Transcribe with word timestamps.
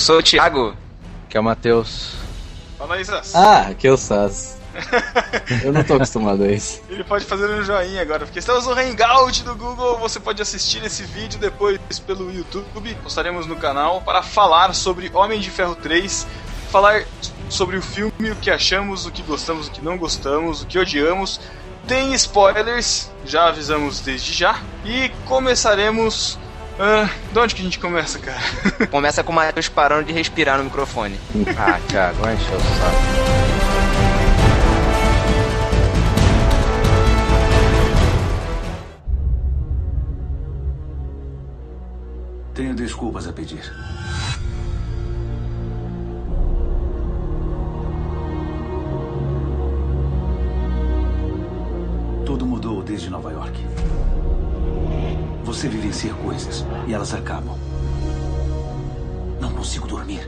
Eu 0.00 0.02
sou 0.02 0.18
o 0.18 0.22
Thiago. 0.22 0.74
Que 1.28 1.36
é 1.36 1.40
o 1.40 1.44
Matheus. 1.44 2.12
Fala 2.78 2.94
aí, 2.94 3.04
Sass. 3.04 3.34
Ah, 3.34 3.66
aqui 3.68 3.86
é 3.86 3.92
o 3.92 3.98
Sass. 3.98 4.56
Eu 5.62 5.74
não 5.74 5.84
tô 5.84 5.96
acostumado 5.96 6.42
a 6.42 6.50
isso. 6.50 6.80
Ele 6.88 7.04
pode 7.04 7.26
fazer 7.26 7.50
um 7.50 7.62
joinha 7.62 8.00
agora, 8.00 8.24
porque 8.24 8.38
estamos 8.38 8.64
no 8.64 8.72
Hangout 8.72 9.44
do 9.44 9.54
Google. 9.54 9.98
Você 9.98 10.18
pode 10.18 10.40
assistir 10.40 10.82
esse 10.82 11.02
vídeo 11.02 11.38
depois 11.38 11.78
pelo 12.06 12.32
YouTube. 12.32 12.94
Postaremos 13.02 13.46
no 13.46 13.56
canal 13.56 14.00
para 14.00 14.22
falar 14.22 14.74
sobre 14.74 15.10
Homem 15.12 15.38
de 15.38 15.50
Ferro 15.50 15.74
3, 15.74 16.26
falar 16.70 17.04
sobre 17.50 17.76
o 17.76 17.82
filme, 17.82 18.30
o 18.30 18.36
que 18.36 18.50
achamos, 18.50 19.04
o 19.04 19.10
que 19.10 19.20
gostamos, 19.20 19.68
o 19.68 19.70
que 19.70 19.84
não 19.84 19.98
gostamos, 19.98 20.62
o 20.62 20.66
que 20.66 20.78
odiamos. 20.78 21.38
Tem 21.86 22.14
spoilers, 22.14 23.10
já 23.26 23.48
avisamos 23.48 24.00
desde 24.00 24.32
já. 24.32 24.62
E 24.82 25.10
começaremos. 25.26 26.38
Ah, 26.78 27.10
de 27.32 27.38
onde 27.38 27.54
que 27.54 27.60
a 27.60 27.64
gente 27.64 27.78
começa, 27.78 28.18
cara? 28.18 28.40
Começa 28.90 29.22
com 29.22 29.32
o 29.32 29.34
Matheus 29.34 29.68
parando 29.68 30.04
de 30.04 30.12
respirar 30.12 30.58
no 30.58 30.64
microfone. 30.64 31.18
Ah, 31.58 31.78
Thiago, 31.88 32.22
vai 32.22 32.34
encher 32.34 32.54
o 32.54 32.60
saco. 32.60 33.30
Tenho 42.54 42.74
desculpas 42.74 43.26
a 43.26 43.32
pedir. 43.32 43.62
Você 55.60 55.68
vivencia 55.68 56.14
coisas 56.14 56.64
e 56.88 56.94
elas 56.94 57.12
acabam. 57.12 57.54
Não 59.38 59.52
consigo 59.52 59.86
dormir. 59.86 60.26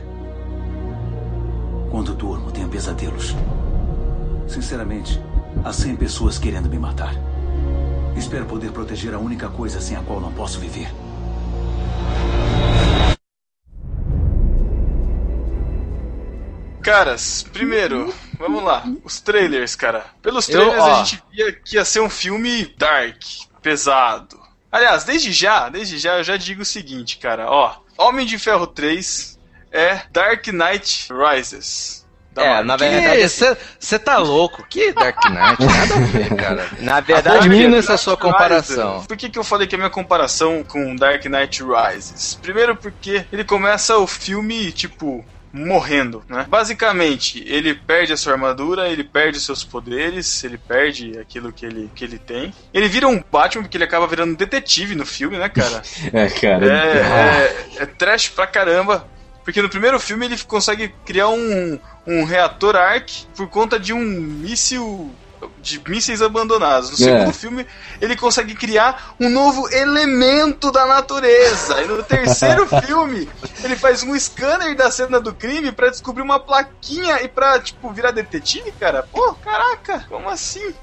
Quando 1.89 2.13
durmo, 2.13 2.51
tenho 2.51 2.69
pesadelos. 2.69 3.35
Sinceramente, 4.47 5.19
há 5.65 5.73
100 5.73 5.95
pessoas 5.95 6.37
querendo 6.37 6.69
me 6.69 6.77
matar. 6.77 7.15
Espero 8.15 8.45
poder 8.45 8.71
proteger 8.71 9.15
a 9.15 9.17
única 9.17 9.49
coisa 9.49 9.81
sem 9.81 9.97
a 9.97 10.03
qual 10.03 10.21
não 10.21 10.31
posso 10.31 10.59
viver. 10.59 10.87
Caras, 16.83 17.41
primeiro, 17.51 18.13
vamos 18.37 18.63
lá. 18.63 18.83
Os 19.03 19.19
trailers, 19.19 19.75
cara. 19.75 20.05
Pelos 20.21 20.45
trailers 20.45 20.77
Eu, 20.77 20.83
a 20.83 21.03
gente 21.03 21.23
via 21.31 21.51
que 21.51 21.75
ia 21.77 21.83
ser 21.83 22.01
um 22.01 22.09
filme 22.09 22.65
dark, 22.77 23.19
pesado. 23.63 24.42
Aliás, 24.73 25.03
desde 25.03 25.31
já, 25.31 25.69
desde 25.69 25.99
já 25.99 26.17
eu 26.17 26.23
já 26.23 26.35
digo 26.35 26.63
o 26.63 26.65
seguinte, 26.65 27.17
cara, 27.17 27.47
ó. 27.47 27.75
Homem 27.95 28.25
de 28.25 28.39
Ferro 28.39 28.65
3 28.65 29.37
é 29.71 30.01
Dark 30.11 30.47
Knight 30.47 31.07
Rises. 31.13 32.03
da 32.31 32.41
É, 32.43 32.47
Marvel. 32.49 32.65
na 32.65 32.75
verdade, 32.77 33.57
Você 33.79 33.99
tá 33.99 34.17
louco? 34.17 34.65
Que 34.67 34.91
Dark 34.91 35.23
Knight? 35.25 35.63
Nada 35.63 35.95
a 35.95 35.99
ver, 35.99 36.33
cara. 36.35 36.67
na 36.79 36.99
verdade, 36.99 37.37
Abomino 37.37 37.75
essa 37.75 37.95
sua 37.97 38.17
comparação. 38.17 38.93
Rises. 38.93 39.07
Por 39.07 39.15
que, 39.15 39.29
que 39.29 39.37
eu 39.37 39.43
falei 39.43 39.67
que 39.67 39.75
é 39.75 39.77
a 39.77 39.79
minha 39.79 39.91
comparação 39.91 40.63
com 40.63 40.95
Dark 40.95 41.23
Knight 41.25 41.61
Rises? 41.63 42.39
Primeiro 42.41 42.75
porque 42.75 43.25
ele 43.31 43.43
começa 43.43 43.95
o 43.99 44.07
filme, 44.07 44.71
tipo, 44.71 45.23
morrendo, 45.53 46.23
né? 46.27 46.47
Basicamente, 46.49 47.43
ele 47.47 47.75
perde 47.75 48.11
a 48.11 48.17
sua 48.17 48.33
armadura, 48.33 48.89
ele 48.89 49.03
perde 49.03 49.39
seus 49.39 49.63
poderes, 49.63 50.43
ele 50.43 50.57
perde 50.57 51.19
aquilo 51.19 51.53
que 51.53 51.63
ele, 51.63 51.91
que 51.93 52.03
ele 52.03 52.17
tem. 52.17 52.51
Ele 52.73 52.87
vira 52.87 53.07
um 53.07 53.23
Batman 53.31 53.61
porque 53.61 53.77
ele 53.77 53.83
acaba 53.83 54.07
virando 54.07 54.31
um 54.31 54.35
detetive 54.35 54.95
no 54.95 55.05
filme, 55.05 55.37
né, 55.37 55.47
cara? 55.47 55.83
É, 56.11 56.29
cara. 56.29 56.65
É, 56.65 57.77
é, 57.79 57.83
é 57.83 57.85
trash 57.85 58.29
pra 58.29 58.47
caramba. 58.47 59.07
Porque 59.43 59.61
no 59.61 59.69
primeiro 59.69 59.99
filme 59.99 60.25
ele 60.25 60.37
consegue 60.47 60.93
criar 61.05 61.29
um, 61.29 61.79
um 62.07 62.23
reator 62.23 62.75
arc 62.75 63.25
por 63.35 63.47
conta 63.49 63.79
de 63.79 63.93
um 63.93 63.99
míssil. 63.99 65.13
De 65.63 65.81
mísseis 65.89 66.21
abandonados. 66.21 66.89
No 66.91 66.95
É. 67.07 67.09
segundo 67.19 67.33
filme 67.33 67.65
ele 68.01 68.15
consegue 68.15 68.53
criar 68.53 69.15
um 69.19 69.29
novo 69.29 69.67
elemento 69.73 70.71
da 70.71 70.85
natureza. 70.85 71.81
E 71.81 71.87
no 71.87 72.03
terceiro 72.03 72.67
filme 72.85 73.27
ele 73.63 73.75
faz 73.75 74.03
um 74.03 74.17
scanner 74.19 74.75
da 74.75 74.91
cena 74.91 75.19
do 75.19 75.33
crime 75.33 75.71
pra 75.71 75.89
descobrir 75.89 76.21
uma 76.21 76.39
plaquinha 76.39 77.21
e 77.23 77.27
pra, 77.29 77.59
tipo, 77.59 77.89
virar 77.91 78.11
detetive, 78.11 78.71
cara. 78.73 79.03
Pô, 79.11 79.33
caraca, 79.35 80.05
como 80.09 80.29
assim? 80.29 80.73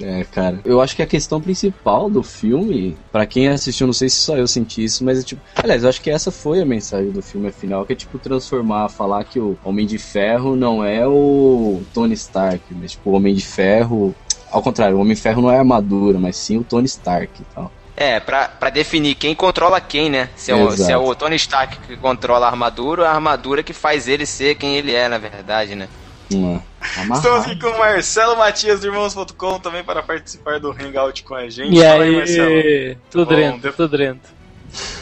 É, 0.00 0.24
cara. 0.24 0.60
Eu 0.64 0.80
acho 0.80 0.94
que 0.94 1.02
a 1.02 1.06
questão 1.06 1.40
principal 1.40 2.10
do 2.10 2.22
filme, 2.22 2.96
pra 3.10 3.26
quem 3.26 3.48
assistiu, 3.48 3.86
não 3.86 3.94
sei 3.94 4.08
se 4.08 4.16
só 4.16 4.36
eu 4.36 4.46
senti 4.46 4.84
isso, 4.84 5.04
mas 5.04 5.20
é 5.20 5.22
tipo. 5.22 5.40
Aliás, 5.54 5.82
eu 5.82 5.88
acho 5.88 6.00
que 6.00 6.10
essa 6.10 6.30
foi 6.30 6.60
a 6.60 6.66
mensagem 6.66 7.10
do 7.10 7.22
filme 7.22 7.48
afinal, 7.48 7.84
que 7.84 7.92
é 7.92 7.96
tipo 7.96 8.18
transformar, 8.18 8.88
falar 8.88 9.24
que 9.24 9.38
o 9.38 9.58
Homem 9.64 9.86
de 9.86 9.98
Ferro 9.98 10.56
não 10.56 10.84
é 10.84 11.06
o 11.06 11.82
Tony 11.92 12.14
Stark, 12.14 12.62
mas 12.70 12.92
tipo, 12.92 13.10
o 13.10 13.14
Homem 13.14 13.34
de 13.34 13.44
Ferro. 13.44 14.14
Ao 14.50 14.62
contrário, 14.62 14.96
o 14.96 15.00
Homem 15.00 15.14
de 15.14 15.20
Ferro 15.20 15.42
não 15.42 15.50
é 15.50 15.56
a 15.56 15.60
armadura, 15.60 16.18
mas 16.18 16.36
sim 16.36 16.56
o 16.56 16.64
Tony 16.64 16.86
Stark 16.86 17.30
e 17.40 17.44
tal. 17.54 17.70
É, 17.96 18.20
pra, 18.20 18.46
pra 18.46 18.68
definir 18.68 19.14
quem 19.14 19.34
controla 19.34 19.80
quem, 19.80 20.10
né? 20.10 20.28
Se 20.36 20.52
é, 20.52 20.54
o, 20.54 20.68
Exato. 20.68 20.82
se 20.84 20.92
é 20.92 20.98
o 20.98 21.14
Tony 21.14 21.36
Stark 21.36 21.78
que 21.80 21.96
controla 21.96 22.46
a 22.46 22.50
armadura, 22.50 23.02
ou 23.02 23.08
a 23.08 23.10
armadura 23.10 23.62
que 23.62 23.72
faz 23.72 24.06
ele 24.06 24.26
ser 24.26 24.56
quem 24.56 24.76
ele 24.76 24.94
é, 24.94 25.08
na 25.08 25.16
verdade, 25.16 25.74
né? 25.74 25.88
Estamos 26.28 27.46
aqui 27.46 27.58
com 27.58 27.68
o 27.68 27.78
Marcelo 27.78 28.36
Matias 28.36 28.80
do 28.80 28.86
Irmãos.com 28.86 29.60
também 29.60 29.84
para 29.84 30.02
participar 30.02 30.58
do 30.58 30.70
Hangout 30.72 31.22
com 31.22 31.34
a 31.34 31.48
gente. 31.48 31.76
E 31.76 31.80
Fala 31.82 32.04
aí, 32.04 32.16
Marcelo. 32.16 32.96
tudo 33.10 33.36
Bom, 33.36 33.58
de- 33.58 33.72
tudo 33.72 33.96
dentro. 33.98 34.34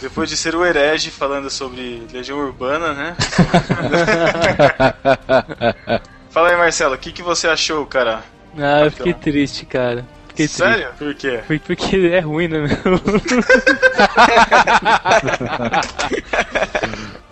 Depois 0.01 0.29
de 0.29 0.37
ser 0.37 0.55
o 0.55 0.65
herege 0.65 1.11
falando 1.11 1.49
sobre 1.51 2.03
Legião 2.13 2.39
Urbana, 2.39 2.93
né? 2.93 3.17
Fala 6.31 6.51
aí, 6.51 6.57
Marcelo, 6.57 6.95
o 6.95 6.99
que, 6.99 7.11
que 7.13 7.23
você 7.23 7.49
achou, 7.49 7.85
cara? 7.87 8.23
Ah, 8.59 8.83
eu 8.85 8.91
fiquei 8.93 9.15
triste, 9.15 9.65
cara. 9.67 10.05
Fiquei 10.29 10.47
Sério? 10.49 10.89
Por 10.99 11.15
quê? 11.15 11.29
triste. 11.29 11.47
Foi 11.47 11.59
porque 11.59 11.97
é 12.13 12.21
ruim, 12.21 12.49
né, 12.49 12.59
meu? 12.59 12.69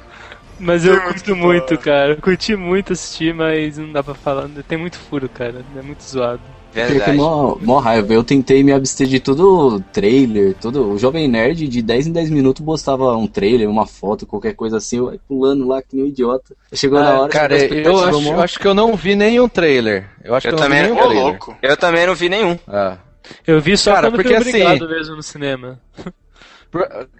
Mas 0.62 0.86
eu 0.86 1.00
curto 1.00 1.34
muito, 1.36 1.76
cara. 1.76 2.12
Eu 2.12 2.16
curti 2.22 2.54
muito 2.54 2.92
assistir, 2.92 3.34
mas 3.34 3.76
não 3.78 3.90
dá 3.92 4.02
pra 4.02 4.14
falar. 4.14 4.48
Tem 4.68 4.78
muito 4.78 4.96
furo, 4.98 5.28
cara. 5.28 5.64
É 5.76 5.82
muito 5.82 6.02
zoado. 6.04 6.40
Verdade. 6.72 7.16
mó, 7.18 7.56
mó 7.60 7.78
raiva. 7.80 8.14
Eu 8.14 8.24
tentei 8.24 8.62
me 8.62 8.72
abster 8.72 9.06
de 9.06 9.20
todo 9.20 9.78
trailer, 9.92 10.54
todo. 10.54 10.92
O 10.92 10.98
Jovem 10.98 11.28
Nerd 11.28 11.68
de 11.68 11.82
10 11.82 12.06
em 12.06 12.12
10 12.12 12.30
minutos 12.30 12.64
postava 12.64 13.14
um 13.14 13.26
trailer, 13.26 13.68
uma 13.68 13.86
foto, 13.86 14.24
qualquer 14.24 14.54
coisa 14.54 14.78
assim, 14.78 14.96
eu 14.96 15.20
pulando 15.28 15.66
lá 15.68 15.82
que 15.82 15.94
nem 15.96 16.06
um 16.06 16.08
idiota. 16.08 16.54
Chegou 16.72 16.98
na 16.98 17.10
Ah, 17.10 17.20
hora. 17.22 17.28
cara, 17.28 17.58
eu 17.58 17.98
acho, 18.04 18.20
mó- 18.22 18.32
eu 18.32 18.40
acho 18.40 18.58
que 18.58 18.66
eu 18.66 18.72
não 18.72 18.96
vi 18.96 19.14
nenhum 19.14 19.46
trailer. 19.48 20.08
Eu 20.24 20.34
acho 20.34 20.46
Eu 20.46 20.52
que 20.52 20.56
eu 20.56 20.60
não 20.60 20.66
também- 20.66 20.84
vi 20.84 20.90
Ô, 20.90 20.94
nenhum 20.94 21.04
trailer. 21.08 21.24
louco. 21.24 21.56
Eu 21.60 21.76
também 21.76 22.06
não 22.06 22.14
vi 22.14 22.28
nenhum. 22.30 22.58
Ah. 22.66 22.96
Eu 23.46 23.60
vi 23.60 23.76
só 23.76 23.92
Cara, 23.92 24.06
quando 24.10 24.14
porque 24.22 24.34
assim- 24.34 24.86
mesmo 24.88 25.16
no 25.16 25.22
cinema. 25.22 25.78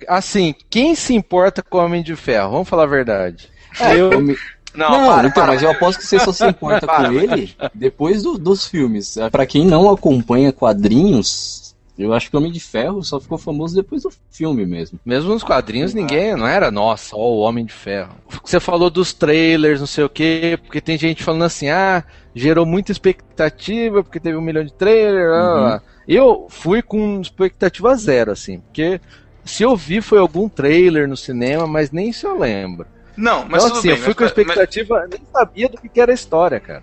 Assim, 0.09 0.55
quem 0.71 0.95
se 0.95 1.15
importa 1.15 1.63
com 1.63 1.79
o 1.79 1.85
Homem 1.85 2.03
de 2.03 2.17
Ferro? 2.17 2.53
Vamos 2.53 2.69
falar 2.69 2.85
a 2.85 2.87
verdade. 2.87 3.49
É, 3.81 3.97
eu- 3.97 4.21
me- 4.21 4.37
Não, 4.75 4.91
Não, 4.91 5.07
para, 5.07 5.29
então, 5.29 5.43
para. 5.43 5.53
mas 5.53 5.63
eu 5.63 5.71
aposto 5.71 5.99
que 5.99 6.07
você 6.07 6.19
só 6.19 6.33
se 6.33 6.47
importa 6.47 6.87
Para, 6.87 7.11
com 7.11 7.15
ele 7.15 7.55
depois 7.75 8.23
do- 8.23 8.39
dos 8.39 8.67
filmes. 8.67 9.17
Pra 9.31 9.45
quem 9.45 9.67
não 9.67 9.91
acompanha 9.91 10.51
quadrinhos, 10.51 11.75
eu 11.99 12.15
acho 12.15 12.31
que 12.31 12.37
o 12.37 12.39
Homem 12.39 12.51
de 12.51 12.59
Ferro 12.61 13.03
só 13.03 13.21
ficou 13.21 13.37
famoso 13.37 13.75
depois 13.77 14.03
do 14.05 14.11
filme 14.31 14.65
mesmo. 14.65 14.99
Mesmo 15.05 15.31
nos 15.35 15.43
quadrinhos, 15.45 15.93
ninguém, 15.93 16.35
não 16.35 16.47
era, 16.47 16.71
nossa, 16.71 17.15
ó, 17.15 17.19
o 17.21 17.41
Homem 17.41 17.67
de 17.67 17.73
Ferro. 17.75 18.15
Você 18.43 18.59
falou 18.59 18.89
dos 18.89 19.13
trailers, 19.13 19.79
não 19.81 19.87
sei 19.87 20.05
o 20.05 20.09
quê, 20.09 20.59
porque 20.65 20.81
tem 20.81 20.97
gente 20.97 21.23
falando 21.23 21.45
assim, 21.45 21.69
ah, 21.69 22.03
gerou 22.35 22.65
muita 22.65 22.93
expectativa, 22.93 24.03
porque 24.03 24.19
teve 24.19 24.39
um 24.39 24.43
milhão 24.43 24.65
de 24.65 24.73
trailers, 24.73 25.31
lá. 25.31 25.83
Eu 26.09 26.47
fui 26.49 26.81
com 26.81 27.21
expectativa 27.21 27.95
zero, 27.95 28.33
assim, 28.33 28.59
porque 28.61 28.99
se 29.45 29.63
eu 29.63 29.77
vi 29.77 30.01
foi 30.01 30.19
algum 30.19 30.49
trailer 30.49 31.09
no 31.09 31.17
cinema, 31.17 31.67
mas 31.67 31.91
nem 31.91 32.13
se 32.13 32.25
eu 32.27 32.39
lembro. 32.39 32.87
Não, 33.17 33.45
mas 33.49 33.63
então, 33.65 33.77
tudo 33.77 33.79
assim, 33.79 33.89
bem. 33.89 33.97
eu 33.99 34.03
fui 34.03 34.09
mas- 34.09 34.17
com 34.17 34.25
expectativa, 34.25 35.07
nem 35.11 35.21
sabia 35.33 35.69
do 35.69 35.79
que 35.79 36.01
era 36.01 36.11
a 36.13 36.15
história, 36.15 36.59
cara. 36.61 36.83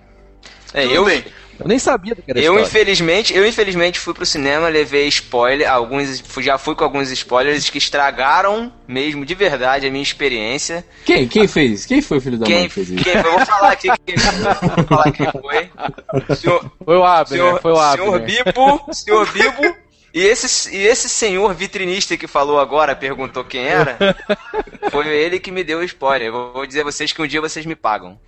É, 0.74 0.84
tudo 0.84 0.94
eu, 0.94 1.06
bem. 1.06 1.24
Eu 1.60 1.68
nem 1.68 1.80
sabia 1.80 2.16
do 2.16 2.22
que 2.22 2.30
era 2.32 2.40
a 2.40 2.44
eu 2.44 2.54
história. 2.54 2.68
infelizmente, 2.70 3.36
eu 3.36 3.46
infelizmente 3.46 4.00
fui 4.00 4.14
pro 4.14 4.26
cinema, 4.26 4.70
levei 4.70 5.08
spoiler, 5.08 5.70
alguns 5.70 6.24
já 6.38 6.58
fui 6.60 6.74
com 6.76 6.84
alguns 6.86 7.10
spoilers 7.12 7.70
que 7.70 7.78
estragaram 7.80 8.72
mesmo 8.88 9.26
de 9.26 9.34
verdade 9.36 9.88
a 9.88 9.92
minha 9.92 10.04
experiência. 10.04 10.86
Quem, 11.04 11.28
quem 11.28 11.48
fez? 11.48 11.86
Quem 11.86 12.02
foi 12.02 12.20
o 12.20 12.22
filho 12.22 12.38
da 12.38 12.46
mãe 12.48 12.56
Quem, 12.60 12.68
que 12.70 12.74
fez 12.76 12.88
quem 12.88 12.98
isso? 12.98 13.04
foi? 13.12 13.20
Eu 13.20 13.32
vou 13.38 13.46
falar 13.46 13.72
aqui 13.72 13.88
quem 14.06 14.18
foi. 14.18 14.44
Vou 14.78 14.84
falar 14.86 15.12
quem 15.12 15.28
foi. 15.32 16.36
Senhor, 16.38 16.72
Foi 16.86 16.96
o 16.98 17.04
Abner, 17.04 17.28
senhor, 17.42 17.62
foi 17.62 17.72
o 17.74 17.80
Abner. 17.80 18.06
senhor 18.06 18.20
Bibo, 18.22 18.94
senhor 18.94 19.32
Bibo. 19.34 19.76
E 20.14 20.22
esse, 20.22 20.76
e 20.76 20.88
esse 20.88 21.08
senhor 21.08 21.54
vitrinista 21.54 22.18
que 22.18 22.28
falou 22.28 22.60
agora, 22.60 22.96
perguntou 22.96 23.44
quem 23.44 23.62
era, 23.66 23.98
foi 24.92 25.08
ele 25.08 25.40
que 25.40 25.52
me 25.52 25.64
deu 25.64 25.80
o 25.80 25.84
spoiler. 25.84 26.28
Eu 26.30 26.52
vou 26.54 26.66
dizer 26.66 26.82
a 26.82 26.86
vocês 26.86 27.12
que 27.12 27.22
um 27.22 27.28
dia 27.28 27.42
vocês 27.42 27.66
me 27.66 27.76
pagam. 27.76 28.20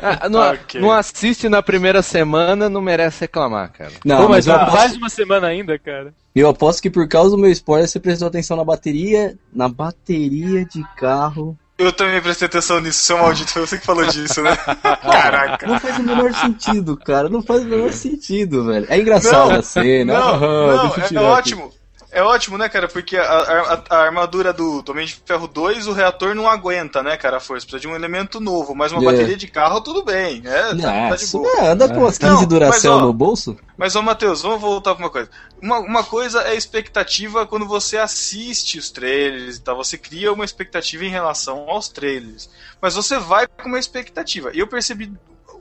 Ah, 0.00 0.28
não, 0.30 0.52
Ok. 0.52 0.80
não 0.80 0.92
assiste 0.92 1.48
na 1.48 1.62
primeira 1.62 2.00
semana, 2.02 2.68
não 2.68 2.80
merece 2.80 3.22
reclamar, 3.22 3.72
cara. 3.72 3.92
Não, 4.04 4.22
Pô, 4.22 4.28
mas 4.28 4.46
mas 4.46 4.46
eu 4.46 4.54
aposto, 4.54 4.76
mais 4.76 4.92
de 4.92 4.98
uma 4.98 5.08
semana 5.08 5.46
ainda, 5.48 5.78
cara. 5.78 6.14
eu 6.34 6.48
aposto 6.48 6.80
que 6.80 6.90
por 6.90 7.08
causa 7.08 7.30
do 7.30 7.38
meu 7.38 7.50
spoiler 7.50 7.88
você 7.88 7.98
prestou 7.98 8.28
atenção 8.28 8.56
na 8.56 8.64
bateria, 8.64 9.36
na 9.52 9.68
bateria 9.68 10.64
de 10.64 10.82
carro. 10.96 11.58
Eu 11.82 11.92
também 11.92 12.22
prestei 12.22 12.46
atenção 12.46 12.80
nisso, 12.80 13.00
seu 13.00 13.18
maldito, 13.18 13.50
foi 13.50 13.66
você 13.66 13.78
que 13.78 13.84
falou 13.84 14.04
disso, 14.06 14.40
né? 14.40 14.56
Caraca. 15.02 15.66
Não 15.66 15.80
faz 15.80 15.98
o 15.98 16.02
menor 16.02 16.32
sentido, 16.32 16.96
cara. 16.96 17.28
Não 17.28 17.42
faz 17.42 17.62
o 17.62 17.66
menor 17.66 17.92
sentido, 17.92 18.64
velho. 18.66 18.86
É 18.88 18.98
engraçada 18.98 19.58
a 19.58 19.62
cena. 19.62 20.14
Não, 20.14 20.28
aham, 20.34 20.76
não, 20.76 21.20
é, 21.20 21.24
é 21.24 21.28
ótimo. 21.28 21.72
É 22.14 22.22
ótimo, 22.22 22.58
né, 22.58 22.68
cara? 22.68 22.86
Porque 22.88 23.16
a, 23.16 23.22
a- 23.24 23.82
a 23.88 23.96
armadura 24.02 24.52
do, 24.52 24.84
Homem 24.86 25.06
de 25.06 25.14
Ferro 25.24 25.48
2, 25.48 25.86
o 25.86 25.92
reator 25.94 26.34
não 26.34 26.46
aguenta, 26.46 27.02
né, 27.02 27.16
cara? 27.16 27.38
A 27.38 27.40
força 27.40 27.64
precisa 27.66 27.80
de 27.80 27.88
um 27.88 27.94
elemento 27.96 28.38
novo, 28.38 28.74
mas 28.74 28.92
uma 28.92 29.00
É. 29.00 29.04
bateria 29.06 29.36
de 29.36 29.48
carro, 29.48 29.80
tudo 29.80 30.04
bem. 30.04 30.42
É, 30.44 30.74
tá, 30.76 30.92
tá 30.92 31.08
Nossa, 31.08 31.38
boa. 31.38 31.54
né, 31.62 31.68
anda 31.70 31.88
com 31.88 32.04
as 32.06 32.18
15 32.18 32.46
Não, 32.46 32.68
mas, 32.68 32.84
ó, 32.84 33.00
no 33.00 33.12
bolso? 33.14 33.56
Mas, 33.78 33.96
ô 33.96 34.02
Matheus, 34.02 34.42
vamos 34.42 34.60
voltar 34.60 34.94
pra 34.94 35.04
uma 35.04 35.10
coisa. 35.10 35.30
Uma, 35.60 35.78
uma 35.78 36.04
coisa 36.04 36.42
é 36.42 36.54
expectativa 36.54 37.46
quando 37.46 37.66
você 37.66 37.96
assiste 37.96 38.78
os 38.78 38.90
trailers 38.90 39.56
e 39.56 39.62
tal. 39.62 39.76
Você 39.78 39.96
cria 39.96 40.30
uma 40.34 40.44
expectativa 40.44 41.04
em 41.06 41.10
relação 41.10 41.64
aos 41.70 41.88
trailers. 41.88 42.50
Mas 42.80 42.94
você 42.94 43.18
vai 43.18 43.46
com 43.46 43.68
uma 43.70 43.78
expectativa. 43.78 44.50
E 44.52 44.58
eu 44.58 44.66
percebi 44.66 45.10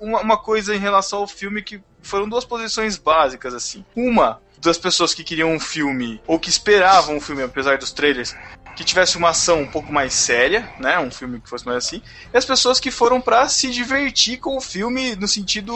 uma, 0.02 0.20
uma 0.20 0.38
coisa 0.38 0.76
em 0.76 0.80
relação 0.80 1.20
ao 1.20 1.28
filme 1.28 1.62
que 1.62 1.80
foram 2.02 2.28
duas 2.28 2.44
posições 2.44 2.98
básicas, 2.98 3.54
assim. 3.54 3.86
Uma 3.96 4.42
das 4.62 4.78
pessoas 4.78 5.14
que 5.14 5.24
queriam 5.24 5.52
um 5.52 5.60
filme, 5.60 6.22
ou 6.28 6.40
que 6.40 6.50
esperavam 6.50 7.18
um 7.18 7.22
filme, 7.22 7.42
apesar 7.44 7.78
dos 7.78 7.92
trailers, 7.92 8.36
que 8.76 8.84
tivesse 8.84 9.18
uma 9.18 9.30
ação 9.30 9.62
um 9.62 9.68
pouco 9.68 9.92
mais 9.92 10.14
séria, 10.14 10.70
né? 10.80 11.00
Um 11.00 11.12
filme 11.12 11.42
que 11.42 11.50
fosse 11.50 11.66
mais 11.66 11.78
assim. 11.80 12.02
E 12.34 12.38
as 12.38 12.46
pessoas 12.46 12.80
que 12.80 12.92
foram 12.92 13.20
pra 13.20 13.48
se 13.50 13.70
divertir 13.70 14.38
com 14.38 14.56
o 14.56 14.62
filme 14.62 15.16
no 15.16 15.28
sentido 15.28 15.76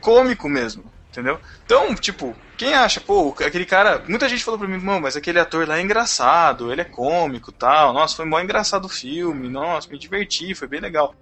cômico 0.00 0.48
mesmo, 0.48 0.84
entendeu? 1.10 1.40
Então, 1.64 1.94
tipo, 1.94 2.36
quem 2.56 2.74
acha, 2.74 3.00
pô, 3.00 3.34
aquele 3.44 3.64
cara. 3.64 4.04
Muita 4.06 4.28
gente 4.28 4.44
falou 4.44 4.58
pra 4.58 4.68
mim, 4.68 4.78
mano, 4.78 5.00
mas 5.00 5.16
aquele 5.16 5.40
ator 5.40 5.66
lá 5.66 5.78
é 5.78 5.82
engraçado, 5.82 6.70
ele 6.70 6.82
é 6.82 6.84
cômico 6.84 7.50
tal. 7.50 7.92
Nossa, 7.92 8.16
foi 8.16 8.26
mó 8.26 8.38
engraçado 8.38 8.84
o 8.84 8.88
filme, 8.88 9.48
nossa, 9.48 9.88
me 9.88 9.98
diverti, 9.98 10.54
foi 10.54 10.68
bem 10.68 10.80
legal. 10.80 11.14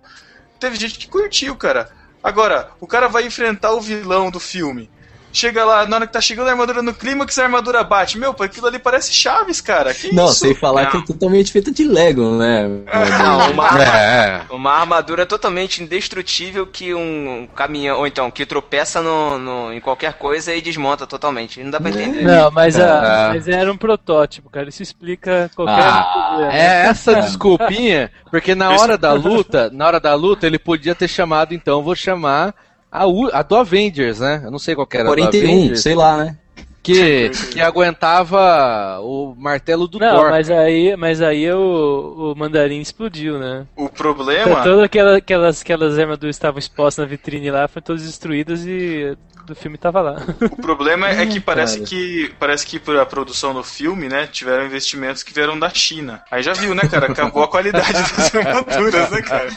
Teve 0.58 0.76
gente 0.76 0.98
que 0.98 1.08
curtiu, 1.08 1.54
cara. 1.56 1.88
Agora, 2.22 2.72
o 2.80 2.86
cara 2.86 3.08
vai 3.08 3.24
enfrentar 3.24 3.72
o 3.72 3.80
vilão 3.80 4.30
do 4.30 4.40
filme. 4.40 4.90
Chega 5.38 5.64
lá, 5.64 5.86
na 5.86 5.96
hora 5.96 6.06
que 6.08 6.12
tá 6.12 6.20
chegando 6.20 6.48
a 6.48 6.50
armadura 6.50 6.82
no 6.82 6.92
clímax, 6.92 7.38
a 7.38 7.44
armadura 7.44 7.84
bate. 7.84 8.18
Meu, 8.18 8.34
pô, 8.34 8.42
aquilo 8.42 8.66
ali 8.66 8.76
parece 8.78 9.12
Chaves, 9.12 9.60
cara. 9.60 9.94
Que 9.94 10.12
Não, 10.12 10.24
isso? 10.26 10.40
sem 10.40 10.52
falar 10.52 10.82
Não. 10.84 10.90
que 10.90 10.96
é 10.96 11.02
totalmente 11.02 11.52
feita 11.52 11.70
de 11.70 11.84
Lego, 11.84 12.36
né? 12.36 12.66
Não, 12.66 13.52
uma, 13.52 13.82
É. 13.82 14.40
uma 14.50 14.72
armadura 14.72 15.24
totalmente 15.24 15.80
indestrutível 15.80 16.66
que 16.66 16.92
um, 16.92 17.46
caminhão, 17.54 17.98
ou 17.98 18.06
então, 18.06 18.30
que 18.32 18.44
tropeça 18.44 19.00
no, 19.00 19.38
no- 19.38 19.72
em 19.72 19.80
qualquer 19.80 20.14
coisa 20.14 20.52
e 20.52 20.60
desmonta 20.60 21.06
totalmente. 21.06 21.62
Não 21.62 21.70
dá 21.70 21.78
pra 21.80 21.90
entender. 21.90 22.22
Não, 22.22 22.50
mas, 22.50 22.76
a, 22.78 22.82
É. 22.82 23.28
mas 23.28 23.46
era 23.46 23.70
um 23.72 23.76
protótipo, 23.76 24.50
cara. 24.50 24.68
Isso 24.68 24.82
explica 24.82 25.48
qualquer 25.54 25.74
Ah, 25.84 26.02
problema. 26.30 26.52
É 26.52 26.86
essa 26.88 27.14
desculpinha, 27.14 28.10
porque 28.30 28.56
na 28.56 28.70
hora 28.70 28.98
da 28.98 29.12
luta, 29.12 29.70
na 29.72 29.86
hora 29.86 30.00
da 30.00 30.14
luta, 30.14 30.46
ele 30.48 30.58
podia 30.58 30.96
ter 30.96 31.06
chamado, 31.06 31.54
então, 31.54 31.80
vou 31.82 31.94
chamar 31.94 32.54
a, 32.90 33.04
a 33.32 33.42
do 33.42 33.56
Avengers, 33.56 34.20
né? 34.20 34.42
Eu 34.44 34.50
não 34.50 34.58
sei 34.58 34.74
qual 34.74 34.86
que 34.86 34.96
era 34.96 35.08
a 35.08 35.14
do 35.14 35.16
41, 35.16 35.48
Avengers, 35.48 35.82
sei 35.82 35.94
lá, 35.94 36.16
né? 36.16 36.36
que, 36.82 37.30
que 37.52 37.60
aguentava 37.60 38.98
o 39.02 39.34
martelo 39.36 39.86
do 39.86 39.98
Não, 39.98 40.16
Thor. 40.16 40.30
mas 40.30 40.50
aí, 40.50 40.96
mas 40.96 41.20
aí 41.20 41.50
o, 41.52 42.32
o 42.32 42.38
mandarim 42.38 42.80
explodiu, 42.80 43.38
né? 43.38 43.66
O 43.76 43.88
problema. 43.88 44.62
Todas 44.62 44.84
aquela, 44.84 45.16
aquelas, 45.18 45.60
aquelas 45.60 45.98
armaduras 45.98 46.36
que 46.36 46.38
estavam 46.38 46.58
expostas 46.58 47.04
na 47.04 47.08
vitrine 47.08 47.50
lá 47.50 47.68
foram 47.68 47.84
todas 47.84 48.04
destruídas 48.04 48.64
e 48.64 49.16
do 49.48 49.54
filme 49.54 49.76
tava 49.76 50.00
lá. 50.00 50.16
O 50.40 50.56
problema 50.56 51.08
é 51.08 51.26
que 51.26 51.40
parece 51.40 51.80
que 51.80 52.32
parece 52.38 52.66
que 52.66 52.78
para 52.78 53.02
a 53.02 53.06
produção 53.06 53.52
do 53.52 53.64
filme, 53.64 54.08
né, 54.08 54.26
tiveram 54.26 54.66
investimentos 54.66 55.22
que 55.22 55.32
vieram 55.32 55.58
da 55.58 55.70
China. 55.70 56.22
Aí 56.30 56.42
já 56.42 56.52
viu, 56.52 56.74
né, 56.74 56.82
cara? 56.88 57.06
Acabou 57.06 57.42
a 57.42 57.48
qualidade 57.48 57.92
das 57.92 58.34
armaduras, 58.34 59.10
né, 59.10 59.22
cara? 59.22 59.48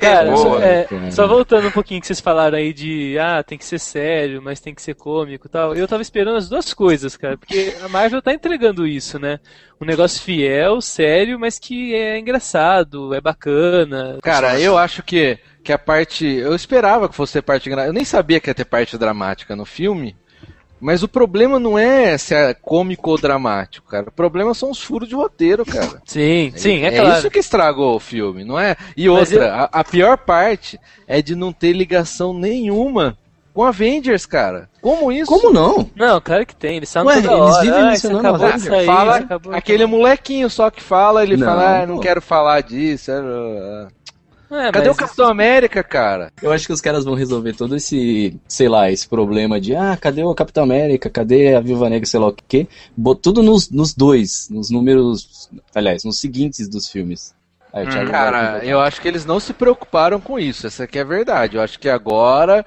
Cara, 0.00 0.30
Boa, 0.30 0.36
só, 0.36 0.62
é, 0.62 0.84
cara. 0.84 1.10
só 1.10 1.26
voltando 1.26 1.68
um 1.68 1.72
pouquinho 1.72 2.00
que 2.00 2.06
vocês 2.06 2.20
falaram 2.20 2.58
aí 2.58 2.72
de 2.72 3.18
ah, 3.18 3.42
tem 3.42 3.58
que 3.58 3.64
ser 3.64 3.78
sério, 3.78 4.40
mas 4.42 4.60
tem 4.60 4.74
que 4.74 4.82
ser 4.82 4.94
cômico 4.94 5.46
e 5.46 5.50
tal. 5.50 5.74
Eu 5.74 5.88
tava 5.88 6.02
esperando 6.02 6.36
as 6.36 6.48
duas 6.48 6.72
coisas, 6.74 7.16
cara, 7.16 7.36
porque 7.36 7.74
a 7.82 7.88
Marvel 7.88 8.22
tá 8.22 8.32
entregando 8.32 8.86
isso, 8.86 9.18
né? 9.18 9.40
Um 9.80 9.86
negócio 9.86 10.22
fiel, 10.22 10.80
sério, 10.82 11.38
mas 11.38 11.58
que 11.58 11.94
é 11.94 12.18
engraçado, 12.18 13.14
é 13.14 13.20
bacana. 13.20 14.18
Cara, 14.22 14.60
eu 14.60 14.76
acho 14.76 15.02
que, 15.02 15.38
que 15.62 15.72
a 15.72 15.78
parte. 15.78 16.26
Eu 16.26 16.54
esperava 16.54 17.08
que 17.08 17.14
fosse 17.14 17.34
ter 17.34 17.42
parte. 17.42 17.68
Eu 17.70 17.92
nem 17.92 18.04
sabia 18.04 18.40
que 18.40 18.48
ia 18.50 18.54
ter 18.54 18.64
parte 18.64 18.96
dramática 18.98 19.54
no 19.56 19.64
filme. 19.64 20.16
Mas 20.82 21.02
o 21.02 21.08
problema 21.08 21.58
não 21.58 21.78
é 21.78 22.16
se 22.16 22.34
é 22.34 22.54
cômico 22.54 23.10
ou 23.10 23.18
dramático, 23.20 23.86
cara. 23.86 24.08
O 24.08 24.12
problema 24.12 24.54
são 24.54 24.70
os 24.70 24.80
furos 24.82 25.06
de 25.06 25.14
roteiro, 25.14 25.62
cara. 25.66 26.00
Sim, 26.06 26.52
sim, 26.56 26.82
é, 26.82 26.86
é 26.96 27.00
claro. 27.02 27.18
isso 27.18 27.30
que 27.30 27.38
estragou 27.38 27.96
o 27.96 28.00
filme, 28.00 28.44
não 28.44 28.58
é? 28.58 28.74
E 28.96 29.06
Mas 29.06 29.30
outra, 29.30 29.46
eu- 29.46 29.52
a, 29.54 29.64
a 29.70 29.84
pior 29.84 30.16
parte 30.16 30.80
é 31.06 31.20
de 31.20 31.36
não 31.36 31.52
ter 31.52 31.74
ligação 31.74 32.32
nenhuma 32.32 33.14
com 33.52 33.62
Avengers, 33.62 34.24
cara. 34.24 34.70
Como 34.80 35.12
isso? 35.12 35.26
Como 35.30 35.52
não? 35.52 35.90
Não, 35.94 36.18
claro 36.18 36.46
que 36.46 36.56
tem, 36.56 36.78
eles 36.78 36.90
falam 36.90 37.08
Ué, 37.14 37.20
toda 37.20 37.34
eles 37.34 37.42
hora. 37.56 37.62
vivem 37.62 37.80
ah, 37.80 37.90
mencionando 37.90 38.28
acabou 38.28 38.38
de 38.38 38.44
Avengers. 38.54 38.74
sair, 38.74 38.86
fala 38.86 39.16
acabou 39.16 39.54
aquele 39.54 39.84
molequinho 39.86 40.48
só 40.48 40.70
que 40.70 40.82
fala, 40.82 41.22
ele 41.22 41.36
Não, 41.36 41.46
fala, 41.46 41.82
ah, 41.82 41.86
não 41.86 41.96
pô. 41.96 42.00
quero 42.00 42.22
falar 42.22 42.62
disso. 42.62 43.10
É, 44.50 44.72
Cadê 44.72 44.88
o 44.88 44.94
Capitão 44.94 45.28
América, 45.28 45.82
cara? 45.82 46.32
Eu 46.42 46.50
acho 46.50 46.66
que 46.66 46.72
os 46.72 46.80
caras 46.80 47.04
vão 47.04 47.14
resolver 47.14 47.52
todo 47.54 47.76
esse, 47.76 48.36
sei 48.48 48.68
lá, 48.68 48.90
esse 48.90 49.08
problema 49.08 49.60
de, 49.60 49.76
ah, 49.76 49.96
cadê 49.96 50.24
o 50.24 50.34
Capitão 50.34 50.64
América, 50.64 51.08
cadê 51.08 51.54
a 51.54 51.60
Viúva 51.60 51.88
Negra, 51.88 52.06
sei 52.06 52.18
lá 52.18 52.28
o 52.28 52.34
quê. 52.48 52.66
Tudo 53.22 53.42
nos, 53.42 53.70
nos 53.70 53.94
dois, 53.94 54.48
nos 54.50 54.68
números, 54.70 55.48
aliás, 55.74 56.02
nos 56.02 56.18
seguintes 56.18 56.68
dos 56.68 56.88
filmes. 56.88 57.32
Aí, 57.72 57.84
vai 57.84 58.06
Cara, 58.06 58.64
eu 58.64 58.80
acho 58.80 59.00
que 59.00 59.06
eles 59.06 59.24
não 59.24 59.38
se 59.38 59.52
preocuparam 59.52 60.20
com 60.20 60.38
isso. 60.38 60.66
Essa 60.66 60.84
aqui 60.84 60.98
é 60.98 61.02
a 61.02 61.04
verdade. 61.04 61.56
Eu 61.56 61.62
acho 61.62 61.78
que 61.78 61.88
agora 61.88 62.66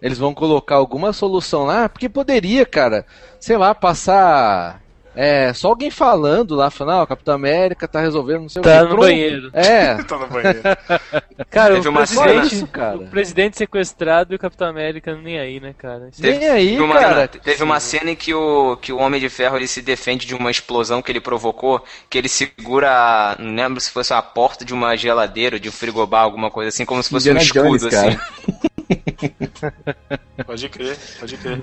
eles 0.00 0.18
vão 0.18 0.32
colocar 0.34 0.76
alguma 0.76 1.12
solução 1.12 1.64
lá, 1.64 1.88
porque 1.88 2.08
poderia, 2.08 2.64
cara, 2.64 3.04
sei 3.40 3.56
lá, 3.56 3.74
passar. 3.74 4.83
É, 5.16 5.52
só 5.52 5.68
alguém 5.68 5.90
falando 5.90 6.54
lá, 6.56 6.70
falando, 6.70 6.98
ah, 6.98 7.02
o 7.04 7.06
Capitão 7.06 7.34
América 7.34 7.86
tá 7.86 8.00
resolvendo, 8.00 8.42
não 8.42 8.48
sei 8.48 8.60
o 8.60 8.62
Tá 8.64 8.76
que. 8.78 8.82
no 8.82 8.88
Pronto. 8.88 9.00
banheiro. 9.02 9.50
É, 9.52 9.94
Tá 10.04 10.18
no 10.18 10.26
banheiro. 10.26 10.60
Cara, 11.50 11.74
Teve 11.74 11.88
o 11.88 11.90
uma 11.90 12.00
presidente, 12.00 12.26
cena- 12.32 12.44
Isso, 12.46 12.66
cara. 12.66 12.96
o 12.96 13.06
presidente 13.06 13.56
sequestrado 13.56 14.32
e 14.32 14.36
o 14.36 14.38
Capitão 14.38 14.68
América 14.68 15.14
nem 15.14 15.38
aí, 15.38 15.60
né, 15.60 15.72
cara? 15.76 16.08
Isso 16.12 16.20
nem 16.22 16.48
aí, 16.48 16.70
Teve 16.70 16.82
uma, 16.82 16.98
cara. 16.98 17.28
teve 17.28 17.62
uma 17.62 17.80
cena 17.80 18.10
em 18.10 18.16
que 18.16 18.34
o, 18.34 18.76
que 18.76 18.92
o 18.92 18.98
Homem 18.98 19.20
de 19.20 19.28
Ferro 19.28 19.56
ele 19.56 19.66
se 19.68 19.80
defende 19.82 20.26
de 20.26 20.34
uma 20.34 20.50
explosão 20.50 21.00
que 21.00 21.12
ele 21.12 21.20
provocou, 21.20 21.84
que 22.10 22.18
ele 22.18 22.28
segura, 22.28 23.36
não 23.38 23.54
lembro 23.54 23.80
se 23.80 23.90
fosse 23.90 24.12
uma 24.12 24.22
porta 24.22 24.64
de 24.64 24.74
uma 24.74 24.96
geladeira, 24.96 25.60
de 25.60 25.68
um 25.68 25.72
frigobar, 25.72 26.22
alguma 26.22 26.50
coisa 26.50 26.68
assim, 26.70 26.84
como 26.84 27.02
se 27.02 27.10
fosse 27.10 27.28
um 27.30 27.32
Indiana 27.36 27.44
escudo, 27.44 27.88
Jones, 27.88 27.94
assim. 27.94 28.16
cara. 28.16 28.34
Pode 30.46 30.68
crer, 30.68 30.96
pode 31.18 31.36
crer. 31.38 31.62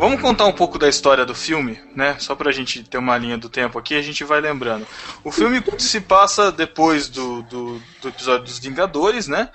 Vamos 0.00 0.22
contar 0.22 0.46
um 0.46 0.52
pouco 0.52 0.78
da 0.78 0.88
história 0.88 1.26
do 1.26 1.34
filme, 1.34 1.78
né? 1.94 2.16
Só 2.18 2.34
pra 2.34 2.50
gente 2.50 2.82
ter 2.82 2.96
uma 2.96 3.18
linha 3.18 3.36
do 3.36 3.50
tempo 3.50 3.78
aqui, 3.78 3.94
a 3.94 4.00
gente 4.00 4.24
vai 4.24 4.40
lembrando. 4.40 4.86
O 5.22 5.30
filme 5.30 5.62
se 5.76 6.00
passa 6.00 6.50
depois 6.50 7.06
do, 7.06 7.42
do, 7.42 7.82
do 8.00 8.08
episódio 8.08 8.46
dos 8.46 8.58
Vingadores, 8.58 9.28
né? 9.28 9.50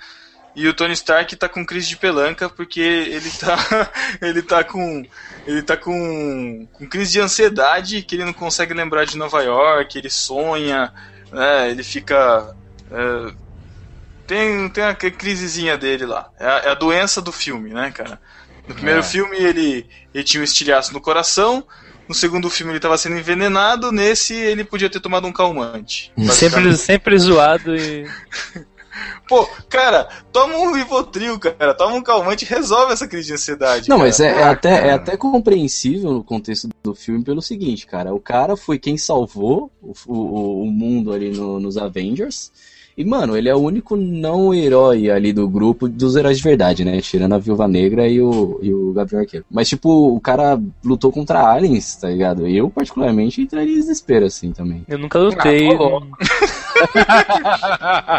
E 0.54 0.68
o 0.68 0.72
Tony 0.72 0.92
Stark 0.92 1.34
tá 1.34 1.48
com 1.48 1.66
crise 1.66 1.88
de 1.88 1.96
pelanca 1.96 2.48
porque 2.48 2.78
ele 2.78 3.28
tá 3.28 3.56
ele 4.22 4.40
tá 4.40 4.62
com 4.62 5.04
ele 5.44 5.62
tá 5.62 5.76
com, 5.76 6.68
com 6.72 6.86
crise 6.86 7.14
de 7.14 7.20
ansiedade, 7.20 8.02
que 8.02 8.14
ele 8.14 8.24
não 8.24 8.32
consegue 8.32 8.72
lembrar 8.72 9.04
de 9.04 9.18
Nova 9.18 9.42
York, 9.42 9.98
ele 9.98 10.08
sonha, 10.08 10.94
né? 11.32 11.68
Ele 11.72 11.82
fica 11.82 12.54
é, 12.92 13.34
tem 14.28 14.68
tem 14.68 14.84
a 14.84 14.94
crisezinha 14.94 15.76
dele 15.76 16.06
lá. 16.06 16.30
É 16.38 16.46
a, 16.46 16.58
é 16.58 16.68
a 16.68 16.74
doença 16.74 17.20
do 17.20 17.32
filme, 17.32 17.70
né, 17.70 17.90
cara? 17.90 18.20
No 18.68 18.74
primeiro 18.74 19.00
É. 19.00 19.02
filme 19.02 19.36
ele, 19.36 19.86
ele 20.14 20.24
tinha 20.24 20.40
um 20.40 20.44
estilhaço 20.44 20.92
no 20.92 21.00
coração. 21.00 21.64
No 22.08 22.14
segundo 22.14 22.48
filme 22.50 22.70
ele 22.72 22.78
estava 22.78 22.96
sendo 22.98 23.16
envenenado. 23.18 23.90
Nesse 23.92 24.34
ele 24.34 24.64
podia 24.64 24.88
ter 24.90 25.00
tomado 25.00 25.26
um 25.26 25.32
calmante. 25.32 26.12
Sempre, 26.32 26.76
sempre 26.76 27.18
zoado 27.18 27.74
e. 27.76 28.06
Pô, 29.28 29.44
cara, 29.68 30.08
toma 30.32 30.56
um 30.56 30.72
Rivotril, 30.72 31.38
cara. 31.38 31.74
Toma 31.74 31.96
um 31.96 32.02
calmante 32.02 32.44
e 32.44 32.48
resolve 32.48 32.92
essa 32.92 33.08
crise 33.08 33.26
de 33.26 33.32
ansiedade. 33.34 33.88
Não, 33.88 33.96
cara. 33.98 34.08
mas 34.08 34.20
é, 34.20 34.28
é 34.28 34.42
Ah, 34.44 34.50
até, 34.52 34.88
é 34.88 34.92
até 34.92 35.16
compreensível 35.16 36.12
no 36.12 36.22
contexto 36.24 36.68
do 36.82 36.94
filme 36.94 37.24
pelo 37.24 37.42
seguinte, 37.42 37.86
cara. 37.86 38.14
O 38.14 38.20
cara 38.20 38.56
foi 38.56 38.78
quem 38.78 38.96
salvou 38.96 39.70
o, 39.82 39.92
o, 40.06 40.62
o 40.62 40.66
mundo 40.70 41.12
ali 41.12 41.30
no- 41.30 41.58
nos 41.58 41.76
Avengers. 41.76 42.52
E, 42.96 43.04
mano, 43.04 43.36
ele 43.36 43.48
é 43.48 43.54
o 43.54 43.58
único 43.58 43.94
não 43.94 44.54
herói 44.54 45.10
ali 45.10 45.32
do 45.32 45.48
grupo 45.48 45.86
dos 45.86 46.16
heróis 46.16 46.38
de 46.38 46.42
verdade, 46.42 46.84
né? 46.84 47.00
Tirando 47.00 47.34
a 47.34 47.38
Viúva 47.38 47.68
Negra 47.68 48.08
e 48.08 48.20
o, 48.22 48.58
e 48.62 48.72
o 48.72 48.92
Gavião 48.92 49.20
Arqueiro. 49.20 49.44
Mas, 49.50 49.68
tipo, 49.68 50.14
o 50.14 50.20
cara 50.20 50.58
lutou 50.82 51.12
contra 51.12 51.46
aliens, 51.46 51.96
tá 51.96 52.08
ligado? 52.08 52.46
Eu, 52.46 52.70
particularmente, 52.70 53.42
entraria 53.42 53.74
em 53.74 53.78
desespero, 53.80 54.24
assim, 54.24 54.50
também. 54.52 54.82
Eu 54.88 54.98
nunca 54.98 55.18
lutei. 55.18 55.68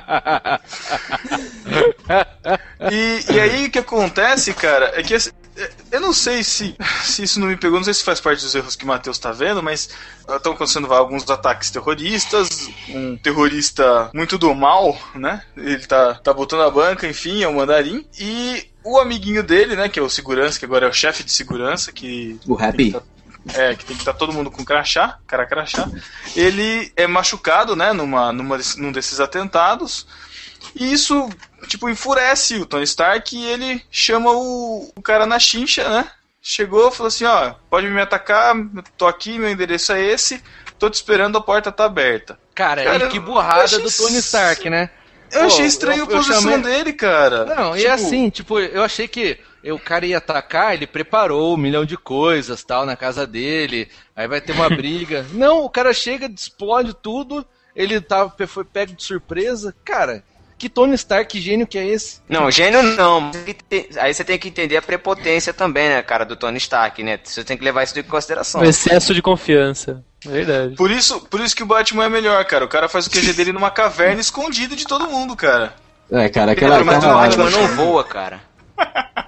Ah, 0.10 0.60
E, 2.92 3.34
e 3.34 3.40
aí 3.40 3.66
o 3.66 3.72
que 3.72 3.80
acontece, 3.80 4.54
cara, 4.54 4.94
é 4.96 5.04
que 5.04 5.14
eu 5.92 6.00
não 6.00 6.14
sei 6.14 6.44
se, 6.44 6.76
se 7.04 7.24
isso 7.24 7.40
não 7.40 7.48
me 7.48 7.58
pegou, 7.58 7.80
não 7.80 7.84
sei 7.84 7.94
se 7.94 8.04
faz 8.04 8.20
parte 8.20 8.42
dos 8.44 8.54
erros 8.54 8.76
que 8.76 8.84
o 8.84 8.88
Matheus 8.88 9.18
tá 9.18 9.32
vendo, 9.32 9.62
mas 9.64 9.90
estão 10.28 10.54
acontecendo 10.54 10.92
alguns 10.94 11.30
ataques 11.30 11.72
terroristas, 11.72 12.70
um 12.90 13.18
terrorista 13.18 14.10
muito 14.14 14.38
do 14.38 14.54
mal, 14.54 14.98
né? 15.16 15.44
Ele 15.56 15.86
tá, 15.86 16.16
tá 16.16 16.34
botando 16.34 16.62
a 16.62 16.70
banca, 16.70 17.08
enfim, 17.08 17.44
é 17.44 17.48
o 17.48 17.56
mandarim, 17.56 18.06
e 18.20 18.70
o 18.84 19.00
amiguinho 19.00 19.44
dele, 19.44 19.76
né, 19.76 19.90
que 19.90 20.00
é 20.00 20.02
o 20.02 20.10
segurança, 20.10 20.58
que 20.58 20.66
agora 20.66 20.86
é 20.86 20.90
o 20.90 20.94
chefe 20.94 21.24
de 21.24 21.32
segurança, 21.32 21.92
que 21.92 22.40
O 22.48 22.56
Happy. 22.58 22.96
é, 23.54 23.76
que 23.76 23.86
tem 23.86 23.96
que 23.96 24.02
estar 24.02 24.14
todo 24.14 24.34
mundo 24.34 24.50
com 24.50 24.64
crachá, 24.64 25.18
cara 25.28 25.46
crachá. 25.46 25.90
Ele 26.36 26.92
é 26.96 27.06
machucado, 27.08 27.76
né, 27.76 27.92
numa, 27.94 28.32
numa, 28.32 28.58
num 28.78 28.92
desses 28.92 29.20
atentados. 29.20 30.08
E 30.80 30.92
isso, 30.94 31.30
tipo, 31.68 31.90
enfurece 31.90 32.56
o 32.58 32.66
Tony 32.66 32.84
Stark 32.84 33.36
e 33.36 33.46
ele 33.46 33.82
chama 33.92 34.32
o, 34.32 34.92
o 34.96 35.02
cara 35.02 35.26
na 35.26 35.40
chincha, 35.40 35.88
né? 35.90 36.10
Chegou, 36.42 36.92
falou 36.92 37.08
assim, 37.08 37.26
ó, 37.26 37.54
pode 37.70 37.88
me 37.88 38.00
atacar, 38.02 38.56
tô 38.98 39.06
aqui, 39.08 39.38
meu 39.38 39.50
endereço 39.50 39.92
é 39.92 40.02
esse, 40.02 40.42
tô 40.80 40.90
te 40.90 40.94
esperando, 40.96 41.38
a 41.38 41.42
porta 41.42 41.72
tá 41.72 41.86
aberta. 41.86 42.40
Cara, 42.56 42.84
Cara, 42.84 43.06
e 43.06 43.10
que 43.10 43.20
burrada 43.20 43.64
achei 43.64 43.82
do 43.82 43.92
Tony 43.92 44.18
Stark, 44.20 44.70
né? 44.70 44.90
Eu 45.32 45.42
Pô, 45.42 45.46
achei 45.48 45.66
estranho 45.66 46.00
eu- 46.00 46.04
a 46.06 46.08
posição 46.08 46.42
chamei- 46.42 46.62
dele, 46.62 46.94
cara. 46.94 47.44
Não, 47.44 47.76
e 47.76 47.82
Tipo, 47.82 47.92
assim, 47.94 48.30
tipo, 48.30 48.60
eu 48.60 48.82
achei 48.82 49.08
que 49.10 49.38
o 49.66 49.78
cara 49.78 50.06
ia 50.06 50.20
atacar, 50.20 50.74
ele 50.74 50.88
preparou 50.88 51.54
um 51.54 51.58
milhão 51.58 51.84
de 51.84 51.98
coisas, 51.98 52.64
tal, 52.64 52.86
na 52.86 52.96
casa 52.96 53.28
dele, 53.28 53.90
aí 54.16 54.26
vai 54.28 54.40
ter 54.40 54.54
uma 54.54 54.70
briga. 54.72 55.26
Não, 55.34 55.66
o 55.66 55.70
cara 55.70 55.92
chega, 55.94 56.28
explode 56.34 56.94
tudo, 56.94 57.46
ele 57.76 58.00
tá, 58.00 58.30
foi 58.48 58.64
pego 58.64 58.94
de 58.94 59.04
surpresa. 59.04 59.76
Cara, 59.84 60.24
que 60.58 60.70
Tony 60.70 60.96
Stark 60.96 61.40
gênio 61.40 61.68
que 61.68 61.78
é 61.78 61.86
esse? 61.86 62.22
Não, 62.28 62.50
gênio 62.50 62.82
não. 62.82 63.32
Aí 64.00 64.14
você 64.14 64.24
tem 64.24 64.40
que 64.40 64.48
entender 64.48 64.78
a 64.78 64.82
prepotência 64.82 65.54
também, 65.54 65.90
né, 65.90 66.02
cara, 66.02 66.26
do 66.26 66.36
Tony 66.36 66.58
Stark, 66.58 67.02
né? 67.04 67.20
Você 67.24 67.44
tem 67.44 67.58
que 67.58 67.64
levar 67.64 67.84
isso 67.84 67.98
em 67.98 68.04
consideração. 68.04 68.62
Um 68.62 68.66
excesso 68.66 69.14
de 69.14 69.22
confiança. 69.22 70.04
Verdade. 70.26 70.76
Por 70.76 70.90
isso, 70.90 71.22
por 71.22 71.40
isso 71.40 71.56
que 71.56 71.64
o 71.64 71.68
Batman 71.68 72.06
é 72.06 72.10
melhor, 72.10 72.44
cara. 72.46 72.66
O 72.66 72.68
cara 72.68 72.90
faz 72.90 73.06
o 73.06 73.10
QG 73.12 73.34
dele 73.34 73.54
numa 73.54 73.70
caverna 73.70 74.20
escondido 74.20 74.76
de 74.76 74.86
todo 74.86 75.08
mundo, 75.08 75.36
cara. 75.36 75.74
É, 76.12 76.28
cara, 76.30 76.54
aquela. 76.54 76.84
Cara, 76.84 76.86
mas 76.86 77.04
o 77.04 77.08
Batman 77.08 77.50
não 77.50 77.68
voa, 77.76 78.04
cara. 78.04 78.42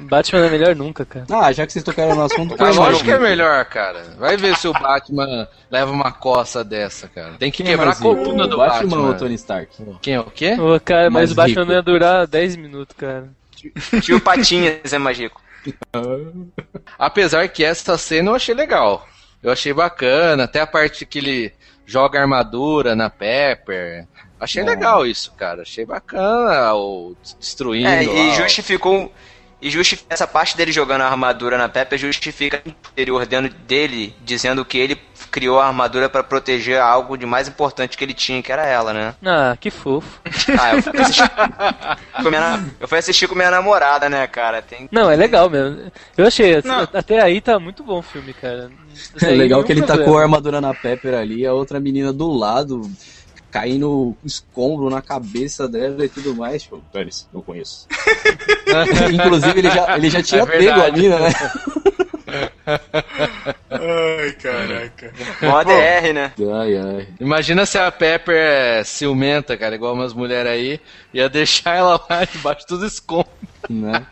Batman 0.00 0.46
é 0.46 0.50
melhor 0.50 0.74
nunca, 0.76 1.04
cara. 1.04 1.26
Ah, 1.30 1.52
já 1.52 1.66
que 1.66 1.72
vocês 1.72 1.84
tocaram 1.84 2.14
no 2.14 2.22
assunto, 2.22 2.54
Ah, 2.62 2.70
lógico 2.70 3.04
que 3.04 3.10
é 3.10 3.18
melhor, 3.18 3.64
cara. 3.66 4.02
Vai 4.18 4.36
ver 4.36 4.56
se 4.56 4.66
o 4.68 4.72
Batman 4.72 5.48
leva 5.70 5.90
uma 5.90 6.10
coça 6.12 6.62
dessa, 6.64 7.08
cara. 7.08 7.32
Tem 7.38 7.50
que 7.50 7.62
Quem 7.62 7.66
é 7.72 7.76
quebrar 7.76 7.84
a 7.84 7.86
mais 7.88 7.98
rico, 8.00 8.14
coluna 8.16 8.46
do 8.48 8.56
Batman, 8.56 8.88
Batman. 8.88 9.08
ou 9.08 9.14
Tony 9.14 9.34
Stark? 9.34 9.76
Quem 10.00 10.14
é 10.14 10.20
o 10.20 10.24
quê? 10.24 10.54
Ô, 10.58 10.78
cara, 10.80 11.04
mas 11.10 11.12
Mais 11.14 11.32
o 11.32 11.34
Batman 11.34 11.60
rico. 11.62 11.66
não 11.66 11.74
ia 11.74 11.82
durar 11.82 12.26
10 12.26 12.56
minutos, 12.56 12.96
cara. 12.96 13.28
Tio 14.02 14.20
Patinhas 14.20 14.92
é 14.92 14.98
mais 14.98 15.18
rico. 15.18 15.40
Apesar 16.98 17.48
que 17.48 17.64
essa 17.64 17.96
cena 17.98 18.30
eu 18.30 18.34
achei 18.34 18.54
legal. 18.54 19.06
Eu 19.42 19.50
achei 19.52 19.72
bacana, 19.72 20.44
até 20.44 20.60
a 20.60 20.66
parte 20.66 21.04
que 21.04 21.18
ele 21.18 21.52
joga 21.84 22.18
a 22.18 22.22
armadura 22.22 22.94
na 22.94 23.10
Pepper. 23.10 24.06
Achei 24.38 24.62
É. 24.62 24.66
legal 24.66 25.06
isso, 25.06 25.32
cara. 25.36 25.62
Achei 25.62 25.84
bacana 25.84 26.74
o 26.74 27.14
destruindo. 27.38 27.88
É, 27.88 28.04
e 28.04 28.28
lá, 28.30 28.34
justificou. 28.34 29.12
E 29.62 29.70
justifica 29.70 30.12
essa 30.12 30.26
parte 30.26 30.56
dele 30.56 30.72
jogando 30.72 31.02
a 31.02 31.06
armadura 31.08 31.56
na 31.56 31.68
Pepper 31.68 31.96
justifica 31.96 32.60
o 32.66 32.68
interior 32.68 33.24
dentro 33.24 33.54
dele, 33.66 34.12
dizendo 34.24 34.64
que 34.64 34.76
ele 34.76 34.98
criou 35.30 35.60
a 35.60 35.66
armadura 35.68 36.08
pra 36.08 36.22
proteger 36.24 36.80
algo 36.80 37.16
de 37.16 37.24
mais 37.24 37.46
importante 37.46 37.96
que 37.96 38.02
ele 38.04 38.12
tinha, 38.12 38.42
que 38.42 38.50
era 38.50 38.66
ela, 38.66 38.92
né? 38.92 39.14
Ah, 39.24 39.56
que 39.58 39.70
fofo. 39.70 40.20
Ah, 40.60 40.74
eu 40.74 40.82
fui 40.82 41.00
assistir 41.00 41.30
com 42.22 42.28
minha, 42.28 42.40
na- 42.40 42.64
eu 42.80 42.88
fui 42.88 42.98
assistir 42.98 43.28
com 43.28 43.34
minha 43.36 43.50
namorada, 43.52 44.08
né, 44.08 44.26
cara? 44.26 44.60
Tem... 44.60 44.88
Não, 44.90 45.08
é 45.08 45.14
legal 45.14 45.48
mesmo. 45.48 45.92
Eu 46.16 46.26
achei, 46.26 46.60
Não. 46.64 46.80
até 46.92 47.20
aí 47.20 47.40
tá 47.40 47.58
muito 47.60 47.84
bom 47.84 48.00
o 48.00 48.02
filme, 48.02 48.34
cara. 48.34 48.68
É 49.22 49.26
legal 49.26 49.62
que 49.62 49.70
ele 49.72 49.80
problema. 49.82 50.04
tacou 50.04 50.18
a 50.18 50.22
armadura 50.22 50.60
na 50.60 50.74
Pepper 50.74 51.14
ali, 51.14 51.46
a 51.46 51.52
outra 51.52 51.78
menina 51.78 52.12
do 52.12 52.30
lado, 52.32 52.82
caindo 53.52 54.16
escombro 54.24 54.88
na 54.88 55.02
cabeça 55.02 55.68
dela 55.68 56.02
e 56.04 56.08
tudo 56.08 56.34
mais. 56.34 56.62
Tipo, 56.62 56.82
Dane-se, 56.92 57.26
não 57.32 57.42
conheço. 57.42 57.86
Inclusive, 59.12 59.58
ele 59.58 59.70
já, 59.70 59.96
ele 59.96 60.10
já 60.10 60.22
tinha 60.22 60.42
É 60.42 60.46
pego 60.46 60.80
a 60.80 60.90
mina, 60.90 61.18
né? 61.18 61.32
Ai, 63.70 64.32
caraca. 64.32 65.12
Mó 65.42 65.62
DR, 65.62 66.12
né? 66.14 66.32
Ai, 66.54 66.76
ai. 66.78 67.08
Imagina 67.20 67.66
se 67.66 67.78
a 67.78 67.92
Pepper 67.92 68.34
é 68.34 68.84
ciumenta, 68.84 69.54
cara, 69.56 69.74
igual 69.74 69.92
umas 69.92 70.14
mulheres 70.14 70.50
aí, 70.50 70.80
ia 71.12 71.28
deixar 71.28 71.76
ela 71.76 72.00
lá 72.08 72.24
debaixo 72.32 72.66
dos 72.66 72.82
escombros. 72.82 73.28
Né? 73.68 74.06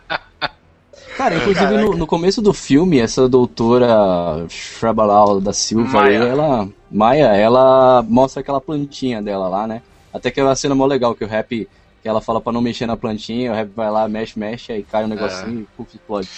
Cara, 1.16 1.36
inclusive 1.36 1.76
no, 1.76 1.96
no 1.96 2.06
começo 2.06 2.40
do 2.40 2.52
filme, 2.52 2.98
essa 2.98 3.28
doutora 3.28 4.46
Shrabalau 4.48 5.40
da 5.40 5.52
Silva, 5.52 6.00
Maia. 6.02 6.18
ela, 6.18 6.68
Maia, 6.90 7.36
ela 7.36 8.02
mostra 8.08 8.40
aquela 8.40 8.60
plantinha 8.60 9.20
dela 9.22 9.48
lá, 9.48 9.66
né? 9.66 9.82
Até 10.12 10.30
que 10.30 10.40
é 10.40 10.44
uma 10.44 10.56
cena 10.56 10.74
mó 10.74 10.86
legal, 10.86 11.14
que 11.14 11.24
o 11.24 11.28
rap, 11.28 11.68
que 12.02 12.08
ela 12.08 12.20
fala 12.20 12.40
pra 12.40 12.52
não 12.52 12.60
mexer 12.62 12.86
na 12.86 12.96
plantinha, 12.96 13.52
o 13.52 13.54
rap 13.54 13.70
vai 13.76 13.90
lá, 13.90 14.08
mexe, 14.08 14.38
mexe, 14.38 14.72
aí 14.72 14.82
cai 14.82 15.04
um 15.04 15.08
negocinho 15.08 15.60
e 15.60 15.68
puf, 15.76 15.94
explode. 15.94 16.28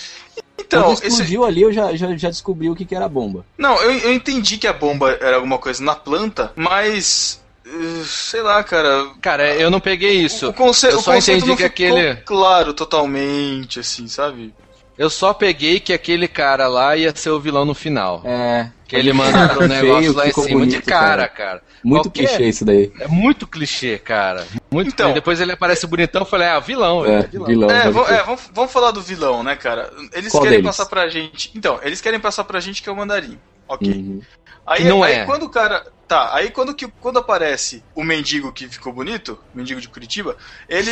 Então, 0.58 0.82
Quando 0.84 0.92
esse, 0.94 1.06
explodiu 1.06 1.44
ali, 1.44 1.62
eu 1.62 1.72
já, 1.72 1.94
já, 1.94 2.16
já 2.16 2.28
descobri 2.28 2.68
o 2.70 2.74
que, 2.74 2.84
que 2.84 2.94
era 2.94 3.04
a 3.04 3.08
bomba. 3.08 3.44
Não, 3.58 3.76
eu, 3.82 3.92
eu 3.98 4.12
entendi 4.14 4.58
que 4.58 4.66
a 4.66 4.72
bomba 4.72 5.10
era 5.20 5.36
alguma 5.36 5.58
coisa 5.58 5.82
na 5.82 5.94
planta, 5.94 6.52
mas. 6.56 7.40
eh, 7.66 8.02
Sei 8.04 8.40
lá, 8.42 8.62
cara. 8.64 9.06
Cara, 9.20 9.54
eu 9.54 9.70
não 9.70 9.80
peguei 9.80 10.12
isso. 10.12 10.48
O, 10.48 10.52
conce 10.52 10.86
eu 10.86 10.98
o 10.98 11.02
só 11.02 11.12
conceito 11.14 11.38
entendi 11.44 11.50
não 11.50 11.56
que 11.56 11.62
ficou 11.68 11.98
aquele. 11.98 12.16
claro 12.24 12.72
totalmente, 12.74 13.80
assim, 13.80 14.06
sabe? 14.08 14.54
Eu 15.02 15.10
só 15.10 15.34
peguei 15.34 15.80
que 15.80 15.92
aquele 15.92 16.28
cara 16.28 16.68
lá 16.68 16.96
ia 16.96 17.12
ser 17.14 17.30
o 17.30 17.40
vilão 17.40 17.64
no 17.64 17.74
final. 17.74 18.22
É. 18.24 18.70
Que 18.86 18.94
ele 18.94 19.12
manda 19.12 19.48
pro 19.48 19.58
Feio, 19.66 19.82
negócio 19.82 20.12
lá 20.12 20.28
em 20.28 20.32
cima. 20.32 20.46
de 20.46 20.52
bonito, 20.54 20.82
cara, 20.86 21.26
cara. 21.26 21.28
cara. 21.28 21.62
Muito 21.82 22.04
Qualquer- 22.08 22.28
clichê 22.28 22.48
isso 22.48 22.64
daí. 22.64 22.92
É 23.00 23.08
muito 23.08 23.44
clichê, 23.46 23.98
cara. 23.98 24.46
Muito 24.70 24.88
Então. 24.88 25.06
clichê. 25.06 25.14
Depois 25.20 25.40
ele 25.40 25.50
aparece 25.50 25.86
bonitão, 25.88 26.22
eu 26.22 26.26
falei, 26.26 26.46
ah, 26.46 26.60
vilão. 26.60 27.04
É, 27.04 27.18
é 27.18 27.22
vilão. 27.26 27.46
vilão. 27.46 27.70
É, 27.70 27.86
é, 27.88 27.90
vamos, 28.22 28.42
vamos 28.54 28.70
falar 28.70 28.92
do 28.92 29.00
vilão, 29.02 29.42
né, 29.42 29.56
cara? 29.56 29.90
Eles 30.12 30.30
Qual 30.30 30.44
querem 30.44 30.58
deles? 30.58 30.70
passar 30.76 30.86
pra 30.88 31.08
gente. 31.08 31.50
Então, 31.56 31.80
eles 31.82 32.00
querem 32.00 32.20
passar 32.20 32.44
pra 32.44 32.60
gente 32.60 32.80
que 32.80 32.88
é 32.88 32.92
o 32.92 32.96
mandarim. 32.96 33.36
Ok. 33.66 33.90
Uhum. 33.90 34.20
Aí, 34.66 34.84
não 34.84 35.02
aí 35.02 35.14
é. 35.14 35.24
quando 35.24 35.44
o 35.44 35.50
cara. 35.50 35.84
Tá, 36.06 36.34
aí 36.34 36.50
quando, 36.50 36.74
que, 36.74 36.86
quando 37.00 37.18
aparece 37.18 37.82
o 37.94 38.04
mendigo 38.04 38.52
que 38.52 38.68
ficou 38.68 38.92
bonito, 38.92 39.38
o 39.54 39.56
mendigo 39.56 39.80
de 39.80 39.88
Curitiba, 39.88 40.36
ele. 40.68 40.90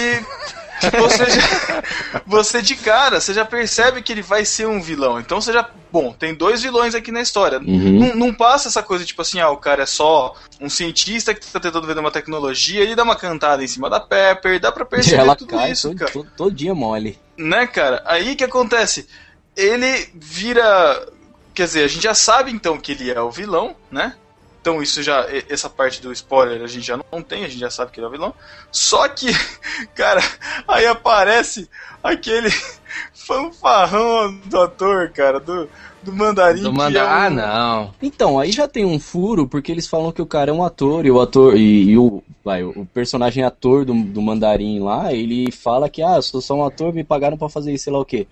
Você, 0.99 1.27
já, 1.29 1.83
você 2.25 2.62
de 2.62 2.75
cara, 2.75 3.21
você 3.21 3.35
já 3.35 3.45
percebe 3.45 4.00
que 4.00 4.11
ele 4.11 4.23
vai 4.23 4.47
ser 4.47 4.67
um 4.67 4.81
vilão. 4.81 5.21
Então 5.21 5.39
você 5.39 5.53
já. 5.53 5.69
Bom, 5.93 6.11
tem 6.11 6.35
dois 6.35 6.62
vilões 6.62 6.95
aqui 6.95 7.12
na 7.12 7.21
história. 7.21 7.59
Uhum. 7.59 7.99
Não, 7.99 8.17
não 8.17 8.33
passa 8.33 8.69
essa 8.69 8.83
coisa 8.83 9.05
tipo 9.05 9.21
assim, 9.21 9.41
ah, 9.41 9.50
o 9.50 9.59
cara 9.59 9.83
é 9.83 9.87
só 9.87 10.35
um 10.59 10.71
cientista 10.71 11.35
que 11.35 11.47
tá 11.47 11.61
tentando 11.61 11.87
vender 11.87 12.00
uma 12.00 12.11
tecnologia, 12.11 12.81
ele 12.81 12.97
dá 12.97 13.03
uma 13.03 13.15
cantada 13.15 13.62
em 13.62 13.67
cima 13.67 13.91
da 13.91 14.00
Pepper, 14.00 14.59
dá 14.59 14.73
pra 14.73 14.85
E 14.85 14.89
perceber 14.89 15.21
ela 15.21 15.37
tudo 15.37 15.50
cai 15.50 15.73
isso, 15.73 15.89
todo, 15.89 15.99
cara. 15.99 16.11
todo, 16.11 16.31
todinha 16.35 16.75
mole. 16.75 17.19
Né, 17.37 17.67
cara? 17.67 18.03
Aí 18.07 18.35
que 18.35 18.45
acontece? 18.45 19.07
Ele 19.55 20.09
vira. 20.15 21.07
Quer 21.54 21.64
dizer, 21.64 21.85
a 21.85 21.88
gente 21.88 22.02
já 22.02 22.14
sabe 22.14 22.50
então 22.50 22.78
que 22.78 22.92
ele 22.92 23.11
é 23.11 23.21
o 23.21 23.30
vilão, 23.30 23.75
né? 23.90 24.14
Então 24.61 24.83
isso 24.83 25.02
já. 25.02 25.26
Essa 25.49 25.71
parte 25.71 26.02
do 26.02 26.12
spoiler 26.12 26.62
a 26.62 26.66
gente 26.66 26.87
já 26.87 26.99
não 27.11 27.23
tem, 27.23 27.45
a 27.45 27.49
gente 27.49 27.61
já 27.61 27.71
sabe 27.71 27.90
que 27.90 27.99
ele 27.99 28.04
é 28.04 28.09
o 28.09 28.12
vilão. 28.12 28.35
Só 28.71 29.09
que, 29.09 29.26
cara, 29.95 30.21
aí 30.69 30.87
aparece 30.87 31.69
aquele 32.02 32.50
fanfarrão 33.14 34.35
do 34.45 34.61
ator, 34.61 35.11
cara, 35.11 35.40
do, 35.40 35.69
do 36.02 36.12
mandarim. 36.12 36.62
Do 36.62 36.73
manda... 36.73 36.99
é 36.99 37.04
um- 37.04 37.09
Ah, 37.09 37.30
não. 37.30 37.95
Então, 38.02 38.38
aí 38.38 38.50
já 38.52 38.66
tem 38.69 38.85
um 38.85 38.99
furo, 38.99 39.47
porque 39.47 39.71
eles 39.73 39.87
falam 39.87 40.12
que 40.12 40.21
o 40.23 40.26
cara 40.26 40.50
é 40.50 40.54
um 40.54 40.62
ator, 40.64 41.07
e 41.07 41.11
o 41.11 41.21
ator, 41.21 41.57
e, 41.57 41.90
e 41.90 41.99
o, 41.99 42.23
vai, 42.45 42.62
o 42.62 42.87
personagem 42.92 43.45
ator 43.45 43.85
do, 43.85 43.95
do 43.95 44.21
mandarim 44.21 44.80
lá, 44.80 45.12
ele 45.12 45.50
fala 45.52 45.88
que, 45.88 46.02
ah, 46.02 46.16
eu 46.16 46.23
sou 46.23 46.40
só 46.40 46.54
um 46.54 46.64
ator, 46.64 46.92
me 46.92 47.04
pagaram 47.04 47.38
pra 47.38 47.49
fazer 47.49 47.73
isso, 47.73 47.85
sei 47.85 47.92
lá 47.92 47.99
o 48.00 48.04
quê. 48.04 48.26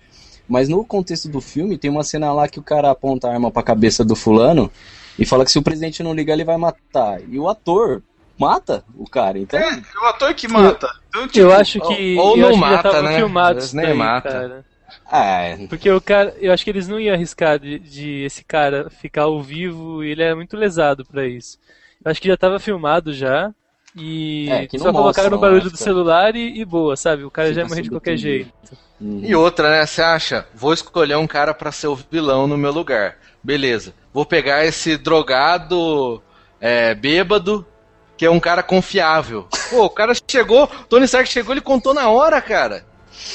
Mas 0.49 0.67
no 0.67 0.83
contexto 0.83 1.29
do 1.29 1.39
filme, 1.39 1.77
tem 1.77 1.91
uma 1.91 2.03
cena 2.03 2.33
lá 2.33 2.47
que 2.47 2.59
o 2.59 2.63
cara 2.63 2.89
aponta 2.89 3.27
a 3.27 3.33
arma 3.33 3.51
pra 3.51 3.61
cabeça 3.63 4.03
do 4.03 4.15
fulano 4.15 4.71
e 5.17 5.25
fala 5.25 5.45
que 5.45 5.51
se 5.51 5.59
o 5.59 5.63
presidente 5.63 6.01
não 6.01 6.13
ligar, 6.13 6.33
ele 6.33 6.43
vai 6.43 6.57
matar. 6.57 7.21
E 7.29 7.37
o 7.37 7.47
ator 7.47 8.01
mata 8.37 8.83
o 8.95 9.07
cara, 9.07 9.37
então. 9.37 9.59
É, 9.59 9.73
é 9.73 9.99
o 10.01 10.05
ator 10.07 10.33
que 10.33 10.47
mata. 10.47 10.89
Então, 11.09 11.27
tipo, 11.27 11.39
Eu 11.39 11.53
acho 11.53 11.79
que. 11.81 12.15
ou 12.17 12.35
eu 12.37 12.49
não 12.49 12.57
mata, 12.57 12.89
tava 12.89 13.01
né? 13.03 13.17
filmado 13.17 13.59
Às 13.59 13.65
isso 13.65 13.75
vezes 13.75 13.87
nem 13.89 13.97
daí, 13.97 13.97
mata. 13.97 14.29
cara. 14.29 14.65
É, 15.11 15.67
Porque 15.67 15.89
o 15.89 16.01
cara, 16.01 16.35
eu 16.39 16.51
acho 16.51 16.63
que 16.63 16.69
eles 16.69 16.87
não 16.87 16.99
iam 16.99 17.13
arriscar 17.13 17.59
de, 17.59 17.77
de 17.79 18.23
esse 18.23 18.43
cara 18.43 18.89
ficar 18.89 19.23
ao 19.23 19.41
vivo 19.41 20.03
e 20.03 20.11
ele 20.11 20.23
é 20.23 20.33
muito 20.33 20.55
lesado 20.57 21.05
pra 21.05 21.27
isso. 21.27 21.57
Eu 22.03 22.09
acho 22.11 22.21
que 22.21 22.27
já 22.27 22.37
tava 22.37 22.59
filmado 22.59 23.13
já 23.13 23.53
e 23.99 24.49
É, 24.49 24.67
só 24.77 24.91
colocaram 24.91 25.29
no 25.29 25.37
barulho 25.39 25.63
do 25.63 25.71
que- 25.71 25.77
celular 25.77 26.35
e, 26.35 26.59
e 26.59 26.65
boa, 26.65 26.95
sabe? 26.95 27.23
O 27.23 27.31
cara 27.31 27.53
já 27.53 27.61
ia 27.61 27.65
Fica 27.65 27.69
morrer 27.75 27.81
de 27.83 27.89
qualquer 27.89 28.17
jeito. 28.17 28.51
hum. 29.01 29.21
E 29.23 29.35
outra, 29.35 29.69
né? 29.69 29.85
Você 29.85 30.01
acha, 30.01 30.47
vou 30.55 30.73
escolher 30.73 31.17
um 31.17 31.27
cara 31.27 31.53
pra 31.53 31.71
ser 31.71 31.87
o 31.87 31.95
vilão 31.95 32.47
no 32.47 32.57
meu 32.57 32.71
lugar. 32.71 33.17
Beleza. 33.43 33.93
Vou 34.13 34.25
pegar 34.25 34.65
esse 34.65 34.97
drogado, 34.97 36.21
é, 36.59 36.93
bêbado, 36.95 37.65
que 38.17 38.25
é 38.25 38.29
um 38.31 38.39
cara 38.39 38.61
confiável. 38.63 39.47
Pô, 39.69 39.85
o 39.85 39.89
cara 39.89 40.13
chegou, 40.29 40.67
Tony 40.89 41.05
Stark 41.05 41.29
chegou, 41.29 41.53
ele 41.53 41.61
contou 41.61 41.93
na 41.93 42.09
hora, 42.09 42.41
cara. 42.41 42.85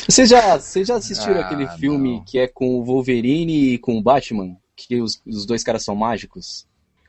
Vocês 0.08 0.28
já, 0.28 0.58
vocês 0.58 0.88
já 0.88 0.96
assistiram 0.96 1.36
Ah, 1.40 1.44
aquele 1.44 1.66
filme 1.78 2.14
não. 2.14 2.24
que 2.24 2.38
é 2.38 2.46
com 2.48 2.78
o 2.78 2.84
Wolverine 2.84 3.74
e 3.74 3.78
com 3.78 3.96
o 3.98 4.02
Batman? 4.02 4.56
Que 4.76 5.00
os, 5.00 5.20
os 5.26 5.46
dois 5.46 5.62
caras 5.62 5.84
são 5.84 5.94
mágicos? 5.94 6.66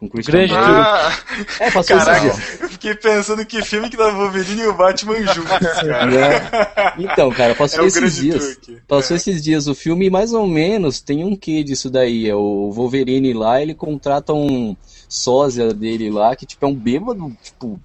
Com 0.07 0.13
Christian 0.17 0.33
Grande? 0.47 0.53
Ah, 0.55 1.11
É, 1.59 1.71
passou 1.71 1.95
esses 1.97 2.07
caraca, 2.07 2.21
dias. 2.21 2.61
eu 2.61 2.69
fiquei 2.69 2.95
pensando 2.95 3.45
que 3.45 3.61
filme 3.63 3.89
que 3.89 3.97
dá 3.97 4.09
Wolverine 4.11 4.61
e 4.61 4.67
o 4.67 4.73
Batman 4.73 5.15
juntos, 5.21 5.43
cara. 5.81 6.15
É. 6.15 6.93
Então, 6.97 7.29
cara, 7.31 7.53
passou 7.55 7.83
É 7.83 7.87
esses 7.87 8.15
dias. 8.15 8.55
truque. 8.57 8.81
Passou 8.87 9.15
É. 9.15 9.17
esses 9.17 9.43
dias 9.43 9.67
o 9.67 9.75
filme 9.75 10.07
e 10.07 10.09
mais 10.09 10.33
ou 10.33 10.47
menos 10.47 11.01
tem 11.01 11.23
um 11.23 11.35
quê 11.35 11.63
disso 11.63 11.89
daí. 11.89 12.29
É 12.29 12.35
o 12.35 12.71
Wolverine 12.71 13.33
lá, 13.33 13.61
ele 13.61 13.73
contrata 13.73 14.33
um 14.33 14.75
sósia 15.07 15.73
dele 15.73 16.09
lá, 16.09 16.35
que 16.35 16.45
tipo 16.45 16.65
é 16.65 16.67
um 16.67 16.75
bêbado, 16.75 17.35
tipo, 17.43 17.79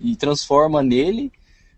e 0.00 0.16
transforma 0.16 0.82
nele 0.82 1.30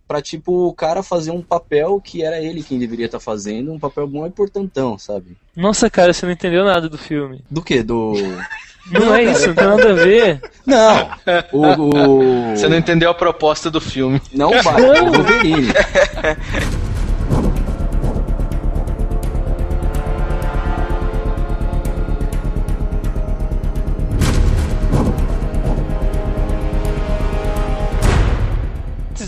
pra 0.09 0.23
tipo 0.23 0.69
o 0.69 0.73
cara 0.73 1.03
fazer 1.03 1.33
um 1.33 1.43
papel 1.43 2.01
que 2.01 2.23
era 2.23 2.41
ele 2.41 2.63
quem 2.63 2.79
deveria 2.79 3.07
estar 3.07 3.19
fazendo, 3.21 3.73
um 3.73 3.79
papel 3.79 4.07
bom 4.07 4.25
e 4.27 4.31
portantão, 4.31 4.97
sabe? 4.97 5.37
Nossa, 5.55 5.91
cara, 5.91 6.13
você 6.13 6.25
não 6.27 6.33
entendeu 6.33 6.65
nada 6.65 6.89
do 6.89 6.97
filme. 6.97 7.45
Do 7.51 7.61
que? 7.61 7.83
Do. 7.83 8.13
Não, 8.91 9.15
é 9.15 9.25
isso, 9.25 9.49
não 9.49 9.55
tem 9.55 9.67
nada 9.67 9.91
a 9.91 9.95
ver. 9.95 10.41
Não! 10.65 11.11
O. 11.53 12.51
o... 12.51 12.57
Você 12.57 12.69
não 12.69 12.77
entendeu 12.77 13.11
a 13.11 13.15
proposta 13.15 13.71
do 13.71 13.81
filme. 13.81 14.21
Não 14.33 14.51
Batman, 14.51 15.03
o 15.03 15.13
Wolverine. 15.13 15.73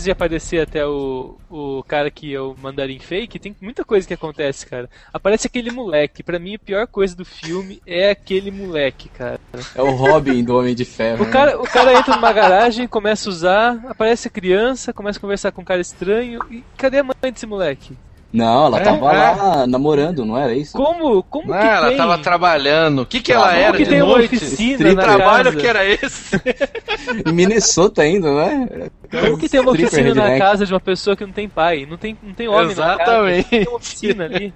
De 0.09 0.11
aparecer 0.11 0.61
até 0.61 0.83
o, 0.85 1.37
o 1.49 1.83
cara 1.83 2.09
que 2.09 2.33
é 2.33 2.41
o 2.41 2.55
mandarim 2.59 2.97
fake, 2.97 3.37
tem 3.37 3.55
muita 3.61 3.85
coisa 3.85 4.07
que 4.07 4.13
acontece, 4.13 4.65
cara. 4.65 4.89
Aparece 5.13 5.45
aquele 5.45 5.69
moleque. 5.69 6.23
Pra 6.23 6.39
mim, 6.39 6.55
a 6.55 6.59
pior 6.59 6.87
coisa 6.87 7.15
do 7.15 7.23
filme 7.23 7.79
é 7.85 8.09
aquele 8.09 8.49
moleque, 8.49 9.07
cara. 9.09 9.39
É 9.75 9.81
o 9.81 9.91
Robin 9.91 10.43
do 10.43 10.57
Homem 10.57 10.73
de 10.73 10.83
Ferro. 10.83 11.23
O 11.23 11.29
cara, 11.29 11.61
o 11.61 11.63
cara 11.63 11.93
entra 11.93 12.15
numa 12.15 12.33
garagem, 12.33 12.87
começa 12.87 13.29
a 13.29 13.31
usar, 13.31 13.85
aparece 13.87 14.27
a 14.27 14.31
criança, 14.31 14.91
começa 14.91 15.19
a 15.19 15.21
conversar 15.21 15.51
com 15.51 15.61
um 15.61 15.65
cara 15.65 15.81
estranho. 15.81 16.39
E 16.49 16.63
cadê 16.75 16.99
a 16.99 17.03
mãe 17.03 17.31
desse 17.31 17.45
moleque? 17.45 17.95
Não, 18.31 18.67
ela 18.67 18.79
É, 18.79 18.83
tava 18.83 19.11
é. 19.11 19.31
lá 19.31 19.65
namorando, 19.67 20.23
não 20.23 20.37
era 20.37 20.53
isso? 20.53 20.77
Como? 20.77 21.23
Como 21.23 21.51
Ah, 21.51 21.59
que 21.59 21.65
ela 21.67 21.87
tem? 21.87 21.97
tava 21.97 22.17
trabalhando. 22.19 23.01
O 23.01 23.05
que 23.05 23.21
que 23.21 23.33
ela 23.33 23.47
Como 23.49 23.59
era 23.59 23.77
que 23.77 23.83
de 23.83 23.89
tem 23.89 24.01
uma 24.03 24.17
noite? 24.17 24.35
oficina 24.35 24.77
Que 24.77 24.93
na 24.93 25.01
trabalho 25.01 25.43
casa? 25.45 25.55
que 25.57 25.67
era 25.67 25.85
esse? 25.85 26.35
Em 27.27 27.31
Minnesota 27.33 28.03
ainda, 28.03 28.31
né? 28.35 28.89
Como 29.09 29.37
que 29.37 29.49
tem 29.49 29.59
uma 29.59 29.71
oficina 29.71 30.13
na 30.13 30.37
casa 30.37 30.63
de 30.65 30.71
uma 30.73 30.79
pessoa 30.79 31.15
que 31.15 31.25
não 31.25 31.33
tem 31.33 31.49
pai? 31.49 31.87
Não 31.89 31.97
tem, 31.97 32.15
não 32.21 32.33
tem 32.33 32.47
homem 32.47 32.67
na 32.75 32.97
casa. 32.97 33.01
Exatamente. 33.01 33.49
Tem 33.49 33.67
uma 33.67 33.77
oficina 33.77 34.25
ali. 34.25 34.53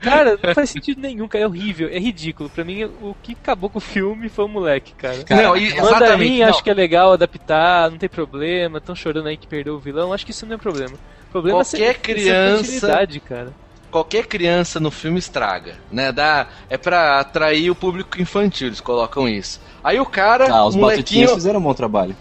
Cara, 0.00 0.38
não 0.42 0.54
faz 0.54 0.70
sentido 0.70 1.00
nenhum, 1.00 1.26
cara. 1.26 1.44
É 1.44 1.46
horrível, 1.46 1.88
é 1.90 1.98
ridículo. 1.98 2.48
Pra 2.48 2.64
mim, 2.64 2.84
o 2.84 3.14
que 3.22 3.32
acabou 3.32 3.68
com 3.68 3.78
o 3.78 3.82
filme 3.82 4.28
foi 4.28 4.44
o 4.44 4.48
moleque, 4.48 4.94
cara. 4.94 5.24
Cara, 5.24 5.42
não, 5.42 5.56
e- 5.56 5.74
Mandarim, 5.74 5.86
exatamente. 5.88 6.42
acho 6.44 6.52
não. 6.58 6.62
que 6.62 6.70
é 6.70 6.74
legal 6.74 7.12
adaptar, 7.12 7.90
não 7.90 7.98
tem 7.98 8.08
problema. 8.08 8.78
Estão 8.78 8.94
chorando 8.94 9.26
aí 9.26 9.36
que 9.36 9.46
perdeu 9.48 9.74
o 9.74 9.78
vilão. 9.78 10.12
Acho 10.12 10.24
que 10.24 10.30
isso 10.30 10.46
não 10.46 10.54
é 10.54 10.58
problema. 10.58 10.94
O 11.28 11.32
problema 11.32 11.58
Qualquer 11.64 11.82
é 11.90 11.92
ser, 11.92 11.98
criança- 12.00 13.06
cara. 13.28 13.52
Qualquer 13.90 14.26
criança 14.26 14.78
no 14.78 14.90
filme 14.90 15.18
estraga, 15.18 15.76
né? 15.90 16.12
Dá, 16.12 16.46
é 16.68 16.76
pra 16.76 17.20
atrair 17.20 17.70
o 17.70 17.74
público 17.74 18.20
infantil, 18.20 18.66
eles 18.68 18.80
colocam 18.80 19.26
isso. 19.28 19.60
Aí 19.82 19.98
o 19.98 20.04
cara, 20.06 20.46
Ah, 20.52 20.66
os 20.66 20.74
o 20.74 20.78
batutinhas 20.78 21.30
molequinho, 21.30 21.34
fizeram 21.34 21.58
um 21.60 21.62
bom 21.62 21.72
trabalho. 21.74 22.14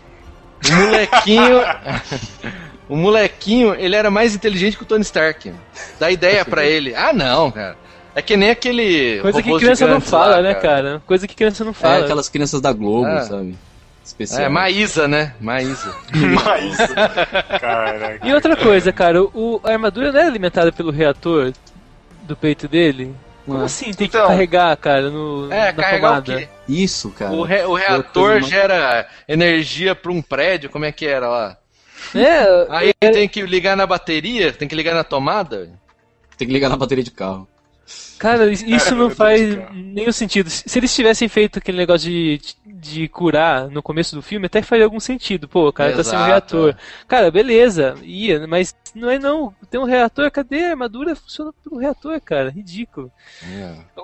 o 0.66 0.74
molequinho, 0.74 1.60
o 2.90 2.96
molequinho, 2.96 3.76
ele 3.76 3.96
era 3.96 4.10
mais 4.10 4.34
inteligente 4.34 4.78
que 4.78 4.84
o 4.84 4.86
Tony 4.86 5.02
Stark. 5.04 5.52
Dá 6.00 6.10
ideia 6.10 6.46
pra 6.46 6.66
ele. 6.66 6.96
Ah, 6.96 7.12
não, 7.12 7.52
cara. 7.52 7.76
É 8.16 8.22
que 8.22 8.36
nem 8.38 8.50
aquele 8.50 9.20
Coisa 9.22 9.44
que 9.44 9.58
criança 9.58 9.86
não 9.88 10.02
fala, 10.02 10.38
lá, 10.38 10.42
né, 10.42 10.54
cara? 10.56 11.02
Coisa 11.06 11.28
que 11.28 11.36
criança 11.36 11.64
não 11.64 11.72
É 11.72 11.76
fala. 11.76 12.04
aquelas 12.06 12.30
crianças 12.30 12.60
da 12.62 12.72
Globo, 12.74 13.06
Ah. 13.08 13.22
sabe? 13.22 13.56
Especial. 14.08 14.42
É, 14.42 14.50
Maísa, 14.50 15.08
né? 15.08 15.34
Maísa. 15.40 15.94
Mas, 16.46 16.78
caraca. 17.60 18.26
E 18.26 18.34
outra 18.34 18.56
coisa, 18.56 18.92
cara, 18.94 19.22
o, 19.22 19.60
a 19.64 19.72
armadura 19.72 20.12
não 20.12 20.20
é 20.20 20.26
alimentada 20.26 20.72
pelo 20.72 20.92
reator 20.92 21.52
do 22.24 22.36
peito 22.36 22.68
dele? 22.68 23.14
Como 23.46 23.62
assim 23.64 23.86
tem 23.94 24.08
que 24.10 24.16
Então. 24.18 24.28
carregar, 24.28 24.76
cara, 24.78 25.10
no, 25.10 25.52
É, 25.52 25.68
na 25.68 25.74
carregar 25.74 26.08
tomada? 26.22 26.34
o 26.34 26.38
quê? 26.40 26.48
Isso, 26.68 27.10
cara. 27.12 27.32
O, 27.34 27.44
re- 27.44 27.64
o 27.66 27.74
reator 27.76 28.42
gera 28.42 29.08
energia 29.28 29.94
pra 29.96 30.12
um 30.12 30.22
prédio, 30.22 30.70
como 30.70 30.86
é 30.86 30.92
que 30.92 31.06
era 31.06 31.28
lá? 31.28 31.58
É, 32.16 32.68
Aí 32.70 32.94
é- 33.02 33.10
tem 33.12 33.28
que 33.28 33.42
ligar 33.42 33.76
na 33.76 33.86
bateria, 33.86 34.52
tem 34.54 34.68
que 34.68 34.76
ligar 34.76 34.94
na 34.96 35.04
tomada. 35.04 35.70
Tem 36.38 36.48
que 36.48 36.54
ligar 36.54 36.70
na 36.70 36.78
bateria 36.78 37.04
de 37.04 37.12
carro. 37.12 37.48
Cara, 38.20 38.52
isso 38.52 38.94
não 38.96 39.10
faz 39.10 39.58
nenhum 39.72 40.12
sentido. 40.12 40.50
Se 40.50 40.64
se 40.68 40.80
eles 40.80 40.94
tivessem 40.94 41.30
feito 41.30 41.60
aquele 41.60 41.78
negócio 41.78 42.10
de, 42.10 42.40
de 42.80 43.08
curar 43.08 43.70
no 43.70 43.82
começo 43.82 44.16
do 44.16 44.22
filme, 44.22 44.46
até 44.46 44.62
faria 44.62 44.86
algum 44.86 45.00
sentido. 45.00 45.48
Pô, 45.48 45.68
o 45.68 45.74
cara 45.74 45.94
tá 45.96 46.04
sem 46.04 46.14
um 46.18 46.22
Exato, 46.22 46.56
reator. 46.58 46.70
é. 46.70 47.06
Cara, 47.08 47.32
beleza, 47.32 47.96
ia, 48.04 48.46
mas 48.48 48.76
não 48.94 49.10
é 49.10 49.18
não. 49.20 49.54
Tem 49.70 49.80
um 49.80 49.86
reator, 49.86 50.30
cadê 50.32 50.66
a 50.66 50.70
armadura? 50.72 51.16
Funciona 51.16 51.52
pelo 51.64 51.80
reator, 51.80 52.20
cara. 52.22 52.50
Ridículo. 52.50 53.12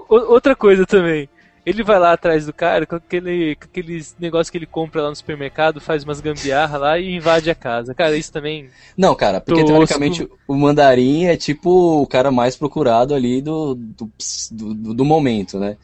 O- 0.10 0.34
outra 0.34 0.56
coisa 0.56 0.86
também. 0.86 1.30
Ele 1.66 1.82
vai 1.82 1.98
lá 1.98 2.12
atrás 2.12 2.46
do 2.46 2.52
cara 2.52 2.86
com, 2.86 2.98
aquele, 2.98 3.56
com 3.56 3.64
aqueles 3.64 4.18
negócios 4.20 4.50
que 4.50 4.58
ele 4.58 4.66
compra 4.66 5.02
lá 5.02 5.10
no 5.10 5.16
supermercado, 5.16 5.80
faz 5.80 6.04
umas 6.04 6.20
gambiarra 6.20 6.78
lá 6.78 7.00
e 7.00 7.16
invade 7.16 7.50
a 7.50 7.56
casa. 7.56 7.96
Cara, 7.96 8.18
isso 8.18 8.34
também. 8.34 8.70
Não, 8.98 9.16
cara, 9.16 9.40
porque 9.40 9.64
teoricamente 9.64 10.28
o 10.46 10.56
mandarim 10.56 11.26
é 11.26 11.38
tipo 11.38 12.02
o 12.02 12.06
cara 12.06 12.32
mais 12.32 12.58
procurado 12.58 13.16
ali 13.16 13.42
do, 13.42 13.76
do, 13.76 14.12
do, 14.52 14.94
do 14.94 15.06
momento, 15.06 15.58
né? 15.58 15.78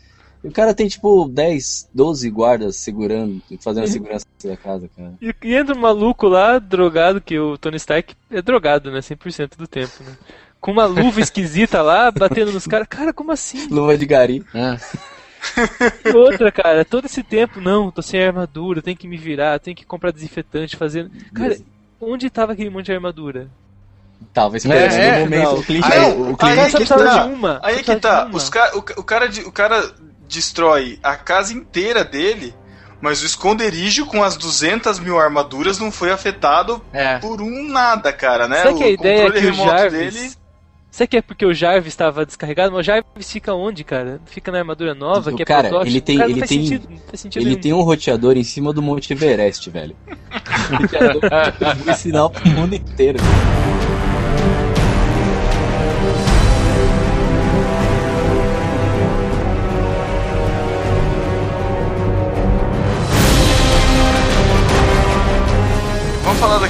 E 0.43 0.47
o 0.47 0.51
cara 0.51 0.73
tem 0.73 0.87
tipo 0.87 1.27
10, 1.27 1.89
12 1.93 2.29
guardas 2.29 2.75
segurando, 2.77 3.41
fazendo 3.61 3.83
a 3.83 3.87
segurança 3.87 4.25
da 4.43 4.55
casa, 4.55 4.89
cara. 4.95 5.13
E, 5.21 5.33
e 5.43 5.53
entra 5.55 5.75
um 5.75 5.79
maluco 5.79 6.27
lá, 6.27 6.57
drogado, 6.59 7.19
que 7.19 7.37
o 7.37 7.57
Tony 7.57 7.75
Stark 7.77 8.15
é 8.31 8.41
drogado, 8.41 8.89
né? 8.89 8.99
100% 8.99 9.57
do 9.57 9.67
tempo, 9.67 10.01
né? 10.03 10.13
Com 10.61 10.71
uma 10.71 10.85
luva 10.85 11.19
esquisita 11.19 11.81
lá, 11.81 12.09
batendo 12.17 12.51
nos 12.53 12.65
caras. 12.67 12.87
Cara, 12.87 13.11
como 13.13 13.31
assim? 13.31 13.67
Luva 13.67 13.97
de 13.97 14.05
gari. 14.05 14.45
É. 14.53 14.77
E 16.09 16.15
outra, 16.15 16.51
cara, 16.51 16.83
todo 16.85 17.05
esse 17.05 17.23
tempo, 17.23 17.59
não, 17.61 17.91
tô 17.91 18.01
sem 18.01 18.21
armadura, 18.23 18.81
tenho 18.81 18.97
que 18.97 19.07
me 19.07 19.17
virar, 19.17 19.59
tenho 19.59 19.75
que 19.75 19.85
comprar 19.85 20.11
desinfetante, 20.11 20.75
fazer. 20.77 21.09
Cara, 21.33 21.57
onde 21.99 22.29
tava 22.29 22.53
aquele 22.53 22.69
monte 22.69 22.87
de 22.87 22.93
armadura? 22.93 23.49
Tava 24.33 24.57
esperando 24.57 24.91
É, 24.93 25.13
no 25.19 25.19
momento 25.25 25.43
não. 25.43 25.55
o 25.59 25.63
Clint. 25.63 25.83
Aí- 25.85 26.13
o 26.13 26.27
aí 26.27 26.35
Cara, 26.35 26.69
só 26.69 26.77
que 26.77 26.85
tá. 26.85 27.27
de 27.27 27.33
uma. 27.33 27.59
Aí 27.63 27.75
só 27.83 27.83
que 27.95 27.99
tá, 28.01 28.25
uma. 28.25 28.35
os 28.35 28.49
ca- 28.49 28.71
o, 28.75 28.79
o, 28.79 29.03
cara, 29.03 29.27
de- 29.29 29.41
o 29.43 29.51
cara 29.51 29.93
destrói 30.29 30.99
a 31.03 31.15
casa 31.17 31.51
inteira 31.53 32.05
dele, 32.05 32.53
mas 33.01 33.21
o 33.21 33.25
esconderijo 33.25 34.05
com 34.05 34.23
as 34.23 34.37
200 34.37 34.99
mil 34.99 35.19
armaduras 35.19 35.79
não 35.79 35.91
foi 35.91 36.11
afetado 36.11 36.81
É. 36.93 37.17
por 37.17 37.41
um 37.41 37.67
nada, 37.67 38.13
cara, 38.13 38.47
né? 38.47 38.57
Será 38.61 38.73
que 38.73 38.83
a 38.83 38.87
o 38.87 38.89
ideia 38.91 39.15
é 39.19 39.23
controle 39.23 39.41
que 39.41 39.47
o 39.47 39.51
remoto 39.51 39.69
Jarvis. 39.77 40.13
dele... 40.13 40.31
Será 40.91 41.07
que 41.07 41.17
é 41.17 41.21
porque 41.21 41.45
o 41.45 41.53
Jarvis 41.53 41.93
estava 41.93 42.25
descarregado? 42.25 42.71
Mas 42.71 42.79
o 42.79 42.83
Jarvis 42.83 43.31
fica 43.31 43.53
onde, 43.53 43.83
cara? 43.83 44.19
Fica 44.25 44.51
na 44.51 44.57
armadura 44.57 44.95
nova, 44.95 45.29
O 45.31 45.35
que 45.35 45.43
é 45.43 45.45
cara, 45.45 45.69
protótipo? 45.69 45.91
ele 45.91 46.01
tem- 46.01 46.17
Cara, 46.17 46.29
ele 46.31 46.41
tem- 46.41 46.65
sentido, 46.65 46.87
Ele 47.35 47.45
nenhum. 47.45 47.61
tem 47.61 47.73
um 47.73 47.81
roteador 47.81 48.35
em 48.37 48.43
cima 48.43 48.73
do 48.73 48.81
Monte 48.81 49.13
Everest, 49.13 49.69
velho. 49.69 49.95
roteador 50.71 51.21
que 51.85 51.93
sinal 51.95 52.29
pro 52.31 52.49
mundo 52.49 52.73
inteiro. 52.75 53.19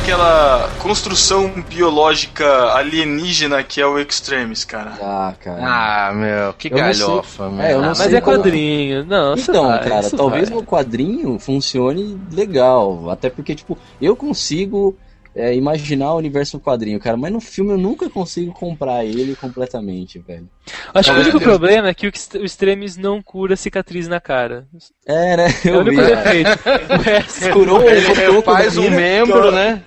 Daquela 0.09 0.67
construção 0.81 1.61
biológica 1.69 2.73
alienígena 2.73 3.61
que 3.61 3.79
é 3.79 3.85
o 3.85 3.99
Extremis, 3.99 4.65
cara. 4.65 4.93
Ah, 4.99 5.33
cara. 5.39 5.59
Ah, 5.61 6.11
meu, 6.15 6.51
que 6.53 6.67
Eu 6.73 6.77
não 6.79 6.93
sei- 6.93 7.05
galhofa. 7.05 7.43
É, 7.59 7.73
eu 7.73 7.77
Ah, 7.77 7.81
não 7.81 7.87
mas 7.89 7.97
sei 7.99 8.15
é 8.15 8.21
como- 8.21 8.37
quadrinho. 8.37 9.05
Não, 9.05 9.35
Então, 9.35 9.67
vai, 9.67 9.87
cara, 9.87 10.09
talvez 10.09 10.49
vai. 10.49 10.57
no 10.57 10.65
quadrinho 10.65 11.37
funcione 11.37 12.19
legal. 12.31 13.07
Até 13.11 13.29
porque, 13.29 13.53
tipo, 13.53 13.77
eu 14.01 14.15
consigo 14.15 14.97
é, 15.35 15.55
imaginar 15.55 16.13
o 16.13 16.17
universo 16.17 16.57
no 16.57 16.63
quadrinho, 16.63 16.99
cara, 16.99 17.15
mas 17.15 17.31
no 17.31 17.39
filme 17.39 17.71
eu 17.71 17.77
nunca 17.77 18.09
consigo 18.09 18.51
comprar 18.51 19.05
ele 19.05 19.35
completamente, 19.35 20.19
velho. 20.19 20.49
Acho 20.93 21.11
que 21.13 21.17
o 21.17 21.21
único 21.21 21.39
problema 21.39 21.87
é 21.89 21.93
que 21.93 22.07
o 22.07 22.09
Ext- 22.09 22.35
o 22.35 22.43
Extremis 22.43 22.97
não 22.97 23.21
cura 23.21 23.55
cicatriz 23.55 24.07
na 24.07 24.19
cara. 24.19 24.67
É, 25.05 25.37
né? 25.37 25.45
É 25.65 25.71
o 25.71 25.75
Eu 25.75 25.83
vi. 25.83 25.89
único 25.91 26.01
defeito. 26.05 26.49
O 26.89 27.01
resto- 27.01 27.49
Curou 27.51 27.81
Ele 27.83 28.05
o 28.29 28.33
toco 28.35 28.51
faz 28.51 28.75
da 28.75 28.81
um 28.81 28.89
membro, 28.89 29.51
né? 29.51 29.83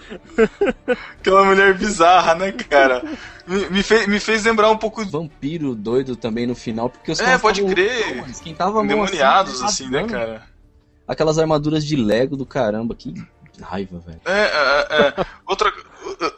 Aquela 1.18 1.44
mulher 1.44 1.74
bizarra, 1.74 2.34
né, 2.34 2.52
cara? 2.52 3.02
Me, 3.46 3.66
me, 3.70 3.82
fez, 3.82 4.06
me 4.06 4.20
fez 4.20 4.44
lembrar 4.44 4.70
um 4.70 4.76
pouco. 4.76 5.04
Vampiro 5.04 5.74
doido 5.74 6.14
também 6.16 6.46
no 6.46 6.54
final, 6.54 6.88
porque 6.88 7.10
os 7.12 7.20
É, 7.20 7.24
caras 7.24 7.40
pode 7.40 7.60
tavam- 7.60 7.74
crer. 7.74 8.16
Não, 8.16 8.26
esquentava 8.26 8.70
a 8.70 8.74
mão 8.74 8.84
Endemoniados, 8.84 9.54
assim, 9.62 9.84
assim, 9.86 9.90
né, 9.90 10.04
cara? 10.04 10.42
Aquelas 11.06 11.38
armaduras 11.38 11.84
de 11.84 11.96
Lego 11.96 12.36
do 12.36 12.46
caramba, 12.46 12.94
que 12.94 13.12
raiva, 13.60 13.98
velho. 14.06 14.20
É, 14.24 14.42
é, 14.42 15.20
é. 15.20 15.26
Outra. 15.46 15.72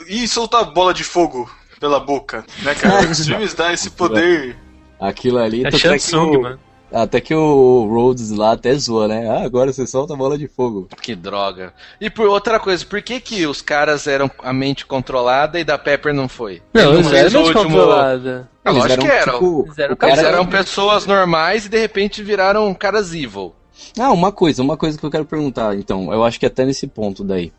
E 0.09 0.27
soltar 0.29 0.64
bola 0.72 0.92
de 0.94 1.05
fogo 1.05 1.50
pela 1.81 2.00
boca, 2.00 2.44
né, 2.62 2.74
cara? 2.74 3.07
Os 3.11 3.27
filmes 3.27 3.55
dá 3.55 3.72
esse 3.72 3.90
poder. 3.90 4.57
Aquilo 5.00 5.38
ali, 5.38 5.64
É 5.64 5.68
é 5.68 5.70
que 5.70 5.79
Shansung, 5.79 6.37
o- 6.38 6.42
mano. 6.42 6.61
até 6.92 7.20
que 7.20 7.35
o 7.35 7.87
Rhodes 7.90 8.31
lá 8.31 8.53
até 8.53 8.72
zoa, 8.74 9.09
né? 9.09 9.29
Ah, 9.29 9.44
agora 9.44 9.72
você 9.72 9.87
solta 9.87 10.14
a 10.14 10.16
bola 10.16 10.38
de 10.38 10.46
fogo. 10.48 10.88
Que 11.03 11.14
droga. 11.14 11.74
E 12.00 12.09
por 12.09 12.27
outra 12.29 12.59
coisa, 12.61 12.85
por 12.87 13.03
que 13.03 13.20
que 13.20 13.46
os 13.46 13.61
caras 13.61 14.07
eram 14.07 14.31
a 14.42 14.53
mente 14.53 14.87
controlada 14.87 15.59
e 15.59 15.64
da 15.64 15.77
Pepper 15.77 16.14
não 16.14 16.29
foi? 16.29 16.62
Não, 16.72 16.90
Ele 16.94 16.98
eles 16.98 17.12
eram 17.12 17.31
mente 17.42 17.57
último- 17.57 17.62
controlada. 17.64 18.48
Ah, 18.64 18.70
Eles 18.70 18.83
lógico 18.83 19.03
que 19.03 19.11
eram. 19.11 19.33
tipo, 19.35 19.62
Eles 19.66 19.79
eram 19.79 19.94
o 19.94 19.96
cara 19.96 20.12
Eles 20.12 20.24
Cara, 20.24 20.37
eram 20.37 20.46
pessoas 20.46 21.07
normais 21.07 21.66
e 21.66 21.68
de 21.68 21.79
repente 21.79 22.22
viraram 22.22 22.72
caras 22.72 23.12
evil. 23.12 23.55
Ah, 23.98 24.12
uma 24.12 24.32
coisa, 24.32 24.62
uma 24.62 24.76
coisa 24.76 24.98
que 24.98 25.04
eu 25.04 25.10
quero 25.10 25.24
perguntar, 25.24 25.76
então, 25.76 26.12
eu 26.12 26.24
acho 26.24 26.38
que 26.38 26.46
até 26.46 26.64
nesse 26.64 26.87
ponto 26.87 27.22
daí. 27.24 27.52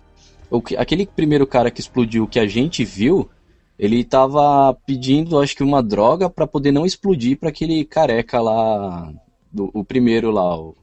O 0.50 0.62
que, 0.62 0.76
aquele 0.78 1.06
primeiro 1.06 1.48
cara 1.48 1.72
que 1.72 1.82
explodiu 1.82 2.28
que 2.28 2.40
a 2.40 2.48
gente 2.48 2.86
viu, 2.86 3.30
ele 3.78 4.04
tava 4.04 4.74
pedindo, 4.86 5.40
acho 5.40 5.56
que 5.56 5.64
uma 5.64 5.82
droga 5.82 6.30
pra 6.30 6.48
poder 6.48 6.72
não 6.72 6.86
explodir 6.86 7.38
pra 7.38 7.50
aquele 7.50 7.84
careca 7.84 8.40
lá, 8.40 9.12
do, 9.52 9.70
o 9.74 9.84
primeiro 9.84 10.32
lá, 10.32 10.58
o, 10.58 10.76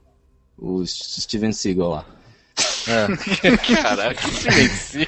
o 0.57 0.85
Steven 0.85 1.51
Seagal 1.51 1.89
lá. 1.89 2.05
Caraca, 2.85 4.13
que 4.15 4.29
silencio. 4.35 5.07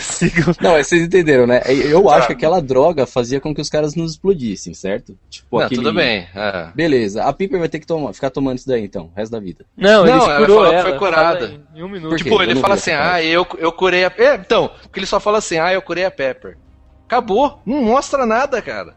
Sigam. 0.00 0.54
Não, 0.60 0.72
mas 0.72 0.86
vocês 0.86 1.02
entenderam, 1.02 1.46
né? 1.46 1.62
Eu 1.66 2.08
acho 2.10 2.26
que 2.28 2.32
aquela 2.32 2.60
droga 2.60 3.06
fazia 3.06 3.40
com 3.40 3.54
que 3.54 3.60
os 3.60 3.68
caras 3.68 3.94
não 3.94 4.04
explodissem, 4.04 4.74
certo? 4.74 5.16
Tipo, 5.28 5.58
Não, 5.58 5.66
aquele... 5.66 5.82
tudo 5.82 5.94
bem. 5.94 6.28
é. 6.34 6.70
Beleza, 6.74 7.24
a 7.24 7.32
Piper 7.32 7.58
vai 7.58 7.68
ter 7.68 7.78
que 7.78 7.86
tomar, 7.86 8.12
ficar 8.12 8.30
tomando 8.30 8.58
isso 8.58 8.68
daí 8.68 8.84
então, 8.84 9.10
o 9.14 9.16
resto 9.16 9.32
da 9.32 9.40
vida. 9.40 9.64
Não, 9.76 10.06
ele 10.06 10.16
Não, 10.16 10.30
ela 10.30 10.46
curou 10.46 10.66
ela. 10.66 10.82
foi 10.82 10.98
curada. 10.98 11.60
Em 11.74 11.82
um 11.82 11.88
minuto. 11.88 12.16
Tipo, 12.16 12.36
Eu 12.36 12.42
ele 12.42 12.56
fala 12.60 12.74
assim, 12.74 12.92
ah, 12.92 13.22
eu, 13.22 13.46
eu 13.58 13.72
curei 13.72 14.04
a... 14.04 14.12
É, 14.16 14.34
então, 14.34 14.70
porque 14.82 14.98
ele 14.98 15.06
só 15.06 15.20
fala 15.20 15.38
assim, 15.38 15.58
ah, 15.58 15.72
eu 15.72 15.82
curei 15.82 16.04
a 16.04 16.10
Pepper. 16.10 16.56
Acabou, 17.06 17.60
não 17.66 17.82
mostra 17.82 18.24
nada, 18.24 18.60
cara. 18.62 18.94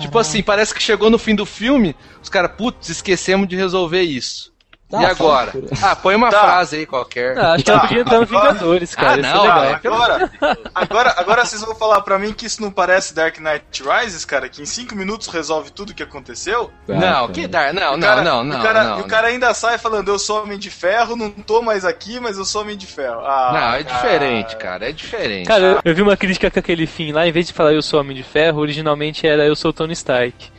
Tipo 0.00 0.18
assim, 0.18 0.42
parece 0.42 0.74
que 0.74 0.82
chegou 0.82 1.08
no 1.08 1.18
fim 1.18 1.34
do 1.36 1.46
filme, 1.46 1.94
os 2.20 2.28
caras, 2.28 2.50
putz, 2.56 2.88
esquecemos 2.88 3.46
de 3.48 3.54
resolver 3.54 4.02
isso. 4.02 4.52
Tá, 4.90 5.02
e 5.02 5.04
agora? 5.04 5.52
Ah, 5.82 5.94
põe 5.94 6.14
uma 6.14 6.30
Tá. 6.30 6.40
frase 6.40 6.76
aí 6.76 6.86
qualquer. 6.86 7.36
Ah, 7.38 7.52
acho 7.52 7.64
que 7.64 7.70
ela 7.70 7.80
podia 7.80 8.00
entrar 8.00 8.20
no 8.20 8.26
Vingadores, 8.26 8.94
cara. 8.94 9.12
Ah, 9.12 9.18
isso 9.20 9.34
não, 9.34 9.64
é. 9.64 9.72
Agora, 9.84 10.30
agora, 10.74 11.14
agora 11.18 11.44
vocês 11.44 11.60
vão 11.60 11.74
falar 11.74 12.00
pra 12.00 12.18
mim 12.18 12.32
que 12.32 12.46
isso 12.46 12.62
não 12.62 12.70
parece 12.70 13.14
Dark 13.14 13.38
Knight 13.38 13.82
Rises, 13.82 14.24
cara? 14.24 14.48
Que 14.48 14.62
em 14.62 14.66
5 14.66 14.94
minutos 14.96 15.26
resolve 15.28 15.70
tudo 15.72 15.90
o 15.90 15.94
que 15.94 16.02
aconteceu? 16.02 16.70
Tá, 16.86 16.94
não, 16.94 17.28
que 17.28 17.46
dar, 17.46 17.74
não, 17.74 17.98
não, 17.98 18.22
não, 18.24 18.44
não, 18.44 18.58
o 18.58 18.62
cara, 18.62 18.84
não. 18.84 18.98
e 18.98 19.02
o 19.02 19.04
cara 19.06 19.28
ainda 19.28 19.52
sai 19.52 19.76
falando, 19.76 20.08
eu 20.08 20.18
sou 20.18 20.42
homem 20.42 20.58
de 20.58 20.70
ferro, 20.70 21.16
não 21.16 21.30
tô 21.30 21.60
mais 21.60 21.84
aqui, 21.84 22.18
mas 22.18 22.38
eu 22.38 22.44
sou 22.46 22.62
homem 22.62 22.76
de 22.76 22.86
ferro. 22.86 23.20
Ah, 23.26 23.50
Não, 23.52 23.74
é 23.74 23.82
diferente, 23.82 24.56
cara, 24.56 24.88
é 24.88 24.92
diferente. 24.92 25.46
Cara, 25.46 25.62
eu, 25.64 25.80
eu 25.84 25.94
vi 25.94 26.00
uma 26.00 26.16
crítica 26.16 26.50
com 26.50 26.58
aquele 26.58 26.86
fim 26.86 27.12
lá, 27.12 27.26
em 27.26 27.32
vez 27.32 27.46
de 27.46 27.52
falar 27.52 27.74
eu 27.74 27.82
sou 27.82 28.00
Homem 28.00 28.16
de 28.16 28.22
Ferro, 28.22 28.60
originalmente 28.60 29.26
era 29.26 29.44
eu 29.44 29.54
sou 29.54 29.70
Tony 29.72 29.92
Stark. 29.92 30.50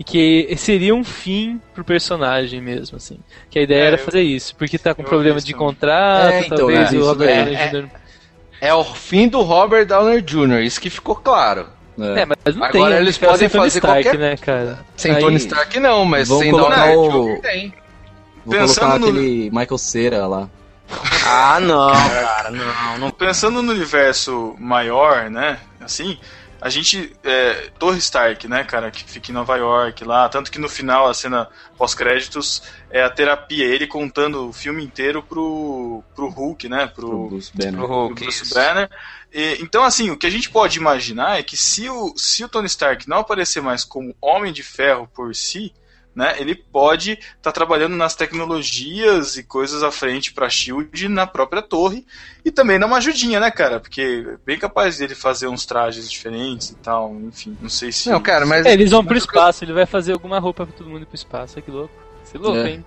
E 0.00 0.04
que 0.04 0.54
seria 0.56 0.94
um 0.94 1.04
fim 1.04 1.60
pro 1.74 1.84
personagem 1.84 2.58
mesmo, 2.58 2.96
assim. 2.96 3.18
Que 3.50 3.58
a 3.58 3.62
ideia 3.62 3.82
É, 3.82 3.86
era 3.88 3.96
eu- 3.96 4.04
fazer 4.04 4.22
isso, 4.22 4.56
porque 4.56 4.78
tá 4.78 4.94
com 4.94 5.02
problema 5.02 5.38
de 5.42 5.52
contrato, 5.52 6.32
É, 6.32 6.40
então, 6.46 6.56
talvez 6.56 6.90
é, 6.92 6.96
o 6.96 7.04
Robert. 7.04 7.36
Downey 7.36 7.54
É, 7.54 7.68
Jr. 7.68 7.88
É 8.62 8.74
o 8.74 8.82
fim 8.82 9.28
do 9.28 9.42
Robert 9.42 9.84
Downer 9.86 10.22
Jr., 10.22 10.60
isso 10.62 10.80
que 10.80 10.88
ficou 10.88 11.14
claro. 11.16 11.66
É. 11.98 12.20
É, 12.22 12.24
mas 12.26 12.56
não 12.56 12.64
Agora 12.64 12.72
tem 12.72 12.86
de 12.86 12.92
eles 13.04 13.18
podem 13.18 13.36
sem 13.36 13.48
Tony 13.50 13.64
fazer 13.64 13.78
Stark, 13.78 14.02
qualquer- 14.04 14.18
né, 14.18 14.36
cara? 14.38 14.78
Sem 14.96 15.12
Aí- 15.12 15.20
Tony 15.22 15.36
Stark 15.36 15.78
não, 15.80 16.04
mas 16.06 16.28
sem 16.28 16.50
Downer 16.50 16.98
o- 16.98 17.10
Jr. 17.36 17.40
tem. 17.42 17.74
Vou 18.46 18.54
Pensando 18.58 18.78
colocar 18.80 18.98
no- 18.98 19.06
aquele 19.06 19.50
Michael 19.50 19.78
Cera 19.78 20.26
lá. 20.26 20.48
Ah, 21.26 21.60
não, 21.60 21.92
cara, 21.92 22.50
não, 22.50 22.98
não. 22.98 23.10
Pensando 23.10 23.60
no 23.62 23.70
universo 23.72 24.56
maior, 24.58 25.28
né? 25.30 25.58
Assim, 25.78 26.18
a 26.60 26.68
gente. 26.68 27.12
É, 27.22 27.70
Torre 27.78 27.98
Stark, 27.98 28.46
né, 28.46 28.64
cara, 28.64 28.90
que 28.90 29.04
fica 29.04 29.30
em 29.30 29.34
Nova 29.34 29.56
York 29.56 30.04
lá. 30.04 30.28
Tanto 30.28 30.50
que 30.50 30.58
no 30.58 30.68
final, 30.68 31.08
a 31.08 31.14
cena 31.14 31.48
pós-créditos 31.76 32.62
é 32.90 33.02
a 33.02 33.10
terapia, 33.10 33.64
ele 33.64 33.86
contando 33.86 34.48
o 34.48 34.52
filme 34.52 34.84
inteiro 34.84 35.22
pro, 35.22 36.02
pro 36.14 36.28
Hulk, 36.28 36.68
né? 36.68 36.86
Pro 36.86 37.00
Pro, 37.10 37.28
Bruce 37.28 37.52
Banner. 37.54 37.72
Pro 37.72 37.86
pro 37.86 37.96
Hulk, 37.96 38.22
Bruce 38.22 38.42
isso. 38.42 38.54
Banner. 38.54 38.90
E, 39.32 39.58
então, 39.60 39.84
assim, 39.84 40.10
o 40.10 40.16
que 40.16 40.26
a 40.26 40.30
gente 40.30 40.50
pode 40.50 40.78
imaginar 40.78 41.38
é 41.38 41.42
que 41.42 41.56
se 41.56 41.88
o, 41.88 42.12
se 42.16 42.44
o 42.44 42.48
Tony 42.48 42.66
Stark 42.66 43.08
não 43.08 43.18
aparecer 43.18 43.62
mais 43.62 43.84
como 43.84 44.14
Homem 44.20 44.52
de 44.52 44.62
Ferro 44.62 45.08
por 45.14 45.34
si, 45.34 45.72
né, 46.14 46.34
ele 46.38 46.54
pode 46.54 47.18
estar 47.36 47.52
trabalhando 47.52 47.96
nas 47.96 48.14
tecnologias 48.16 49.36
e 49.36 49.42
coisas 49.42 49.82
à 49.82 49.90
frente 49.90 50.32
para 50.32 50.48
Shield 50.50 51.08
na 51.08 51.26
própria 51.26 51.62
torre 51.62 52.04
e 52.44 52.50
também 52.50 52.78
dar 52.78 52.86
uma 52.86 52.96
ajudinha, 52.98 53.38
né, 53.38 53.50
cara? 53.50 53.78
Porque 53.80 54.26
é 54.26 54.36
bem 54.44 54.58
capaz 54.58 54.98
dele 54.98 55.14
fazer 55.14 55.46
uns 55.46 55.64
trajes 55.64 56.10
diferentes 56.10 56.70
e 56.70 56.74
tal, 56.76 57.14
enfim, 57.14 57.56
não 57.60 57.68
sei 57.68 57.92
se 57.92 58.10
Não, 58.10 58.20
cara, 58.20 58.44
mas... 58.44 58.66
É, 58.66 58.72
eles 58.72 58.90
vão 58.90 59.04
pro 59.04 59.16
espaço, 59.16 59.64
ele 59.64 59.72
vai 59.72 59.86
fazer 59.86 60.12
alguma 60.12 60.38
roupa 60.38 60.66
pra 60.66 60.76
todo 60.76 60.90
mundo 60.90 61.02
ir 61.02 61.06
pro 61.06 61.14
espaço. 61.14 61.54
Olha 61.56 61.62
que 61.62 61.70
louco. 61.70 61.94
Você 62.24 62.36
é 62.36 62.40
louco, 62.40 62.58
É. 62.58 62.70
hein? 62.70 62.84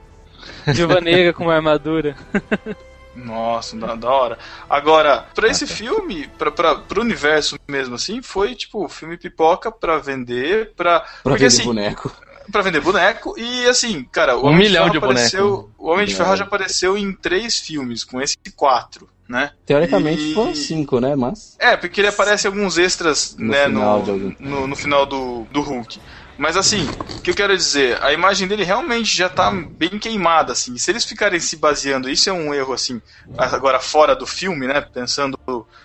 Viúva 0.68 1.00
Negra 1.00 1.32
com 1.34 1.44
uma 1.46 1.56
armadura. 1.56 2.16
Nossa, 3.16 3.78
da, 3.78 3.96
da 3.96 4.10
hora. 4.10 4.40
Agora, 4.70 5.28
pra 5.36 5.48
esse 5.48 5.68
filme, 5.68 6.28
pra, 6.38 6.52
pra, 6.52 6.76
pro 6.76 7.02
universo 7.02 7.58
mesmo 7.68 7.96
assim, 7.96 8.22
foi 8.22 8.56
tipo 8.56 8.88
filme 8.90 9.18
pipoca 9.18 9.72
pra 9.72 10.00
vender, 10.00 10.74
pra. 10.76 11.00
Pra 11.02 11.10
porque 11.22 11.44
vender 11.44 11.46
assim, 11.46 11.64
boneco. 11.64 12.12
Pra 12.52 12.62
vender 12.62 12.82
boneco. 12.82 13.34
E 13.38 13.66
assim, 13.68 14.04
cara, 14.12 14.36
o 14.38 14.44
Um 14.44 14.48
Homem 14.48 14.60
milhão 14.68 14.90
de 14.90 14.92
Ferro 14.92 14.94
de 14.94 15.00
bonecos. 15.00 15.34
apareceu. 15.34 15.72
O 15.78 15.90
Homem 15.90 16.06
de. 16.06 16.16
Ferro 16.16 16.36
já 16.36 16.44
apareceu 16.44 16.98
em 16.98 17.14
três 17.14 17.58
filmes, 17.60 18.04
com 18.04 18.22
esse 18.22 18.36
quatro, 18.56 19.10
né? 19.28 19.52
Teoricamente 19.66 20.22
E- 20.32 20.34
foram 20.34 20.54
cinco, 20.56 21.00
né? 21.00 21.16
Mas. 21.16 21.56
É, 21.60 21.76
porque 21.78 22.02
ele 22.02 22.08
aparece 22.08 22.48
em 22.48 22.50
alguns 22.52 22.78
extras, 22.78 23.36
No 23.38 23.48
né, 23.52 23.66
final 23.66 24.04
no, 24.04 24.12
algum- 24.12 24.36
no, 24.40 24.68
no 24.68 24.76
final 24.76 25.06
do, 25.06 25.46
do 25.52 25.62
Hulk. 25.62 26.02
Mas 26.36 26.58
assim, 26.58 26.90
o 27.16 27.22
que 27.22 27.30
eu 27.30 27.36
quero 27.36 27.56
dizer, 27.56 28.02
a 28.04 28.12
imagem 28.12 28.48
dele 28.48 28.64
realmente 28.64 29.16
já 29.16 29.30
tá 29.30 29.52
bem 29.52 30.00
queimada, 30.00 30.52
assim. 30.54 30.76
Se 30.80 30.90
eles 30.90 31.06
ficarem 31.06 31.40
se 31.40 31.56
baseando, 31.58 32.10
isso 32.10 32.28
é 32.28 32.34
um 32.34 32.52
erro, 32.54 32.74
assim, 32.74 33.00
agora 33.38 33.80
fora 33.80 34.16
do 34.16 34.26
filme, 34.26 34.66
né? 34.66 34.82
Pensando 34.82 35.38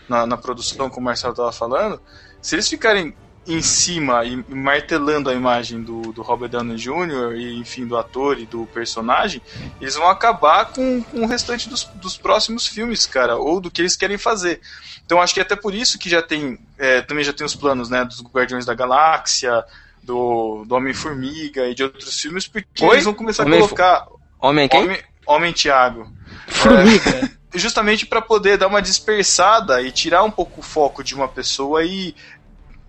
na, 0.08 0.26
na 0.26 0.36
produção, 0.38 0.88
como 0.88 1.02
o 1.02 1.04
Marcelo 1.04 1.34
tava 1.34 1.52
falando, 1.52 2.00
se 2.40 2.54
eles 2.54 2.66
ficarem 2.66 3.14
em 3.48 3.62
cima 3.62 4.24
e 4.26 4.36
martelando 4.48 5.30
a 5.30 5.34
imagem 5.34 5.82
do, 5.82 6.12
do 6.12 6.20
Robert 6.20 6.50
Downey 6.50 6.76
Jr. 6.76 7.34
e, 7.34 7.58
enfim, 7.58 7.86
do 7.86 7.96
ator 7.96 8.38
e 8.38 8.44
do 8.44 8.66
personagem, 8.66 9.40
eles 9.80 9.94
vão 9.94 10.08
acabar 10.08 10.66
com, 10.66 11.02
com 11.02 11.22
o 11.22 11.26
restante 11.26 11.68
dos, 11.68 11.84
dos 11.94 12.16
próximos 12.18 12.66
filmes, 12.66 13.06
cara, 13.06 13.36
ou 13.36 13.58
do 13.60 13.70
que 13.70 13.80
eles 13.80 13.96
querem 13.96 14.18
fazer. 14.18 14.60
Então 15.06 15.22
acho 15.22 15.32
que 15.32 15.40
é 15.40 15.42
até 15.42 15.56
por 15.56 15.74
isso 15.74 15.98
que 15.98 16.10
já 16.10 16.20
tem, 16.20 16.58
é, 16.76 17.00
também 17.00 17.24
já 17.24 17.32
tem 17.32 17.46
os 17.46 17.56
planos, 17.56 17.88
né, 17.88 18.04
dos 18.04 18.22
Guardiões 18.22 18.66
da 18.66 18.74
Galáxia, 18.74 19.64
do, 20.02 20.64
do 20.66 20.74
Homem-Formiga 20.74 21.66
e 21.68 21.74
de 21.74 21.82
outros 21.82 22.20
filmes, 22.20 22.46
porque 22.46 22.84
Oi? 22.84 22.96
eles 22.96 23.04
vão 23.04 23.14
começar 23.14 23.44
Homem- 23.44 23.58
a 23.58 23.62
colocar 23.62 24.06
Homem 24.40 24.68
quem? 24.68 24.82
Homem, 24.84 25.02
Homem 25.26 25.52
Tiago. 25.52 26.06
Formiga. 26.46 27.30
Justamente 27.54 28.04
para 28.04 28.20
poder 28.20 28.58
dar 28.58 28.66
uma 28.66 28.82
dispersada 28.82 29.80
e 29.80 29.90
tirar 29.90 30.22
um 30.22 30.30
pouco 30.30 30.60
o 30.60 30.62
foco 30.62 31.02
de 31.02 31.14
uma 31.14 31.26
pessoa 31.26 31.82
e 31.82 32.14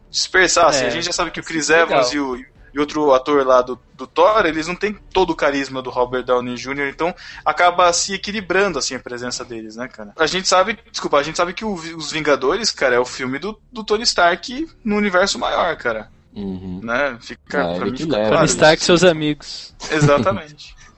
dispersar. 0.09 0.67
assim. 0.67 0.83
É, 0.85 0.87
a 0.87 0.89
gente 0.91 1.05
já 1.05 1.11
sabe 1.13 1.31
que 1.31 1.39
o 1.39 1.43
Chris 1.43 1.69
legal. 1.69 1.87
Evans 1.87 2.13
e 2.13 2.19
o, 2.19 2.35
e 2.71 2.79
outro 2.79 3.13
ator 3.13 3.45
lá 3.45 3.61
do, 3.61 3.79
do 3.95 4.05
Thor, 4.05 4.45
eles 4.45 4.67
não 4.67 4.75
têm 4.75 4.93
todo 5.11 5.31
o 5.31 5.35
carisma 5.35 5.81
do 5.81 5.89
Robert 5.89 6.23
Downey 6.23 6.55
Jr., 6.55 6.89
então 6.89 7.13
acaba 7.43 7.91
se 7.91 8.13
equilibrando 8.13 8.77
assim 8.77 8.93
a 8.95 8.99
presença 8.99 9.43
deles, 9.43 9.75
né, 9.75 9.87
cara? 9.87 10.13
A 10.17 10.27
gente 10.27 10.47
sabe, 10.47 10.77
desculpa, 10.91 11.17
a 11.17 11.23
gente 11.23 11.35
sabe 11.35 11.53
que 11.53 11.65
o- 11.65 11.73
os 11.73 12.11
Vingadores, 12.11 12.69
cara, 12.71 12.95
é 12.95 12.99
o 12.99 13.05
filme 13.05 13.39
do, 13.39 13.59
do 13.71 13.83
Tony 13.83 14.03
Stark 14.03 14.67
no 14.83 14.95
universo 14.97 15.39
maior, 15.39 15.75
cara, 15.77 16.09
Uhum. 16.31 16.79
né? 16.83 17.17
Fica, 17.19 17.71
Ah, 17.71 17.75
pra 17.75 17.85
mim 17.85 17.97
fica 17.97 18.15
claro 18.15 18.35
Tony 18.35 18.45
Stark 18.45 18.81
e 18.81 18.85
seus 18.85 19.03
amigos. 19.03 19.73
Exatamente. 19.91 20.75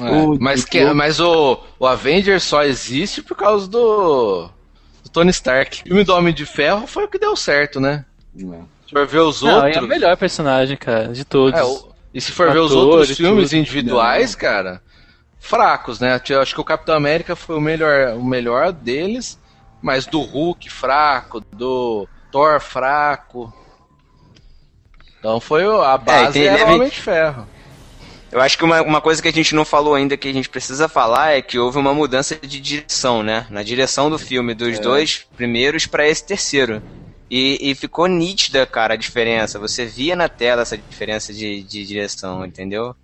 É, 0.00 0.04
O- 0.12 0.38
mas, 0.40 0.62
o- 0.62 0.66
que, 0.68 0.84
mas 0.92 1.18
o, 1.18 1.58
o 1.80 1.84
Avengers 1.84 2.44
só 2.44 2.62
existe 2.62 3.20
por 3.20 3.36
causa 3.36 3.66
do, 3.66 4.48
do 5.02 5.10
Tony 5.12 5.30
Stark. 5.30 5.80
O 5.80 5.88
filme 5.88 6.04
do 6.04 6.14
Homem 6.14 6.32
de 6.32 6.46
Ferro 6.46 6.86
foi 6.86 7.02
o 7.02 7.08
que 7.08 7.18
deu 7.18 7.34
certo, 7.34 7.80
né? 7.80 8.04
Não. 8.44 8.68
Se 8.86 8.92
for 8.92 9.06
ver 9.06 9.18
os 9.20 9.42
Não, 9.42 9.54
outros. 9.56 9.76
é 9.76 9.80
o 9.80 9.86
melhor 9.86 10.16
personagem, 10.16 10.76
cara, 10.76 11.08
de 11.08 11.24
todos. 11.24 11.58
É, 11.58 11.62
o- 11.64 11.88
e 12.14 12.20
se 12.20 12.32
for 12.32 12.50
ver 12.52 12.58
os 12.60 12.72
Ator 12.72 12.86
outros 12.98 13.16
filmes 13.16 13.50
tudo. 13.50 13.58
individuais, 13.58 14.34
cara, 14.34 14.80
fracos, 15.38 16.00
né? 16.00 16.20
Eu 16.28 16.40
acho 16.40 16.54
que 16.54 16.60
o 16.60 16.64
Capitão 16.64 16.94
América 16.96 17.36
foi 17.36 17.56
o 17.56 17.60
melhor, 17.60 18.14
o 18.16 18.24
melhor 18.24 18.72
deles, 18.72 19.38
mas 19.82 20.06
do 20.06 20.20
Hulk 20.20 20.70
fraco, 20.70 21.40
do 21.52 22.08
Thor 22.32 22.60
fraco. 22.60 23.52
Então 25.18 25.40
foi 25.40 25.66
o- 25.66 25.82
a 25.82 25.98
base 25.98 26.44
era 26.46 26.54
o 26.54 26.58
deve- 26.58 26.72
Homem 26.74 26.88
de 26.88 27.00
Ferro. 27.00 27.46
Eu 28.30 28.40
acho 28.42 28.58
que 28.58 28.64
uma, 28.64 28.82
uma 28.82 29.00
coisa 29.00 29.22
que 29.22 29.28
a 29.28 29.32
gente 29.32 29.54
não 29.54 29.64
falou 29.64 29.94
ainda 29.94 30.16
que 30.16 30.28
a 30.28 30.32
gente 30.32 30.50
precisa 30.50 30.86
falar 30.86 31.32
é 31.32 31.40
que 31.40 31.58
houve 31.58 31.78
uma 31.78 31.94
mudança 31.94 32.36
de 32.36 32.60
direção, 32.60 33.22
né? 33.22 33.46
Na 33.48 33.62
direção 33.62 34.10
do 34.10 34.18
filme, 34.18 34.54
dos 34.54 34.78
dois 34.78 35.26
primeiros 35.36 35.86
pra 35.86 36.06
esse 36.06 36.24
terceiro. 36.24 36.82
E, 37.30 37.70
e 37.70 37.74
ficou 37.74 38.06
nítida, 38.06 38.66
cara, 38.66 38.94
a 38.94 38.96
diferença. 38.96 39.58
Você 39.58 39.84
via 39.84 40.16
na 40.16 40.28
tela 40.28 40.62
essa 40.62 40.76
diferença 40.76 41.32
de, 41.32 41.62
de 41.62 41.84
direção, 41.84 42.44
entendeu? 42.44 42.94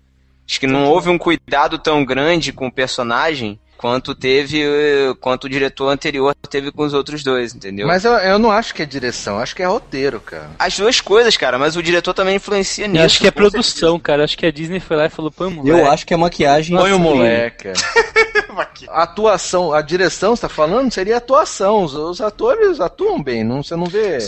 Acho 0.47 0.59
que 0.59 0.67
não 0.67 0.85
houve 0.85 1.09
um 1.09 1.17
cuidado 1.17 1.77
tão 1.77 2.03
grande 2.05 2.53
com 2.53 2.67
o 2.67 2.71
personagem 2.71 3.59
quanto 3.77 4.15
teve, 4.15 4.63
eh, 4.63 5.13
quanto 5.19 5.45
o 5.45 5.49
diretor 5.49 5.89
anterior 5.89 6.33
teve 6.49 6.71
com 6.71 6.83
os 6.83 6.93
outros 6.93 7.23
dois, 7.23 7.53
entendeu? 7.53 7.87
Mas 7.87 8.05
eu, 8.05 8.13
eu 8.13 8.39
não 8.39 8.51
acho 8.51 8.73
que 8.73 8.81
é 8.81 8.85
direção, 8.85 9.37
acho 9.37 9.55
que 9.55 9.61
é 9.61 9.65
roteiro, 9.65 10.19
cara. 10.19 10.51
As 10.57 10.77
duas 10.77 11.01
coisas, 11.01 11.35
cara, 11.35 11.59
mas 11.59 11.75
o 11.75 11.83
diretor 11.83 12.13
também 12.13 12.37
influencia 12.37 12.87
nisso. 12.87 13.01
Eu 13.01 13.05
acho 13.05 13.19
que 13.19 13.27
é 13.27 13.31
produção, 13.31 13.99
cara. 13.99 14.23
Acho 14.23 14.37
que 14.37 14.45
a 14.45 14.51
Disney 14.51 14.79
foi 14.79 14.97
lá 14.97 15.05
e 15.05 15.09
falou, 15.09 15.31
põe 15.31 15.47
o 15.47 15.51
moleque. 15.51 15.79
Eu 15.79 15.91
acho 15.91 16.05
que 16.05 16.13
a 16.13 16.17
maquiagem. 16.17 16.77
Põe 16.77 16.93
o 16.93 16.99
moleque. 16.99 17.69
cara. 18.63 18.91
A 18.91 19.03
atuação, 19.03 19.73
a 19.73 19.81
direção, 19.81 20.35
você 20.35 20.43
tá 20.43 20.49
falando? 20.49 20.91
Seria 20.91 21.17
atuação. 21.17 21.83
Os, 21.83 21.93
os 21.93 22.21
atores 22.21 22.79
atuam 22.79 23.21
bem, 23.21 23.43
não, 23.43 23.63
você 23.63 23.75
não 23.75 23.85
vê 23.85 24.19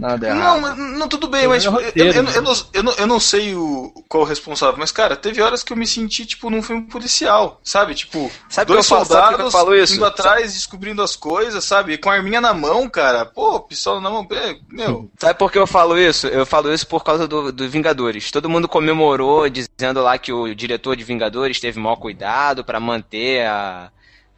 nada 0.00 0.26
errado. 0.28 0.60
Não, 0.60 0.76
não, 0.98 1.08
tudo 1.08 1.28
bem, 1.28 1.46
mas 1.46 1.62
tipo, 1.62 1.76
eu, 1.78 1.84
roteiro, 1.86 2.18
eu- 2.18 2.22
né? 2.22 2.32
eu 2.36 2.42
não, 2.42 2.52
eu 2.72 2.82
não- 2.82 2.92
eu 2.94 3.06
não 3.06 3.20
sei 3.20 3.54
o, 3.54 3.92
qual 4.08 4.22
o 4.24 4.26
responsável, 4.26 4.76
mas 4.78 4.90
cara, 4.90 5.14
teve 5.16 5.40
horas 5.42 5.62
que 5.62 5.72
eu 5.72 5.76
me 5.76 5.86
senti, 5.86 6.24
tipo, 6.26 6.48
num 6.50 6.62
filme 6.62 6.82
policial, 6.82 7.60
sabe? 7.62 7.94
Tipo, 7.94 8.30
Sabe 8.48 8.72
dois 8.72 8.86
que 8.86 8.92
eu 8.92 8.96
falo- 8.96 9.06
sabe 9.06 9.20
soldados 9.20 9.36
que 9.36 9.42
eu 9.46 9.50
falo 9.50 9.74
isso? 9.76 9.94
indo 9.94 10.04
atrás, 10.04 10.54
descobrindo 10.54 11.02
as 11.02 11.14
coisas, 11.14 11.62
sabe? 11.64 11.98
Com 11.98 12.10
a 12.10 12.14
arminha 12.14 12.40
na 12.40 12.54
mão, 12.54 12.88
cara. 12.88 13.24
Pô, 13.26 13.60
pistola 13.60 14.00
na 14.00 14.10
mão, 14.10 14.26
é, 14.30 14.56
meu. 14.68 15.10
Sabe 15.18 15.38
por 15.38 15.52
que 15.52 15.58
eu 15.58 15.66
falo 15.66 15.98
isso? 15.98 16.26
Eu 16.26 16.46
falo 16.46 16.72
isso 16.72 16.86
por 16.86 17.04
causa 17.04 17.28
do, 17.28 17.52
do 17.52 17.68
Vingadores. 17.68 18.30
Todo 18.30 18.48
mundo 18.48 18.66
comemorou 18.68 19.48
dizendo 19.48 20.02
lá 20.02 20.16
que 20.18 20.32
o 20.32 20.54
diretor 20.54 20.96
de 20.96 21.04
Vingadores 21.04 21.60
teve 21.60 21.78
maior 21.78 21.96
cuidado 21.96 22.64
pra 22.64 22.80
manter 22.80 23.46
a, 23.46 23.90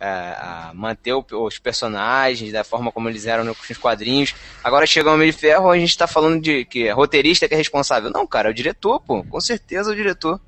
a- 0.03 0.69
a- 0.71 0.75
manter 0.75 1.13
o- 1.13 1.25
os 1.31 1.59
personagens 1.59 2.53
da 2.53 2.65
forma 2.65 2.91
como 2.91 3.09
eles 3.09 3.27
eram 3.27 3.45
nos 3.45 3.57
quadrinhos. 3.79 4.35
Agora 4.65 4.87
chega 4.87 5.11
o 5.11 5.15
Homem 5.15 5.31
de 5.31 5.37
Ferro, 5.37 5.71
a 5.71 5.79
gente 5.79 5.97
tá 5.97 6.07
falando 6.07 6.41
de 6.43 6.65
que 6.65 6.89
é 6.89 6.93
roteirista 6.93 7.47
que 7.49 7.55
é 7.55 7.57
responsável. 7.57 8.11
Não, 8.11 8.27
cara, 8.27 8.49
é 8.49 8.51
o 8.51 8.55
diretor, 8.55 9.01
pô. 9.01 9.23
Com 9.25 9.41
certeza 9.41 9.91
é 9.91 9.93
o 9.93 9.97
diretor. 9.97 10.41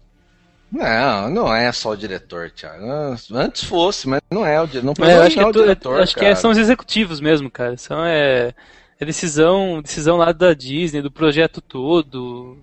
Não, 0.73 1.31
não 1.31 1.55
é 1.55 1.71
só 1.71 1.91
o 1.91 1.97
diretor, 1.97 2.51
Thiago. 2.51 2.85
Antes 3.33 3.63
fosse, 3.65 4.09
mas 4.09 4.21
não 4.31 4.45
é 4.45 4.61
o 4.61 4.67
diretor. 4.67 4.99
Não 4.99 5.07
É, 5.09 5.19
acho 5.19 5.31
que, 5.31 5.37
não 5.41 5.47
é 5.47 5.51
o 5.51 5.53
tu- 5.53 5.61
diretor, 5.61 6.01
acho 6.03 6.15
que 6.15 6.21
é- 6.21 6.25
cara. 6.25 6.37
são 6.37 6.51
os 6.51 6.59
executivos 6.59 7.21
mesmo, 7.21 7.49
cara. 7.49 7.77
São 7.77 8.05
é, 8.05 8.53
é 8.99 9.05
decisão, 9.05 9.81
decisão 9.81 10.17
lá 10.17 10.33
da 10.33 10.53
Disney, 10.53 11.01
do 11.01 11.13
projeto 11.13 11.61
todo. 11.61 12.59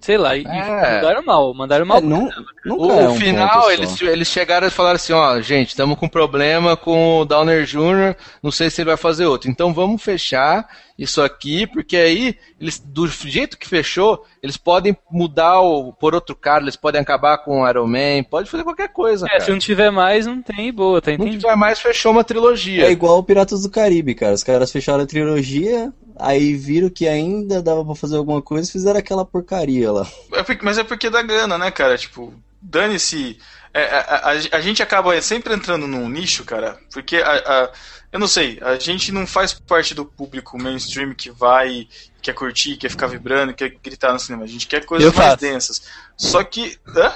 Sei 0.00 0.16
lá, 0.16 0.36
e, 0.36 0.44
É. 0.46 0.94
mandaram 0.94 1.22
mal, 1.24 1.54
mandaram 1.54 1.86
mal. 1.86 1.98
É, 1.98 2.00
não, 2.00 2.30
nunca 2.64 2.82
O, 2.84 2.92
é 2.92 3.08
um 3.08 3.14
final, 3.16 3.70
eles, 3.70 4.00
eles 4.00 4.28
chegaram 4.28 4.66
e 4.66 4.70
falaram 4.70 4.96
assim, 4.96 5.12
ó, 5.12 5.40
gente, 5.40 5.68
estamos 5.70 5.98
com 5.98 6.08
problema 6.08 6.76
com 6.76 7.20
o 7.20 7.24
Downer 7.24 7.64
Jr., 7.64 8.14
não 8.42 8.50
sei 8.52 8.70
se 8.70 8.80
ele 8.80 8.88
vai 8.90 8.96
fazer 8.96 9.26
outro. 9.26 9.50
Então 9.50 9.74
vamos 9.74 10.02
fechar 10.02 10.68
isso 10.98 11.22
aqui, 11.22 11.64
porque 11.66 11.96
aí, 11.96 12.36
eles, 12.60 12.80
do 12.80 13.06
jeito 13.06 13.56
que 13.56 13.68
fechou, 13.68 14.24
eles 14.42 14.56
podem 14.56 14.96
mudar 15.10 15.60
o, 15.60 15.92
por 15.92 16.12
outro 16.14 16.34
cara, 16.34 16.62
eles 16.64 16.74
podem 16.74 17.00
acabar 17.00 17.38
com 17.38 17.60
o 17.62 17.68
Iron 17.68 17.86
Man, 17.86 18.24
pode 18.28 18.50
fazer 18.50 18.64
qualquer 18.64 18.88
coisa, 18.88 19.24
É, 19.26 19.28
cara. 19.30 19.40
se 19.44 19.50
não 19.52 19.58
tiver 19.58 19.90
mais, 19.92 20.26
não 20.26 20.42
tem, 20.42 20.72
boa, 20.72 21.00
tá 21.00 21.12
Não 21.12 21.14
entendido? 21.18 21.42
tiver 21.42 21.56
mais, 21.56 21.78
fechou 21.78 22.10
uma 22.10 22.24
trilogia. 22.24 22.84
É 22.86 22.90
igual 22.90 23.18
o 23.18 23.22
Piratas 23.22 23.62
do 23.62 23.70
Caribe, 23.70 24.14
cara. 24.16 24.34
Os 24.34 24.42
caras 24.42 24.72
fecharam 24.72 25.04
a 25.04 25.06
trilogia, 25.06 25.92
aí 26.18 26.54
viram 26.54 26.90
que 26.90 27.06
ainda 27.06 27.62
dava 27.62 27.84
pra 27.84 27.94
fazer 27.94 28.16
alguma 28.16 28.42
coisa 28.42 28.68
e 28.68 28.72
fizeram 28.72 28.98
aquela 28.98 29.24
porcaria 29.24 29.92
lá. 29.92 30.06
É 30.32 30.42
porque- 30.42 30.64
mas 30.64 30.78
é 30.78 30.82
porque 30.84 31.08
dá 31.08 31.22
grana, 31.22 31.56
né, 31.56 31.70
cara? 31.70 31.96
Tipo, 31.96 32.34
dane-se. 32.60 33.38
É, 33.74 33.84
a, 33.84 34.30
a- 34.30 34.56
a 34.56 34.60
gente 34.60 34.82
acaba 34.82 35.20
sempre 35.22 35.52
entrando 35.54 35.86
num 35.86 36.08
nicho, 36.08 36.44
cara, 36.44 36.78
porque 36.92 37.16
a, 37.18 37.70
eu 38.12 38.18
não 38.18 38.26
sei, 38.28 38.58
a 38.62 38.76
gente 38.78 39.12
não 39.12 39.26
faz 39.26 39.52
parte 39.52 39.94
do 39.94 40.04
público 40.04 40.56
mainstream 40.60 41.14
que 41.14 41.30
vai, 41.30 41.86
quer 42.22 42.32
curtir, 42.34 42.76
quer 42.76 42.90
ficar 42.90 43.06
vibrando, 43.06 43.52
quer 43.54 43.68
gritar 43.82 44.12
no 44.12 44.18
cinema. 44.18 44.44
A 44.44 44.48
gente 44.48 44.66
quer 44.66 44.84
coisas 44.86 45.06
Eu 45.06 45.12
mais 45.16 45.30
faço. 45.32 45.40
densas. 45.42 45.82
Só 46.16 46.42
que. 46.42 46.78
Hã? 46.96 47.12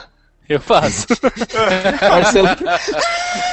Eu 0.49 0.61
faço. 0.61 1.07
Marcelo, 2.11 2.49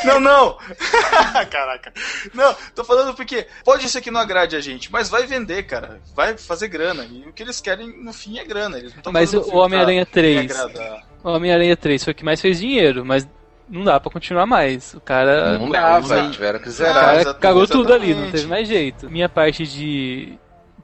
Não, 0.03 0.19
não! 0.19 0.57
Caraca. 1.49 1.93
Não, 2.33 2.53
tô 2.75 2.83
falando 2.83 3.13
porque 3.13 3.47
pode 3.63 3.87
ser 3.89 4.01
que 4.01 4.11
não 4.11 4.19
agrade 4.19 4.55
a 4.55 4.59
gente, 4.59 4.91
mas 4.91 5.07
vai 5.09 5.25
vender, 5.25 5.63
cara. 5.63 6.01
Vai 6.15 6.37
fazer 6.37 6.67
grana. 6.67 7.05
E 7.05 7.21
o 7.27 7.31
que 7.33 7.43
eles 7.43 7.61
querem 7.61 8.03
no 8.03 8.11
fim 8.11 8.37
é 8.39 8.43
grana. 8.43 8.77
Eles 8.77 8.93
não 9.03 9.13
Mas 9.13 9.33
o 9.33 9.41
pra 9.43 9.55
Homem-Aranha 9.59 10.05
3. 10.05 10.51
O 11.23 11.29
Homem-Aranha 11.29 11.75
3 11.75 12.03
foi 12.03 12.13
o 12.13 12.15
que 12.15 12.23
mais 12.25 12.41
fez 12.41 12.59
dinheiro, 12.59 13.05
mas 13.05 13.27
não 13.69 13.83
dá 13.83 13.99
pra 13.99 14.11
continuar 14.11 14.45
mais. 14.45 14.93
O 14.93 15.01
cara. 15.01 15.57
Não 15.57 15.69
velho, 16.01 16.31
tiveram 16.31 16.59
que 16.59 16.69
O 16.69 16.71
zerar. 16.71 16.93
cara 16.93 17.15
exatamente, 17.21 17.41
cagou 17.41 17.67
tudo 17.67 17.93
ali, 17.93 18.13
não 18.13 18.31
teve 18.31 18.47
mais 18.47 18.67
jeito. 18.67 19.09
Minha 19.09 19.29
parte 19.29 19.65
de 19.65 20.33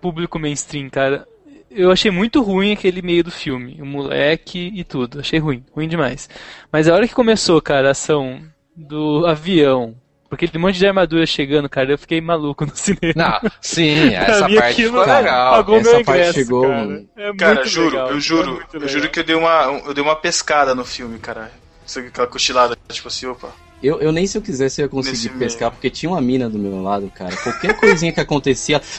público 0.02 0.38
mainstream, 0.38 0.90
cara, 0.90 1.28
eu 1.72 1.92
achei 1.92 2.12
muito 2.12 2.42
ruim 2.42 2.74
aquele 2.74 3.02
meio 3.02 3.24
do 3.24 3.32
filme. 3.32 3.82
O 3.82 3.86
moleque 3.86 4.72
e 4.74 4.84
tudo. 4.84 5.20
Achei 5.20 5.40
ruim, 5.40 5.64
ruim 5.74 5.88
demais. 5.88 6.30
Mas 6.72 6.88
a 6.88 6.94
hora 6.94 7.08
que 7.08 7.14
começou, 7.14 7.62
cara, 7.62 7.90
a 7.90 7.92
ação 7.92 8.42
do 8.76 9.26
avião, 9.26 9.96
porque 10.30 10.46
aquele 10.46 10.62
monte 10.62 10.78
de 10.78 10.88
armadura 10.88 11.26
chegando, 11.26 11.70
cara, 11.70 11.92
eu 11.92 11.98
fiquei 11.98 12.20
maluco 12.20 12.66
no 12.66 12.72
cinema. 12.76 13.14
Não, 13.44 13.52
sim, 13.62 14.14
essa 14.16 14.42
parte 14.42 14.58
aquilo 14.60 15.00
ficou 15.00 15.16
legal. 15.16 15.54
Pagou 15.54 15.76
essa 15.78 15.92
meu 15.92 16.04
parte 16.06 16.20
ingresso, 16.20 16.34
chegou, 16.40 16.62
cara. 16.64 16.76
mano. 16.86 17.10
É 17.16 17.34
Cara, 17.36 17.66
juro, 17.66 17.90
legal, 17.90 18.10
eu 18.12 18.18
é 18.18 18.20
juro, 18.20 18.52
eu 18.52 18.80
legal. 18.80 18.88
juro 18.90 19.10
que 19.10 19.20
eu 19.20 19.24
dei 19.24 19.36
uma, 19.36 19.82
eu 19.86 19.94
dei 19.94 20.04
uma 20.04 20.16
pescada 20.16 20.74
no 20.76 20.84
filme, 20.86 21.20
cara. 21.20 21.52
Isso, 21.86 22.00
Aquela 22.00 22.28
cochilada, 22.28 22.76
tipo 22.90 23.08
assim, 23.08 23.28
opa. 23.28 23.50
eu, 23.84 24.02
eu 24.02 24.12
nem 24.12 24.26
se 24.26 24.38
eu 24.38 24.42
quisesse 24.42 24.82
eu 24.82 24.86
ia 24.86 24.90
conseguir 24.90 25.18
Nesse 25.18 25.30
pescar, 25.30 25.70
porque 25.72 25.90
tinha 25.90 26.10
uma 26.10 26.20
mina 26.22 26.50
do 26.50 26.58
meu 26.58 26.82
lado, 26.82 27.12
cara. 27.14 27.36
Qualquer 27.38 27.76
coisinha 27.78 28.12
que 28.12 28.20
acontecia. 28.20 28.82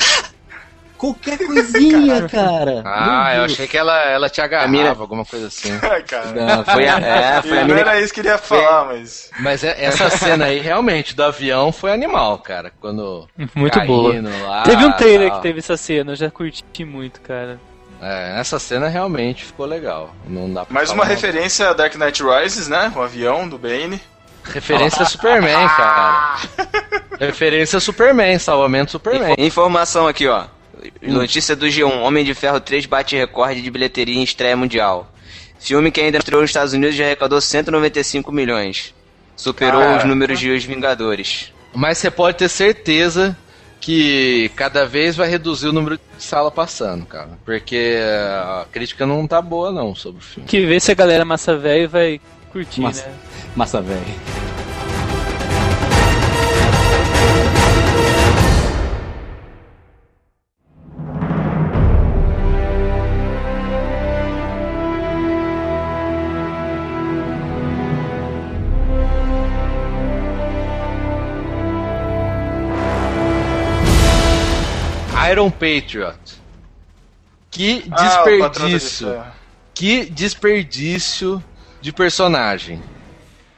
Qualquer 0.96 1.38
coisinha, 1.38 2.26
cara. 2.28 2.82
Ah, 2.84 3.34
eu 3.36 3.44
achei 3.44 3.66
que 3.66 3.76
ela, 3.76 3.96
ela 4.04 4.28
te 4.30 4.40
agarrava, 4.40 5.02
alguma 5.02 5.24
coisa 5.24 5.46
assim. 5.48 5.78
Ai, 5.82 6.02
cara. 6.02 6.32
Não, 6.32 6.64
Foi 6.64 6.88
a, 6.88 6.98
é, 6.98 7.42
foi 7.42 7.58
a 7.58 7.60
não 7.60 7.66
mina 7.68 7.80
era 7.80 8.00
isso 8.00 8.12
que 8.14 8.20
ele 8.20 8.28
ia 8.28 8.38
falar, 8.38 8.86
mas. 8.86 9.30
Mas 9.38 9.62
é- 9.64 9.76
essa 9.84 10.08
cena 10.10 10.46
aí, 10.46 10.58
realmente, 10.58 11.14
do 11.14 11.22
avião 11.22 11.70
foi 11.72 11.92
animal, 11.92 12.38
cara. 12.38 12.72
Quando. 12.80 13.28
Muito 13.54 13.80
boa. 13.82 14.14
Lá, 14.46 14.62
Teve 14.62 14.84
um 14.84 14.92
trailer 14.92 15.28
tal. 15.28 15.36
que 15.38 15.42
teve 15.42 15.58
essa 15.58 15.76
cena, 15.76 16.12
eu 16.12 16.16
já 16.16 16.30
curti 16.30 16.84
muito, 16.84 17.20
cara. 17.20 17.58
É, 18.00 18.38
essa 18.38 18.58
cena 18.58 18.88
realmente 18.88 19.44
ficou 19.44 19.64
legal. 19.66 20.14
Não 20.26 20.52
dá 20.52 20.66
Mais 20.68 20.90
uma 20.90 21.04
referência 21.04 21.70
a 21.70 21.72
Dark 21.72 21.94
Knight 21.94 22.22
Rises, 22.22 22.68
né? 22.68 22.92
O 22.94 23.00
avião 23.00 23.48
do 23.48 23.56
Bane. 23.58 24.00
Referência 24.44 25.02
a 25.02 25.06
Superman, 25.06 25.66
cara. 25.68 26.36
Referência 27.18 27.78
a 27.78 27.80
Superman, 27.80 28.38
salvamento 28.38 28.90
Superman. 28.92 29.34
Informação 29.38 30.06
aqui, 30.06 30.28
ó. 30.28 30.44
Notícia 31.02 31.54
do 31.56 31.66
G1. 31.66 32.00
Homem 32.02 32.24
de 32.24 32.34
Ferro 32.34 32.60
3 32.60 32.86
bate 32.86 33.16
recorde 33.16 33.62
de 33.62 33.70
bilheteria 33.70 34.18
em 34.18 34.22
estreia 34.22 34.56
mundial. 34.56 35.12
Filme 35.58 35.90
que 35.90 36.00
ainda 36.00 36.18
estreou 36.18 36.42
nos 36.42 36.50
Estados 36.50 36.72
Unidos 36.72 36.94
já 36.94 37.04
arrecadou 37.04 37.40
195 37.40 38.30
milhões. 38.30 38.94
Superou 39.36 39.80
Cara. 39.80 39.98
os 39.98 40.04
números 40.04 40.38
de 40.38 40.50
Os 40.50 40.64
Vingadores. 40.64 41.52
Mas 41.74 41.98
você 41.98 42.10
pode 42.10 42.38
ter 42.38 42.48
certeza 42.48 43.36
que 43.80 44.50
cada 44.56 44.86
vez 44.86 45.14
vai 45.14 45.28
reduzir 45.28 45.68
o 45.68 45.72
número 45.72 45.96
de 45.96 46.22
sala 46.22 46.50
passando, 46.50 47.04
cara. 47.06 47.38
Porque 47.44 47.98
a 48.00 48.66
crítica 48.72 49.04
não 49.06 49.26
tá 49.26 49.40
boa, 49.42 49.70
não, 49.70 49.94
sobre 49.94 50.20
o 50.20 50.24
filme. 50.24 50.48
Que 50.48 50.64
ver 50.64 50.80
se 50.80 50.92
a 50.92 50.94
galera 50.94 51.24
massa 51.24 51.56
velho 51.56 51.88
vai 51.88 52.20
curtir, 52.50 52.80
Massa. 52.80 53.06
né? 53.06 53.14
Massa 53.54 53.80
velho. 53.82 54.45
Iron 75.46 75.50
Patriot. 75.50 76.18
Que 77.50 77.84
Ah, 77.90 78.02
desperdício. 78.02 79.08
Ferro. 79.08 79.24
que 79.74 80.04
desperdício 80.06 81.42
de 81.80 81.92
personagem. 81.92 82.82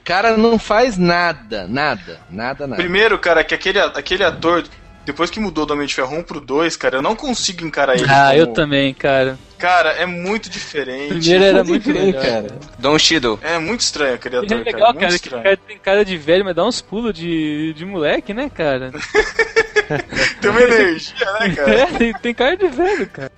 Cara 0.05 0.37
não 0.37 0.59
faz 0.59 0.97
nada, 0.97 1.67
nada, 1.69 2.21
nada, 2.31 2.67
nada. 2.67 2.81
Primeiro, 2.83 3.19
cara, 3.19 3.45
que 3.45 3.55
aquele, 3.55 3.79
aquele 3.79 4.25
ator 4.25 4.65
depois 5.09 5.31
que 5.31 5.41
mudou 5.41 5.65
do 5.65 5.73
Homem 5.73 5.87
de 5.87 5.95
Ferro 5.95 6.19
1 6.19 6.23
pro 6.23 6.39
2, 6.39 6.77
cara, 6.77 6.99
eu 6.99 7.03
não 7.03 7.17
consigo 7.17 7.65
encarar 7.65 7.95
ele 7.97 8.05
Ah, 8.05 8.27
como... 8.29 8.39
eu 8.41 8.47
também, 8.49 8.93
cara. 8.93 9.39
Cara, 9.57 9.93
é 9.93 10.05
muito 10.05 10.51
diferente. 10.51 11.09
Primeiro 11.09 11.45
era 11.45 11.65
muito 11.65 11.89
melhor. 11.89 12.23
cara. 12.23 12.59
Don 12.79 12.99
Shido. 12.99 13.41
É 13.43 13.59
muito 13.59 13.81
estranho 13.81 14.17
aquele 14.17 14.37
Ele 14.37 14.45
ator, 14.45 14.61
é 14.61 14.65
legal, 14.65 14.93
cara. 14.93 15.09
Muito 15.09 15.31
cara, 15.31 15.41
que 15.41 15.43
cara 15.43 15.57
tem 15.57 15.79
cara 15.79 16.05
de 16.05 16.19
velho, 16.19 16.45
mas 16.45 16.55
dá 16.55 16.63
uns 16.63 16.83
pulos 16.83 17.15
de, 17.15 17.73
de 17.73 17.87
moleque, 17.87 18.35
né, 18.35 18.51
cara? 18.55 18.93
Tem 20.43 20.51
uma 20.51 20.61
energia, 20.61 21.33
né, 21.41 21.55
cara? 21.57 21.73
É, 21.73 21.87
tem, 21.87 22.13
tem 22.13 22.35
cara 22.35 22.55
de 22.59 22.69
velho, 22.69 23.09
cara. 23.09 23.33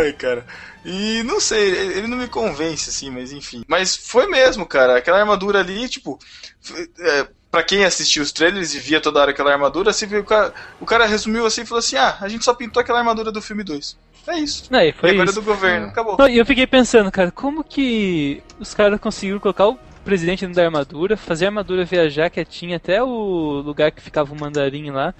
Ai, 0.00 0.12
cara. 0.12 0.46
E 0.84 1.22
não 1.24 1.40
sei, 1.40 1.68
ele 1.68 2.06
não 2.06 2.16
me 2.16 2.28
convence, 2.28 2.88
assim, 2.88 3.10
mas 3.10 3.32
enfim. 3.32 3.64
Mas 3.66 3.96
foi 3.96 4.28
mesmo, 4.28 4.64
cara. 4.64 4.96
Aquela 4.96 5.18
armadura 5.18 5.58
ali, 5.58 5.88
tipo. 5.88 6.16
É, 7.00 7.26
pra 7.50 7.62
quem 7.62 7.84
assistiu 7.84 8.22
os 8.22 8.32
trailers 8.32 8.74
e 8.74 8.78
via 8.78 9.00
toda 9.00 9.20
hora 9.20 9.30
aquela 9.32 9.52
armadura, 9.52 9.90
assim, 9.90 10.06
o 10.16 10.24
cara, 10.24 10.52
o 10.80 10.86
cara 10.86 11.06
resumiu 11.06 11.46
assim 11.46 11.62
e 11.62 11.66
falou 11.66 11.80
assim: 11.80 11.96
ah, 11.96 12.16
a 12.20 12.28
gente 12.28 12.44
só 12.44 12.54
pintou 12.54 12.80
aquela 12.80 12.98
armadura 12.98 13.32
do 13.32 13.42
filme 13.42 13.62
2. 13.64 13.96
É 14.26 14.38
isso. 14.38 14.64
Não, 14.70 14.80
e 14.80 14.92
foi 14.92 15.10
e 15.10 15.12
agora 15.12 15.28
é 15.28 15.32
isso. 15.32 15.40
do 15.40 15.44
governo, 15.44 15.86
acabou. 15.88 16.16
Não, 16.18 16.28
E 16.28 16.38
eu 16.38 16.46
fiquei 16.46 16.66
pensando, 16.66 17.10
cara, 17.10 17.30
como 17.30 17.64
que 17.64 18.42
os 18.58 18.74
caras 18.74 19.00
conseguiram 19.00 19.38
colocar 19.40 19.66
o 19.68 19.78
presidente 20.04 20.40
dentro 20.42 20.56
da 20.56 20.64
armadura, 20.64 21.16
fazer 21.16 21.46
a 21.46 21.48
armadura 21.48 21.84
viajar 21.84 22.30
quietinha 22.30 22.76
até 22.76 23.02
o 23.02 23.62
lugar 23.64 23.90
que 23.90 24.00
ficava 24.02 24.32
o 24.32 24.38
mandarim 24.38 24.90
lá. 24.90 25.14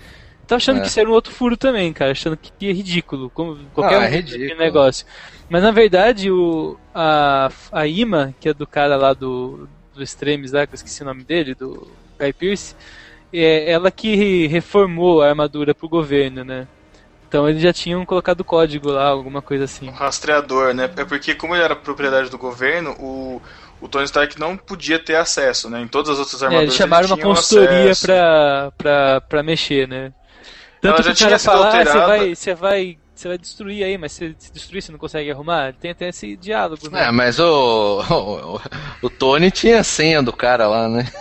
Tava 0.46 0.56
achando 0.58 0.78
É. 0.78 0.80
que 0.82 0.88
isso 0.88 0.98
era 1.00 1.08
um 1.08 1.12
outro 1.12 1.32
furo 1.32 1.56
também, 1.56 1.92
cara, 1.92 2.10
achando 2.12 2.36
que 2.36 2.68
é 2.68 2.72
ridículo, 2.72 3.30
como 3.30 3.56
qualquer 3.72 4.00
Ah, 4.00 4.04
é 4.04 4.08
um 4.08 4.10
ridículo. 4.10 4.58
negócio. 4.58 5.06
Mas 5.48 5.62
na 5.62 5.70
verdade, 5.70 6.30
o, 6.30 6.76
a, 6.94 7.50
a 7.72 7.86
Ima, 7.86 8.34
que 8.40 8.48
é 8.48 8.54
do 8.54 8.66
cara 8.66 8.96
lá 8.96 9.12
do, 9.14 9.68
do 10.00 10.04
Extremes 10.04 10.52
lá, 10.52 10.66
que 10.66 10.72
eu 10.72 10.76
esqueci 10.76 11.02
o 11.02 11.06
nome 11.06 11.22
dele, 11.24 11.54
do 11.54 11.86
Guy 12.18 12.32
Pearce, 12.32 12.74
é 13.32 13.70
ela 13.70 13.90
que 13.90 14.46
reformou 14.46 15.22
a 15.22 15.28
armadura 15.28 15.74
pro 15.74 15.88
governo, 15.88 16.44
né? 16.44 16.66
Então 17.28 17.48
eles 17.48 17.62
já 17.62 17.72
tinham 17.72 18.04
colocado 18.04 18.44
código 18.44 18.90
lá, 18.90 19.06
alguma 19.08 19.40
coisa 19.40 19.64
assim. 19.64 19.88
Um 19.88 19.92
rastreador, 19.92 20.74
né? 20.74 20.90
É 20.96 21.04
porque, 21.04 21.34
como 21.34 21.54
ele 21.54 21.62
era 21.62 21.76
propriedade 21.76 22.28
do 22.28 22.36
governo, 22.38 22.90
o, 22.98 23.40
o 23.80 23.88
Tony 23.88 24.04
Stark 24.04 24.38
não 24.38 24.56
podia 24.56 24.98
ter 24.98 25.14
acesso, 25.16 25.70
né? 25.70 25.80
Em 25.80 25.86
todas 25.86 26.10
as 26.10 26.18
outras 26.18 26.42
É, 26.42 26.46
armaduras. 26.46 26.64
eles 26.64 26.74
chamaram 26.74 27.04
ele 27.04 27.12
uma 27.14 27.16
um 27.16 27.20
consultoria 27.20 27.92
pra, 28.00 28.72
pra, 28.76 29.20
pra 29.20 29.42
mexer, 29.42 29.86
né? 29.86 30.12
Ela 30.82 30.96
Tanto 30.96 31.02
já 31.02 31.10
que 31.10 31.14
o 31.14 31.14
tinha 31.14 31.28
cara 31.28 31.38
sido 31.38 31.52
fala, 31.52 31.68
ah, 31.68 31.84
você 31.84 32.00
vai, 32.00 32.34
você 32.34 32.54
vai, 32.54 32.98
você 33.20 33.28
vai 33.28 33.38
destruir 33.38 33.84
aí, 33.84 33.98
mas 33.98 34.12
se, 34.12 34.34
se 34.38 34.52
destruir 34.52 34.82
você 34.82 34.90
não 34.92 34.98
consegue 34.98 35.30
arrumar. 35.30 35.74
Tem 35.74 35.90
até 35.90 36.08
esse 36.08 36.36
diálogo, 36.36 36.88
né? 36.90 37.06
É, 37.08 37.10
mas 37.10 37.38
o, 37.38 38.00
o, 38.10 38.60
o 39.06 39.10
Tony 39.10 39.50
tinha 39.50 39.80
a 39.80 39.84
senha 39.84 40.22
do 40.22 40.32
cara 40.32 40.66
lá, 40.66 40.88
né? 40.88 41.06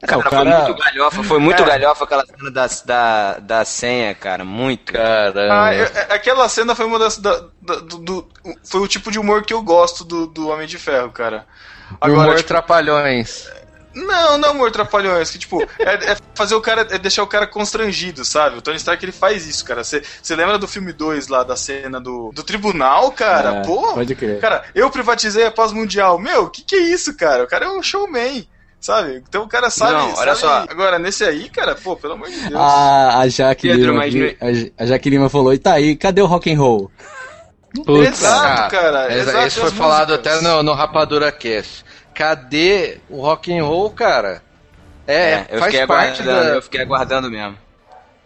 Cara, 0.00 0.18
o 0.18 0.22
foi 0.22 0.30
cara- 0.30 0.62
muito 0.64 0.82
galhofa, 0.82 1.22
foi 1.22 1.38
muito 1.38 1.58
Cara. 1.58 1.78
galhofa 1.78 2.04
aquela 2.04 2.26
cena 2.26 2.50
da, 2.50 2.66
da, 2.84 3.38
da 3.38 3.64
senha, 3.64 4.12
cara. 4.12 4.44
Muito. 4.44 4.92
Caramba. 4.92 5.66
Ah, 5.66 5.74
eu- 5.74 5.84
é- 5.84 6.14
aquela 6.14 6.48
cena 6.48 6.74
foi 6.74 6.84
uma 6.86 6.98
das. 6.98 7.16
da- 7.18 7.44
da- 7.62 7.76
do, 7.76 7.98
do- 7.98 8.28
foi 8.64 8.80
o 8.80 8.88
tipo 8.88 9.08
de 9.12 9.20
humor 9.20 9.44
que 9.44 9.54
eu 9.54 9.62
gosto 9.62 10.04
do, 10.04 10.26
do 10.26 10.48
Homem 10.48 10.66
de 10.66 10.78
Ferro, 10.78 11.10
cara. 11.12 11.46
Humor 12.02 12.22
Agora, 12.22 12.36
tipo, 12.36 12.48
trapalhões. 12.48 13.48
Não, 13.94 14.38
não 14.38 14.52
humor 14.52 14.70
trapalhões, 14.70 15.30
que 15.30 15.38
tipo, 15.38 15.62
é, 15.78 16.12
é 16.12 16.16
fazer 16.34 16.54
o 16.54 16.60
cara, 16.60 16.86
é 16.90 16.98
deixar 16.98 17.22
o 17.22 17.26
cara 17.26 17.46
constrangido, 17.46 18.24
sabe? 18.24 18.58
O 18.58 18.62
Tony 18.62 18.76
Stark 18.76 19.04
ele 19.04 19.12
faz 19.12 19.46
isso, 19.46 19.64
cara. 19.64 19.82
Você 19.84 20.02
lembra 20.30 20.58
do 20.58 20.68
filme 20.68 20.92
2 20.92 21.28
lá, 21.28 21.42
da 21.42 21.56
cena 21.56 22.00
do, 22.00 22.30
do 22.32 22.42
tribunal, 22.42 23.10
cara? 23.12 23.56
É, 23.56 23.62
Pô, 23.64 23.94
Pode 23.94 24.14
crer. 24.14 24.40
cara, 24.40 24.62
eu 24.74 24.88
privatizei 24.90 25.44
a 25.46 25.50
paz 25.50 25.72
mundial. 25.72 26.18
Meu, 26.18 26.48
que 26.48 26.62
que 26.62 26.76
é 26.76 26.80
isso, 26.80 27.16
cara? 27.16 27.44
O 27.44 27.46
cara 27.48 27.66
é 27.66 27.68
um 27.68 27.82
showman. 27.82 28.46
Sabe? 28.80 29.22
Então 29.28 29.42
o 29.42 29.48
cara 29.48 29.68
sabe. 29.68 29.92
Não, 29.92 30.14
olha 30.14 30.34
sabe- 30.34 30.66
só. 30.66 30.72
Agora, 30.72 30.98
nesse 30.98 31.22
aí, 31.22 31.50
cara, 31.50 31.74
pô, 31.74 31.94
pelo 31.96 32.14
amor 32.14 32.30
de 32.30 32.36
Deus. 32.40 32.54
A, 32.58 33.18
a 33.18 33.28
Jaque 33.28 33.68
Pedro, 33.68 33.90
Lima, 33.92 33.98
mas 33.98 34.14
a, 34.40 34.52
Ja- 34.54 34.70
a 34.78 34.86
Jaque 34.86 35.10
Lima 35.10 35.28
falou, 35.28 35.52
e 35.52 35.58
tá 35.58 35.74
aí, 35.74 35.94
cadê 35.96 36.22
o 36.22 36.26
rock 36.26 36.50
and 36.50 36.58
roll? 36.58 36.90
Putz. 37.84 38.08
Exato, 38.22 38.70
cara. 38.70 39.12
Exa- 39.12 39.30
exato, 39.30 39.46
Isso 39.48 39.60
foi 39.60 39.68
as 39.68 39.74
falado 39.74 40.10
músicas. 40.10 40.36
até 40.38 40.42
no, 40.48 40.62
no 40.62 40.72
Rapadura 40.72 41.30
Cast. 41.30 41.84
Cadê 42.14 42.98
o 43.08 43.20
rock 43.22 43.56
and 43.56 43.64
roll, 43.64 43.90
cara? 43.90 44.42
É, 45.06 45.32
É, 45.32 45.46
eu 45.50 45.58
faz 45.58 45.72
fiquei 45.72 45.86
parte 45.86 46.22
aguardando, 46.22 46.48
da, 46.48 46.54
eu 46.54 46.62
fiquei 46.62 46.80
aguardando 46.82 47.30
mesmo. 47.30 47.58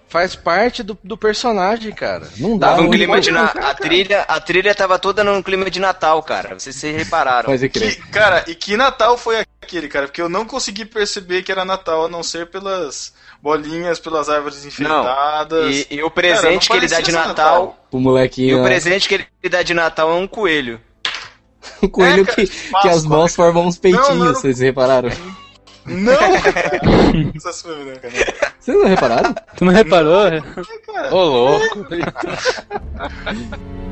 faz 0.09 0.37
parte 0.37 0.83
do, 0.83 0.99
do 1.03 1.17
personagem, 1.17 1.93
cara. 1.93 2.29
Não 2.37 2.59
dá. 2.59 2.69
Tava 2.71 2.83
um 2.83 2.91
clima 2.91 3.21
de 3.21 3.31
na... 3.31 3.47
a 3.47 3.75
trilha, 3.75 4.23
a 4.23 4.41
trilha 4.41 4.75
tava 4.75 4.99
toda 4.99 5.25
num 5.25 5.43
clima 5.43 5.71
de 5.71 5.81
Natal, 5.81 6.23
cara. 6.23 6.59
Vocês, 6.59 6.77
vocês 6.77 6.97
repararam. 6.97 7.49
Crer. 7.57 7.71
Que, 7.71 7.97
cara, 8.11 8.45
e 8.47 8.55
que 8.55 8.77
Natal 8.77 9.17
foi 9.17 9.45
aquele, 9.63 9.89
cara? 9.89 10.07
Porque 10.07 10.21
eu 10.21 10.29
não 10.29 10.45
consegui 10.45 10.85
perceber 10.85 11.43
que 11.43 11.51
era 11.51 11.65
Natal, 11.65 12.05
a 12.05 12.09
não 12.09 12.23
ser 12.23 12.47
pelas 12.47 13.13
bolinhas, 13.43 13.99
pelas 13.99 14.29
árvores 14.29 14.65
enfeitadas. 14.65 15.87
E, 15.91 15.97
e 15.97 16.03
o 16.03 16.11
presente 16.11 16.69
Cara, 16.69 16.81
que 16.81 16.87
ele 16.87 16.95
dá 16.95 17.01
de 17.01 17.07
ser 17.07 17.13
Natal, 17.13 17.87
O 17.91 17.99
e 17.99 18.01
molequinho, 18.01 18.59
o 18.59 18.63
né? 18.63 18.69
presente 18.69 19.09
que 19.09 19.15
ele 19.15 19.27
dá 19.51 19.63
de 19.63 19.75
Natal 19.75 20.11
é 20.11 20.15
um 20.15 20.27
coelho. 20.27 20.81
o 21.83 21.89
coelho 21.89 22.23
É, 22.23 22.25
cara, 22.25 22.47
que, 22.47 22.73
que 22.83 22.89
as 22.89 23.05
mãos 23.05 23.33
né, 23.33 23.37
formam 23.37 23.67
uns 23.67 23.79
peitinhos, 23.79 24.09
Não, 24.09 24.17
não, 24.17 24.35
vocês 24.35 24.61
repararam? 24.61 25.11
Não, 25.87 26.17
cara! 26.41 26.81
Né, 27.85 27.95
cara? 27.97 28.15
Vocês 28.59 28.77
não 28.77 28.87
repararam? 28.87 29.35
Tu 29.57 29.65
não 29.65 29.73
reparou? 29.73 30.31
Ô, 31.11 31.25
louco. 31.25 31.87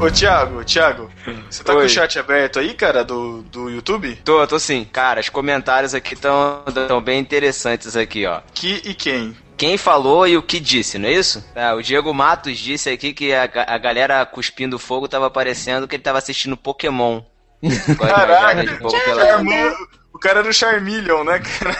Ô, 0.00 0.10
Thiago, 0.10 0.64
Thiago, 0.64 1.10
você 1.50 1.62
tá 1.62 1.74
com 1.74 1.80
Oi. 1.80 1.84
o 1.84 1.88
chat 1.88 2.18
aberto 2.18 2.58
aí, 2.58 2.72
cara, 2.72 3.04
do, 3.04 3.42
do 3.42 3.68
YouTube? 3.68 4.18
Tô, 4.24 4.46
tô 4.46 4.58
sim. 4.58 4.86
Cara, 4.90 5.20
os 5.20 5.28
comentários 5.28 5.94
aqui 5.94 6.14
estão 6.14 6.64
tão 6.88 7.02
bem 7.02 7.20
interessantes 7.20 7.94
aqui, 7.94 8.24
ó. 8.24 8.40
Que 8.54 8.80
e 8.82 8.94
quem? 8.94 9.36
Quem 9.58 9.76
falou 9.76 10.26
e 10.26 10.38
o 10.38 10.42
que 10.42 10.58
disse, 10.58 10.96
não 10.96 11.06
é 11.06 11.12
isso? 11.12 11.44
Ah, 11.54 11.74
o 11.74 11.82
Diego 11.82 12.14
Matos 12.14 12.56
disse 12.56 12.88
aqui 12.88 13.12
que 13.12 13.34
a, 13.34 13.42
a 13.42 13.76
galera 13.76 14.24
cuspindo 14.24 14.78
fogo 14.78 15.06
tava 15.06 15.28
parecendo 15.30 15.86
que 15.86 15.96
ele 15.96 16.02
tava 16.02 16.16
assistindo 16.16 16.56
Pokémon. 16.56 17.20
Com 17.60 18.06
Caraca, 18.06 18.64
garra 18.64 19.76
cara 20.20 20.40
era 20.40 20.48
o 20.48 20.52
Charmeleon, 20.52 21.24
né, 21.24 21.40
cara? 21.40 21.76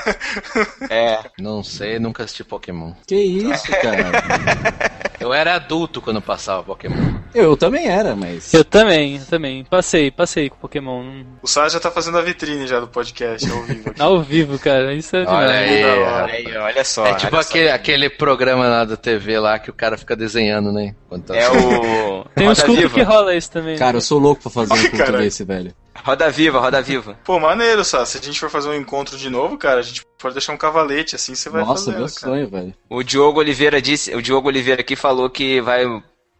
É, 0.91 1.19
Não 1.39 1.63
sei, 1.63 1.99
nunca 1.99 2.25
assisti 2.25 2.43
Pokémon. 2.43 2.93
Que 3.07 3.15
isso, 3.17 3.71
cara? 3.71 5.01
Eu 5.21 5.35
era 5.35 5.55
adulto 5.57 6.01
quando 6.01 6.23
passava 6.23 6.63
Pokémon. 6.63 7.21
Eu 7.35 7.55
também 7.55 7.87
era, 7.87 8.17
mas... 8.17 8.55
Eu 8.55 8.65
também, 8.65 9.17
eu 9.19 9.27
também. 9.27 9.63
Passei, 9.65 10.11
passei 10.11 10.49
com 10.49 10.57
Pokémon. 10.57 11.25
O 11.43 11.47
Sá 11.47 11.69
já 11.69 11.79
tá 11.79 11.91
fazendo 11.91 12.17
a 12.17 12.23
vitrine 12.23 12.67
já 12.67 12.81
do 12.81 12.89
podcast 12.89 13.49
ao 13.51 13.63
vivo. 13.63 13.91
aqui. 13.91 14.01
Ao 14.01 14.23
vivo, 14.23 14.59
cara. 14.59 14.95
Isso 14.95 15.15
é 15.17 15.21
demais. 15.27 15.51
Olha 15.51 15.59
aí, 15.59 15.83
da 15.83 15.89
hora. 15.93 16.25
olha 16.25 16.33
aí, 16.33 16.57
olha 16.57 16.85
só. 16.85 17.07
É 17.07 17.15
tipo 17.17 17.37
olha 17.37 17.43
só. 17.43 17.51
aquele, 17.51 17.71
aquele 17.71 18.09
programa 18.09 18.67
lá 18.67 18.85
da 18.87 18.97
TV 18.97 19.39
lá 19.39 19.59
que 19.59 19.69
o 19.69 19.75
cara 19.75 19.99
fica 19.99 20.17
desenhando, 20.17 20.73
né? 20.73 20.95
Tá- 21.27 21.37
É 21.37 21.51
o. 21.51 22.25
Tem 22.35 22.49
uns 22.49 22.63
cultos 22.63 22.91
que 22.91 23.03
rola 23.03 23.35
isso 23.37 23.51
também. 23.51 23.77
Cara, 23.77 23.99
eu 23.99 24.01
sou 24.01 24.19
louco 24.19 24.41
pra 24.43 24.51
fazer 24.51 24.73
um 24.73 24.91
culto 24.91 25.13
desse, 25.13 25.45
velho. 25.45 25.75
Roda 25.95 26.31
Viva, 26.31 26.61
Roda 26.61 26.81
Viva. 26.81 27.19
Pô, 27.25 27.39
maneiro, 27.39 27.85
Sá. 27.85 28.07
Se 28.07 28.19
a 28.19 28.21
gente 28.21 28.39
for 28.39 28.49
fazer 28.51 28.69
um 28.69 28.75
encontro 28.75 29.17
de 29.17 29.29
novo, 29.29 29.59
cara, 29.59 29.81
a 29.81 29.83
gente 29.83 30.05
pode 30.19 30.35
deixar 30.35 30.53
um 30.53 30.57
cavalete 30.57 31.17
assim, 31.17 31.35
você 31.35 31.51
vai 31.51 31.63
Nossa, 31.63 31.87
fazendo, 31.87 31.99
meu 31.99 32.09
cara. 32.09 32.21
sonho, 32.21 32.49
velho. 32.49 32.75
O 32.89 33.03
Diogo 33.03 33.41
Oliveira 33.41 33.83
disse, 33.83 34.15
o 34.15 34.23
Diogo 34.23 34.49
Oliveira 34.49 34.81
aqui 34.81 34.97
falou 34.97 35.29
que 35.29 35.61
vai 35.61 35.85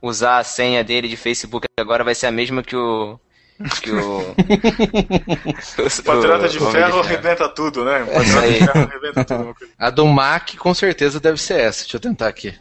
usar 0.01 0.39
a 0.39 0.45
senha 0.45 0.83
dele 0.83 1.09
de 1.09 1.17
Facebook 1.17 1.67
agora 1.79 2.03
vai 2.03 2.15
ser 2.15 2.27
a 2.27 2.31
mesma 2.31 2.63
que 2.63 2.75
o 2.75 3.19
que 3.83 3.91
o 3.91 4.21
O 5.79 6.03
Patriota 6.03 6.49
de 6.49 6.59
o 6.59 6.71
Ferro 6.71 7.01
arrebenta 7.01 7.49
tudo, 7.49 7.85
né? 7.85 8.03
O 8.03 8.07
Patriota 8.07 8.41
aí. 8.41 8.53
de 8.53 8.59
Ferro 8.59 8.81
arrebenta 8.81 9.25
tudo. 9.25 9.55
A 9.79 9.91
do 9.91 10.07
Mac 10.07 10.57
com 10.57 10.73
certeza 10.73 11.21
deve 11.21 11.41
ser 11.41 11.61
essa. 11.61 11.83
Deixa 11.83 11.97
eu 11.97 12.01
tentar 12.01 12.29
aqui. 12.29 12.55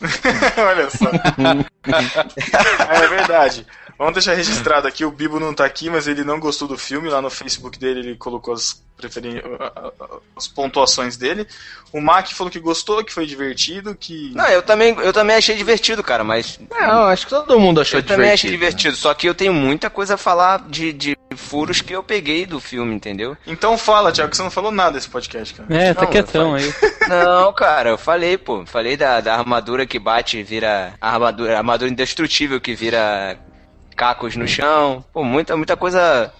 Olha 0.56 0.90
só. 0.90 1.10
é 2.88 3.08
verdade. 3.08 3.66
Vamos 3.98 4.14
deixar 4.14 4.34
registrado 4.34 4.88
aqui, 4.88 5.04
o 5.04 5.10
Bibo 5.10 5.38
não 5.38 5.54
tá 5.54 5.64
aqui, 5.64 5.88
mas 5.88 6.08
ele 6.08 6.24
não 6.24 6.40
gostou 6.40 6.66
do 6.66 6.76
filme. 6.76 7.08
Lá 7.08 7.22
no 7.22 7.30
Facebook 7.30 7.78
dele 7.78 8.00
ele 8.00 8.16
colocou 8.16 8.52
as, 8.52 8.82
preferen... 8.96 9.40
as 10.36 10.48
pontuações 10.48 11.16
dele. 11.16 11.46
O 11.92 12.00
Mac 12.00 12.28
falou 12.32 12.50
que 12.50 12.58
gostou, 12.58 13.04
que 13.04 13.12
foi 13.12 13.24
divertido, 13.24 13.94
que. 13.94 14.32
Não, 14.34 14.46
eu 14.48 14.62
também, 14.62 14.96
eu 14.98 15.12
também 15.12 15.36
achei 15.36 15.54
divertido, 15.54 16.02
cara, 16.02 16.24
mas 16.24 16.58
Não, 16.70 17.04
acho 17.04 17.26
que 17.26 17.30
todo 17.30 17.60
mundo 17.60 17.80
achou 17.80 17.98
eu 17.98 18.02
divertido. 18.02 18.16
também 18.16 18.32
achei 18.32 18.50
divertido, 18.50 18.96
só 18.96 19.14
que 19.14 19.28
eu 19.28 19.34
tenho 19.34 19.54
muita 19.54 19.88
coisa 19.88 20.14
a 20.14 20.18
falar 20.18 20.64
de, 20.68 20.92
de 20.92 21.16
furos 21.36 21.80
que 21.80 21.94
eu 21.94 22.02
peguei 22.02 22.46
do 22.46 22.58
filme, 22.58 22.94
entendeu? 22.94 23.36
Então 23.46 23.78
fala, 23.78 24.10
Thiago, 24.10 24.30
que 24.30 24.36
você 24.36 24.42
não 24.42 24.50
falou 24.50 24.72
nada 24.72 24.92
desse 24.92 25.08
podcast, 25.08 25.54
cara. 25.54 25.72
É, 25.72 25.94
tá 25.94 26.02
Não, 26.02 26.10
quietão 26.10 26.54
aí. 26.54 26.74
Não, 27.08 27.52
cara, 27.52 27.90
eu 27.90 27.98
falei, 27.98 28.36
pô, 28.36 28.64
falei 28.66 28.96
da, 28.96 29.20
da 29.20 29.34
armadura 29.36 29.86
que 29.86 29.98
bate 29.98 30.38
e 30.38 30.42
vira 30.42 30.94
a 31.00 31.12
armadura, 31.12 31.54
a 31.54 31.58
armadura 31.58 31.90
indestrutível 31.90 32.60
que 32.60 32.74
vira 32.74 33.38
cacos 33.94 34.36
no 34.36 34.46
chão. 34.46 35.04
Pô, 35.12 35.22
muita, 35.24 35.56
muita 35.56 35.76
coisa 35.76 36.32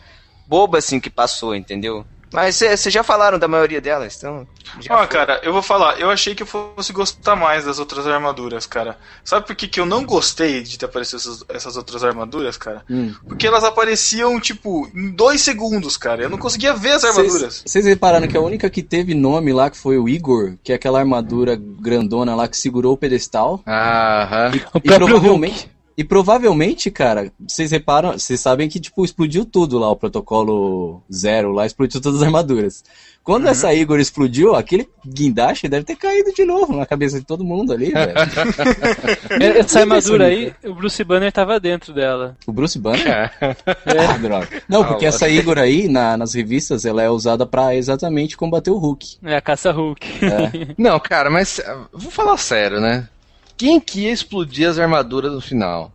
boba 0.46 0.78
assim 0.78 1.00
que 1.00 1.10
passou, 1.10 1.54
entendeu? 1.54 2.04
Mas 2.34 2.56
vocês 2.56 2.92
já 2.92 3.04
falaram 3.04 3.38
da 3.38 3.46
maioria 3.46 3.80
delas, 3.80 4.16
então. 4.16 4.44
Ó, 4.90 4.98
foi. 4.98 5.06
cara, 5.06 5.40
eu 5.44 5.52
vou 5.52 5.62
falar, 5.62 6.00
eu 6.00 6.10
achei 6.10 6.34
que 6.34 6.42
eu 6.42 6.46
fosse 6.46 6.92
gostar 6.92 7.36
mais 7.36 7.64
das 7.64 7.78
outras 7.78 8.08
armaduras, 8.08 8.66
cara. 8.66 8.98
Sabe 9.22 9.46
por 9.46 9.54
que, 9.54 9.68
que 9.68 9.78
eu 9.78 9.86
não 9.86 10.04
gostei 10.04 10.64
de 10.64 10.76
ter 10.76 10.86
aparecido 10.86 11.18
essas, 11.18 11.44
essas 11.48 11.76
outras 11.76 12.02
armaduras, 12.02 12.56
cara? 12.56 12.82
Hum. 12.90 13.14
Porque 13.28 13.46
elas 13.46 13.62
apareciam, 13.62 14.40
tipo, 14.40 14.90
em 14.92 15.12
dois 15.12 15.42
segundos, 15.42 15.96
cara. 15.96 16.24
Eu 16.24 16.28
não 16.28 16.36
conseguia 16.36 16.74
ver 16.74 16.94
as 16.94 17.04
armaduras. 17.04 17.62
Vocês 17.64 17.86
repararam 17.86 18.26
que 18.26 18.36
a 18.36 18.40
única 18.40 18.68
que 18.68 18.82
teve 18.82 19.14
nome 19.14 19.52
lá, 19.52 19.70
que 19.70 19.78
foi 19.78 19.96
o 19.96 20.08
Igor, 20.08 20.54
que 20.60 20.72
é 20.72 20.74
aquela 20.74 20.98
armadura 20.98 21.56
grandona 21.56 22.34
lá 22.34 22.48
que 22.48 22.56
segurou 22.56 22.94
o 22.94 22.98
pedestal. 22.98 23.62
Aham. 23.64 24.50
O 24.74 24.78
E 24.78 24.80
próprio 24.80 25.06
provavelmente, 25.06 25.70
e 25.96 26.02
provavelmente, 26.04 26.90
cara, 26.90 27.30
vocês 27.46 27.70
reparam, 27.70 28.12
vocês 28.12 28.40
sabem 28.40 28.68
que, 28.68 28.80
tipo, 28.80 29.04
explodiu 29.04 29.44
tudo 29.44 29.78
lá, 29.78 29.90
o 29.90 29.96
protocolo 29.96 31.02
zero 31.12 31.52
lá, 31.52 31.64
explodiu 31.66 32.00
todas 32.00 32.20
as 32.20 32.26
armaduras. 32.26 32.82
Quando 33.22 33.48
essa 33.48 33.72
Igor 33.72 33.98
explodiu, 33.98 34.54
aquele 34.54 34.86
guindaste 35.06 35.66
deve 35.66 35.82
ter 35.86 35.96
caído 35.96 36.30
de 36.34 36.44
novo 36.44 36.76
na 36.76 36.84
cabeça 36.84 37.18
de 37.18 37.24
todo 37.24 37.42
mundo 37.42 37.72
ali, 37.72 37.90
velho. 37.90 38.12
É, 39.40 39.58
Essa 39.60 39.80
armadura 39.80 40.26
aí, 40.26 40.52
o 40.64 40.74
Bruce 40.74 41.02
Banner 41.02 41.32
tava 41.32 41.58
dentro 41.58 41.92
dela. 41.94 42.36
O 42.46 42.52
Bruce 42.52 42.78
Banner? 42.78 43.06
É. 43.08 43.30
Ah, 43.40 44.16
droga. 44.20 44.48
Não, 44.68 44.84
porque 44.84 45.06
essa 45.06 45.26
Igor 45.28 45.58
aí, 45.58 45.88
na- 45.88 46.16
nas 46.18 46.34
revistas, 46.34 46.84
ela 46.84 47.02
é 47.02 47.08
usada 47.08 47.46
pra 47.46 47.74
exatamente 47.74 48.36
combater 48.36 48.70
o 48.70 48.76
Hulk. 48.78 49.16
É 49.24 49.36
a 49.36 49.40
caça 49.40 49.70
Hulk. 49.72 50.06
Não, 50.76 50.98
cara, 51.00 51.30
mas 51.30 51.60
vou 51.92 52.10
falar 52.10 52.36
sério, 52.36 52.78
né? 52.80 53.08
Quem 53.56 53.80
que 53.80 54.02
ia 54.02 54.12
explodir 54.12 54.68
as 54.68 54.78
armaduras 54.78 55.32
no 55.32 55.40
final? 55.40 55.92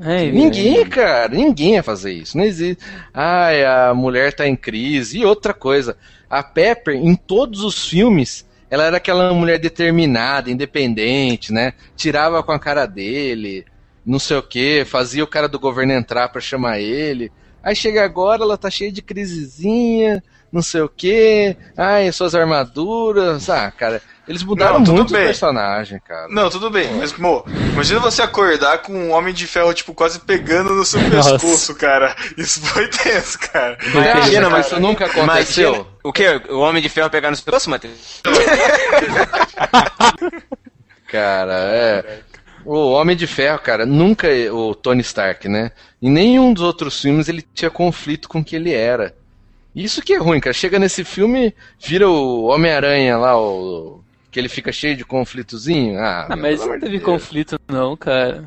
É, 0.00 0.30
Ninguém, 0.30 0.86
cara, 0.88 1.28
ninguém 1.34 1.74
ia 1.74 1.82
fazer 1.82 2.12
isso. 2.12 2.36
Não 2.36 2.44
existe. 2.44 2.84
Ai, 3.12 3.64
a 3.64 3.92
mulher 3.94 4.32
tá 4.32 4.46
em 4.46 4.54
crise. 4.54 5.18
E 5.18 5.24
outra 5.24 5.52
coisa, 5.52 5.96
a 6.30 6.42
Pepper, 6.42 6.94
em 6.94 7.16
todos 7.16 7.62
os 7.64 7.88
filmes, 7.88 8.46
ela 8.70 8.84
era 8.84 8.98
aquela 8.98 9.32
mulher 9.34 9.58
determinada, 9.58 10.50
independente, 10.50 11.52
né? 11.52 11.72
Tirava 11.96 12.42
com 12.44 12.52
a 12.52 12.58
cara 12.60 12.86
dele, 12.86 13.64
não 14.06 14.18
sei 14.20 14.36
o 14.36 14.42
que, 14.42 14.84
fazia 14.84 15.24
o 15.24 15.28
cara 15.28 15.48
do 15.48 15.58
governo 15.58 15.92
entrar 15.92 16.28
pra 16.28 16.40
chamar 16.40 16.78
ele. 16.78 17.32
Aí 17.62 17.74
chega 17.74 18.04
agora, 18.04 18.42
ela 18.44 18.56
tá 18.56 18.70
cheia 18.70 18.92
de 18.92 19.02
crisezinha, 19.02 20.22
não 20.52 20.62
sei 20.62 20.82
o 20.82 20.88
que. 20.88 21.56
Ai, 21.76 22.10
suas 22.12 22.34
armaduras. 22.36 23.50
Ah, 23.50 23.70
cara, 23.70 24.00
eles 24.28 24.42
mudaram 24.42 24.74
Não, 24.74 24.84
tudo 24.84 24.96
muito 24.96 25.12
bem. 25.12 25.22
o 25.22 25.26
personagem, 25.26 26.00
cara. 26.06 26.28
Não, 26.28 26.50
tudo 26.50 26.70
bem, 26.70 26.92
mas, 26.94 27.12
mo, 27.16 27.44
imagina 27.72 27.98
você 27.98 28.22
acordar 28.22 28.78
com 28.82 28.92
um 28.92 29.10
homem 29.12 29.32
de 29.32 29.46
ferro, 29.46 29.72
tipo, 29.72 29.94
quase 29.94 30.20
pegando 30.20 30.74
no 30.74 30.84
seu 30.84 31.00
Nossa. 31.08 31.32
pescoço, 31.32 31.74
cara. 31.74 32.14
Isso 32.36 32.60
foi 32.60 32.86
tenso, 32.88 33.38
cara. 33.38 33.78
Imagina, 33.86 34.50
mas 34.50 34.66
isso 34.66 34.78
nunca 34.78 35.06
aconteceu. 35.06 35.68
Imagina, 35.70 35.86
o 36.04 36.12
quê? 36.12 36.40
O 36.50 36.58
Homem 36.58 36.82
de 36.82 36.88
Ferro 36.88 37.10
pegar 37.10 37.30
no 37.30 37.36
seu 37.36 37.44
pescoço, 37.44 37.70
Matheus? 37.70 38.22
Cara, 41.10 41.54
é. 41.54 42.20
O 42.64 42.90
Homem 42.90 43.16
de 43.16 43.26
Ferro, 43.26 43.58
cara, 43.60 43.86
nunca. 43.86 44.28
O 44.52 44.74
Tony 44.74 45.00
Stark, 45.00 45.48
né? 45.48 45.70
Em 46.02 46.10
nenhum 46.10 46.52
dos 46.52 46.62
outros 46.62 47.00
filmes 47.00 47.28
ele 47.28 47.42
tinha 47.54 47.70
conflito 47.70 48.28
com 48.28 48.40
o 48.40 48.44
que 48.44 48.56
ele 48.56 48.72
era. 48.74 49.14
Isso 49.74 50.02
que 50.02 50.12
é 50.12 50.18
ruim, 50.18 50.40
cara. 50.40 50.52
Chega 50.52 50.78
nesse 50.78 51.04
filme, 51.04 51.54
vira 51.78 52.08
o 52.08 52.44
Homem-Aranha 52.44 53.16
lá, 53.16 53.40
o. 53.40 54.02
Que 54.38 54.42
ele 54.42 54.48
fica 54.48 54.70
cheio 54.70 54.96
de 54.96 55.04
conflitozinho. 55.04 55.98
Ah, 55.98 56.28
Ah, 56.30 56.36
mas 56.36 56.60
não 56.60 56.78
teve 56.78 56.90
Deus. 56.98 57.02
conflito 57.02 57.58
não, 57.66 57.96
cara. 57.96 58.44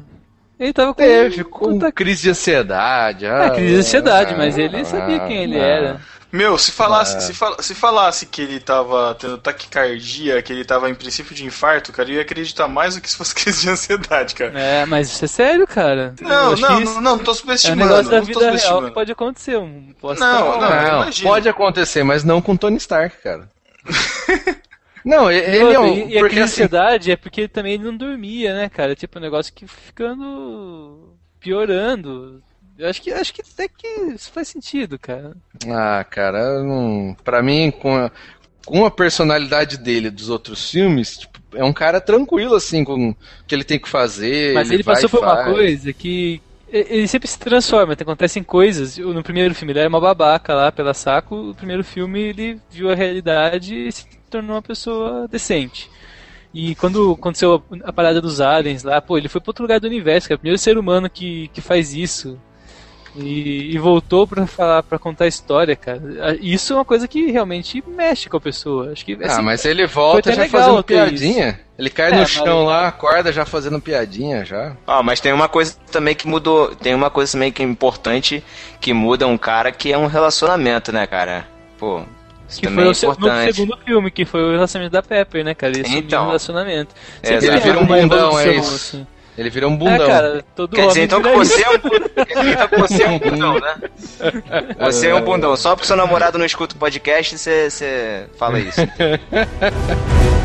Ele 0.58 0.72
tava 0.72 0.94
com... 0.94 1.02
Teve, 1.04 1.44
com 1.44 1.74
Puta- 1.74 1.92
crise 1.92 2.22
de 2.22 2.30
ansiedade. 2.30 3.26
Ah, 3.28 3.50
crise 3.50 3.74
de 3.74 3.80
ansiedade, 3.82 4.34
mas 4.38 4.58
ele 4.58 4.78
ah, 4.78 4.86
sabia 4.86 5.20
quem 5.28 5.44
ele 5.44 5.60
ah. 5.60 5.64
era. 5.66 6.02
Meu, 6.32 6.58
se 6.58 6.72
falasse, 6.72 7.18
É. 7.18 7.20
se, 7.20 7.34
fal- 7.34 7.62
se 7.62 7.76
falasse 7.76 8.26
que 8.26 8.42
ele 8.42 8.62
tava 8.62 9.14
tendo 9.20 9.38
taquicardia, 9.38 10.42
que 10.42 10.54
ele 10.54 10.64
tava 10.64 10.90
em 10.90 10.96
princípio 10.96 11.36
de 11.36 11.46
infarto, 11.46 11.92
cara, 11.92 12.08
eu 12.10 12.16
ia 12.16 12.22
acreditar 12.22 12.70
mais 12.70 12.96
do 12.96 13.02
que 13.02 13.10
se 13.12 13.18
fosse 13.18 13.36
crise 13.36 13.64
de 13.64 13.70
ansiedade, 13.70 14.34
cara. 14.34 14.58
É, 14.58 14.86
mas 14.86 15.12
isso 15.12 15.26
é 15.26 15.28
sério, 15.28 15.68
cara. 15.68 16.16
Não, 16.22 16.56
não, 16.56 16.80
não, 16.80 17.02
não, 17.02 17.18
tô 17.20 17.32
É 17.32 17.34
um 17.34 17.36
subestimando. 17.36 17.84
negócio 17.84 18.10
da 18.10 18.22
vida 18.22 18.40
real 18.40 18.52
subestimando. 18.54 18.88
que 18.88 18.94
pode 18.94 19.12
acontecer. 19.12 19.58
Um 19.58 19.94
posso 20.00 20.22
Não, 20.22 20.38
falar. 20.54 20.84
não, 20.84 20.88
Não, 20.94 21.02
imagina. 21.02 21.30
pode 21.30 21.50
acontecer, 21.50 22.02
mas 22.04 22.24
não 22.24 22.42
com 22.42 22.56
Tony 22.56 22.78
Stark, 22.78 23.18
cara. 23.22 23.50
não, 25.04 25.32
ele 25.32 25.58
é 25.58 25.80
um. 25.80 26.10
e, 26.10 26.18
a 26.18 26.20
porque 26.20 26.36
crise 26.36 26.36
de 26.36 26.40
assim, 26.40 26.44
ansiedade 26.44 27.12
é 27.12 27.16
porque 27.16 27.48
também 27.48 27.74
ele 27.74 27.84
não 27.84 27.96
dormia, 27.96 28.54
né, 28.54 28.70
cara? 28.70 28.96
Tipo, 28.96 29.20
um 29.20 29.22
negócio 29.22 29.54
que 29.54 29.68
ficando 29.68 31.16
piorando. 31.40 32.42
Eu 32.78 32.90
acho 32.90 33.02
que 33.02 33.12
acho 33.12 33.34
que 33.34 33.42
até 33.42 33.68
que 33.68 33.88
isso 34.14 34.32
faz 34.32 34.48
sentido, 34.48 34.98
cara. 34.98 35.36
Ah, 35.68 36.04
cara, 36.04 36.64
não... 36.64 37.16
pra 37.24 37.44
mim, 37.44 37.72
com 37.72 37.96
a, 37.96 38.12
com 38.66 38.86
a 38.86 38.92
personalidade 38.92 39.78
dele 39.78 40.10
dos 40.10 40.30
outros 40.30 40.72
filmes, 40.72 41.20
tipo, 41.20 41.40
é 41.54 41.64
um 41.64 41.74
cara 41.74 42.00
tranquilo, 42.00 42.56
assim, 42.56 42.84
com 42.84 43.10
o 43.10 43.16
que 43.48 43.54
ele 43.54 43.64
tem 43.64 43.80
que 43.80 43.90
fazer. 43.90 44.54
Mas 44.54 44.72
ele, 44.72 44.84
vai 44.84 44.96
passou 44.96 45.10
por 45.10 45.20
uma 45.20 45.36
faz. 45.36 45.52
coisa 45.52 45.94
que 45.94 46.42
ele 46.72 47.08
sempre 47.08 47.28
se 47.28 47.38
transforma, 47.38 47.96
tem- 47.96 48.06
acontecem 48.06 48.44
coisas. 48.44 48.98
No 48.98 49.22
primeiro 49.22 49.54
filme 49.54 49.74
ele 49.74 49.80
era 49.80 49.90
uma 49.90 50.00
babaca 50.00 50.54
lá 50.54 50.72
pela 50.72 50.94
saco, 50.94 51.36
no 51.36 51.56
primeiro 51.56 51.84
filme 51.84 52.20
ele 52.20 52.60
viu 52.70 52.90
a 52.90 52.96
realidade 52.96 53.76
e 53.76 53.92
se 53.92 54.06
tornou 54.32 54.56
uma 54.56 54.62
pessoa 54.62 55.28
decente. 55.28 55.90
E 56.54 56.76
quando 56.76 57.12
aconteceu 57.14 57.64
a, 57.86 57.90
a 57.90 57.94
parada 57.94 58.20
dos 58.20 58.42
aliens 58.42 58.84
lá, 58.84 59.00
pô, 59.02 59.18
ele 59.18 59.30
foi 59.30 59.40
pra 59.40 59.52
outro 59.52 59.64
lugar 59.64 59.80
do 59.80 59.88
universo, 59.88 60.28
que 60.28 60.34
é 60.34 60.36
o 60.36 60.40
primeiro 60.40 60.58
ser 60.60 60.78
humano 60.78 61.10
que, 61.10 61.50
que 61.54 61.62
faz 61.62 61.94
isso. 61.94 62.38
E, 63.14 63.74
e 63.76 63.78
voltou 63.78 64.26
pra 64.26 64.48
falar, 64.48 64.84
para 64.84 64.98
contar 64.98 65.26
a 65.26 65.28
história, 65.28 65.76
cara. 65.76 66.02
Isso 66.42 66.72
é 66.72 66.76
uma 66.78 66.86
coisa 66.86 67.10
que 67.10 67.30
realmente 67.30 67.84
mexe 67.86 68.30
com 68.30 68.38
a 68.38 68.42
pessoa. 68.42 68.92
Acho 68.94 69.04
que 69.04 69.18
Ah, 69.22 69.28
assim, 69.28 69.42
mas 69.42 69.66
ele 69.66 69.86
volta 69.86 70.32
foi 70.34 70.44
já 70.46 70.50
fazendo 70.50 70.82
piadinha. 70.82 71.60
Ele 71.78 71.90
cai 71.90 72.08
É, 72.10 72.14
no 72.14 72.20
mas- 72.20 72.30
chão 72.30 72.64
lá, 72.64 72.88
acorda 72.88 73.34
já 73.34 73.46
fazendo 73.46 73.82
piadinha 73.82 74.46
já. 74.46 74.78
Ó, 74.88 75.04
mas 75.04 75.20
tem 75.20 75.34
uma 75.34 75.50
coisa 75.50 75.76
também 75.92 76.16
que 76.16 76.26
mudou. 76.26 76.74
Tem 76.74 76.96
uma 76.96 77.10
coisa 77.10 77.34
também 77.34 77.52
que 77.52 77.62
é 77.62 77.66
importante 77.66 78.42
que 78.80 78.94
muda 78.94 79.28
um 79.28 79.38
cara 79.38 79.74
que 79.74 79.92
é 79.92 79.98
um 79.98 80.08
relacionamento, 80.08 80.94
né, 80.94 81.06
cara? 81.06 81.46
Pô, 81.78 82.04
isso 82.52 82.60
que 82.60 82.68
foi 82.68 82.84
é 82.86 82.88
o 82.90 82.94
segundo 82.94 83.78
filme, 83.78 84.12
que 84.12 84.26
foi 84.26 84.42
o 84.44 84.52
relacionamento 84.52 84.92
da 84.94 85.02
Pepper, 85.02 85.44
né, 85.44 85.54
cara? 85.54 85.74
Ele 85.74 85.88
Então. 85.88 86.24
um 86.24 86.28
relacionamento. 86.28 86.94
É, 87.24 87.34
ele 87.34 87.60
vira 87.60 87.80
um 87.80 87.84
uma 87.84 87.98
bundão, 87.98 88.40
é 88.40 88.56
isso. 88.56 88.76
assim. 88.76 89.08
Ele 89.38 89.50
vira 89.50 89.68
um 89.68 89.78
bundão. 89.78 90.06
É, 90.06 90.08
cara, 90.08 90.46
todo 90.56 90.76
Quer 90.76 90.88
dizer, 90.88 91.04
então 91.04 91.22
que 91.22 91.30
você 91.30 91.64
é 91.64 91.70
um 91.70 91.74
então 91.76 92.80
você 92.80 93.04
é 93.04 93.10
um 93.10 93.18
bundão, 93.18 93.60
né? 93.60 93.76
Você 94.80 95.08
é 95.08 95.16
um 95.16 95.22
bundão. 95.22 95.56
Só 95.56 95.76
porque 95.76 95.88
seu 95.88 95.96
namorado 95.96 96.38
não 96.38 96.46
escuta 96.46 96.76
o 96.76 96.78
podcast, 96.78 97.38
você, 97.38 97.70
você 97.70 98.28
fala 98.38 98.60
isso. 98.60 98.82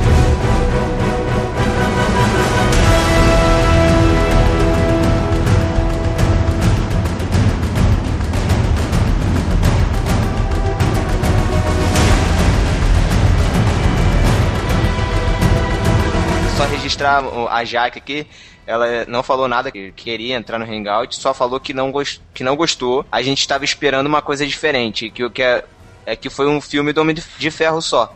registrar 16.87 17.23
a 17.51 17.65
Jaque 17.65 17.99
aqui. 17.99 18.27
Ela 18.67 19.05
não 19.07 19.23
falou 19.23 19.47
nada 19.47 19.71
que 19.71 19.93
queria 19.93 20.35
entrar 20.37 20.59
no 20.59 20.65
Hangout, 20.65 21.15
só 21.17 21.33
falou 21.35 21.61
que 21.61 21.73
não, 21.75 21.93
gos- 21.93 22.21
que 22.35 22.43
não 22.43 22.57
gostou. 22.57 23.05
A 23.13 23.23
gente 23.23 23.41
estava 23.41 23.65
esperando 23.65 24.07
uma 24.07 24.23
coisa 24.23 24.47
diferente, 24.47 25.11
que 25.11 25.25
o 25.25 25.31
que 25.31 25.43
é, 25.43 25.65
é 26.05 26.17
que 26.17 26.29
foi 26.31 26.49
um 26.49 26.61
filme 26.61 26.93
do 26.93 27.01
Homem 27.01 27.15
de- 27.15 27.51
Ferro 27.51 27.81
só. 27.81 28.13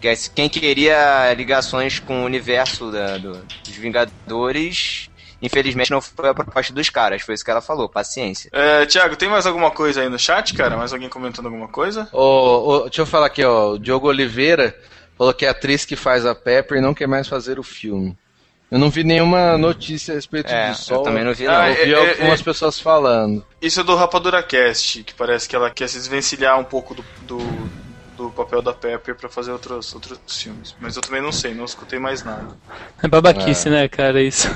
Que 0.00 0.08
é, 0.08 0.14
quem 0.34 0.48
queria 0.48 1.32
ligações 1.34 2.00
com 2.00 2.22
o 2.22 2.24
universo 2.24 2.90
da- 2.90 3.16
do- 3.18 3.44
dos 3.64 3.76
Vingadores, 3.76 5.08
infelizmente 5.40 5.92
não 5.92 6.00
foi 6.00 6.28
a 6.30 6.34
proposta 6.34 6.72
dos 6.72 6.90
caras. 6.90 7.22
Foi 7.22 7.34
isso 7.36 7.44
que 7.44 7.50
ela 7.52 7.60
falou, 7.60 7.88
paciência. 7.88 8.50
É, 8.52 8.84
Thiago, 8.86 9.14
tem 9.14 9.28
mais 9.28 9.46
alguma 9.46 9.70
coisa 9.70 10.00
aí 10.02 10.08
no 10.08 10.18
chat, 10.18 10.52
cara? 10.54 10.76
Mais 10.76 10.92
alguém 10.92 11.08
comentando 11.08 11.46
alguma 11.46 11.68
coisa? 11.68 12.08
Ô, 12.12 12.18
ô, 12.68 12.80
deixa 12.84 13.02
eu 13.02 13.06
falar 13.06 13.26
aqui, 13.26 13.44
ó. 13.44 13.74
O 13.74 13.78
Diogo 13.78 14.08
Oliveira 14.08 14.76
falou 15.16 15.32
que 15.34 15.44
é 15.44 15.48
a 15.48 15.52
atriz 15.52 15.84
que 15.84 15.96
faz 15.96 16.24
a 16.26 16.34
Pepper 16.34 16.80
não 16.80 16.94
quer 16.94 17.06
mais 17.06 17.28
fazer 17.28 17.58
o 17.58 17.62
filme. 17.62 18.16
Eu 18.70 18.78
não 18.78 18.88
vi 18.88 19.04
nenhuma 19.04 19.58
notícia 19.58 20.12
a 20.12 20.14
respeito 20.14 20.50
É, 20.50 20.70
disso. 20.70 20.94
eu 20.94 21.02
também 21.02 21.22
não 21.22 21.34
vi, 21.34 21.44
não. 21.44 21.52
Ah, 21.54 21.70
Eu 21.70 21.84
vi 21.84 21.92
é, 21.92 21.94
é, 21.94 22.10
algumas 22.12 22.40
é. 22.40 22.42
pessoas 22.42 22.80
falando. 22.80 23.44
Isso 23.60 23.80
é 23.80 23.84
do 23.84 23.94
Rapadura 23.94 24.42
Cast, 24.42 25.02
que 25.04 25.12
parece 25.12 25.46
que 25.46 25.54
ela 25.54 25.70
quer 25.70 25.88
se 25.90 25.98
desvencilhar 25.98 26.58
um 26.58 26.64
pouco 26.64 26.94
do, 26.94 27.04
do, 27.26 27.38
do 28.16 28.30
papel 28.30 28.62
da 28.62 28.72
Pepper 28.72 29.14
pra 29.14 29.28
fazer 29.28 29.52
outros, 29.52 29.92
outros 29.94 30.18
filmes. 30.42 30.74
Mas 30.80 30.96
eu 30.96 31.02
também 31.02 31.20
não 31.20 31.32
sei, 31.32 31.52
não 31.52 31.66
escutei 31.66 31.98
mais 31.98 32.22
nada. 32.24 32.48
É 33.02 33.06
babaquice, 33.06 33.68
né, 33.68 33.86
cara, 33.88 34.22
isso. 34.22 34.48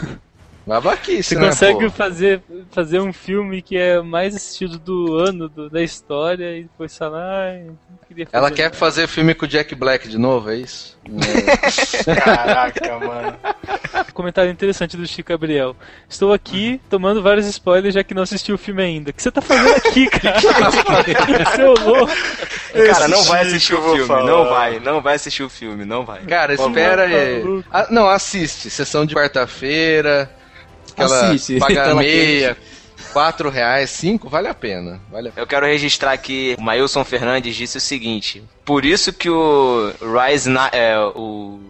Babaquice, 0.67 1.23
Você 1.29 1.35
né, 1.37 1.47
consegue 1.47 1.85
pô? 1.85 1.91
fazer, 1.91 2.43
fazer 2.73 2.99
um 3.01 3.13
filme 3.13 3.63
que 3.63 3.77
é 3.77 4.01
mais 4.03 4.35
assistido 4.35 4.79
do 4.79 5.15
ano, 5.17 5.49
do- 5.49 5.71
da 5.71 5.81
história, 5.81 6.59
e 6.59 6.63
depois 6.65 6.97
falar, 6.97 7.55
Ela 8.33 8.51
quer 8.51 8.65
nada." 8.65 8.77
fazer 8.77 9.07
filme 9.07 9.33
com 9.33 9.45
o 9.45 9.49
Jack 9.49 9.75
Black 9.77 10.09
de 10.09 10.19
novo, 10.19 10.51
é 10.51 10.57
isso? 10.57 10.99
Caraca, 12.05 12.99
mano. 12.99 13.37
Comentário 14.13 14.51
interessante 14.51 14.97
do 14.97 15.07
Chico 15.07 15.29
Gabriel. 15.29 15.77
Estou 16.09 16.33
aqui 16.33 16.81
tomando 16.91 17.23
vários 17.23 17.47
spoilers 17.47 17.95
já 17.95 18.03
que 18.03 18.15
não 18.15 18.23
assisti 18.23 18.53
o 18.53 18.59
filme 18.59 18.83
ainda. 18.83 19.11
O 19.11 19.13
que 19.13 19.23
você 19.23 19.31
tá 19.31 19.41
fazendo 19.41 19.75
aqui, 19.77 20.09
cara? 20.19 20.41
Seu 21.55 21.75
louco. 21.75 22.13
Cara, 22.93 23.07
não 23.09 23.23
vai 23.25 23.43
assistir 23.43 23.75
o 23.75 23.83
filme, 23.83 24.07
falar. 24.07 24.25
não 24.25 24.45
vai, 24.49 24.81
não 24.81 25.01
vai 25.01 25.15
assistir 25.15 25.43
o 25.43 25.49
filme, 25.49 25.85
não 25.85 26.05
vai. 26.05 26.23
Cara, 26.23 26.55
espera 26.55 27.05
aí. 27.05 27.63
Ah, 27.71 27.87
não, 27.91 28.09
assiste. 28.09 28.69
Sessão 28.71 29.07
de 29.07 29.15
quarta-feira. 29.15 30.29
Aquela 30.97 31.29
Assiste, 31.31 31.59
paga 31.61 31.95
meia, 31.95 32.57
quatro 33.13 33.51
reais, 33.51 33.91
cinco, 33.91 34.29
vale 34.29 34.49
a 34.49 34.55
pena. 34.55 35.01
Vale 35.11 35.29
a 35.29 35.33
pena. 35.33 35.43
Eu 35.43 35.47
quero 35.47 35.67
registrar 35.67 36.13
aqui, 36.13 36.57
o 36.59 36.63
Mailson 36.63 37.05
Fernandes 37.05 37.55
disse 37.55 37.77
o 37.77 37.81
seguinte: 37.81 38.43
por 38.65 38.85
isso 38.85 39.13
que 39.13 39.29
o 39.29 39.93
Rise 40.01 40.49
Na 40.49 40.69
é, 40.73 40.99
o 40.99 41.61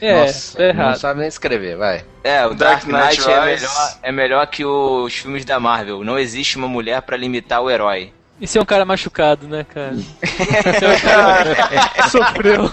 É, 0.00 0.14
Nossa, 0.20 0.58
Não 0.58 0.66
errado. 0.66 0.96
sabe 0.98 1.20
nem 1.20 1.28
escrever, 1.28 1.76
vai. 1.76 2.04
é, 2.24 2.44
o 2.46 2.54
Dark, 2.54 2.84
Dark 2.84 2.86
Knight 2.86 3.20
Knight, 3.20 3.30
é, 3.30 3.44
melhor, 3.44 3.94
é 4.02 4.12
melhor 4.12 4.46
que 4.48 4.64
os 4.64 5.14
filmes 5.14 5.44
da 5.44 5.58
Marvel. 5.60 6.02
Não 6.04 6.18
existe 6.18 6.56
uma 6.56 6.68
mulher 6.68 7.00
pra 7.02 7.16
limitar 7.16 7.62
o 7.62 7.70
herói. 7.70 8.12
Isso 8.40 8.58
é 8.58 8.60
um 8.60 8.64
cara 8.64 8.84
machucado, 8.84 9.46
né, 9.46 9.64
cara? 9.72 9.92
Isso 9.94 10.84
é 10.84 10.88
um 10.96 11.00
cara 11.00 11.54
que 12.02 12.10
sofreu. 12.10 12.72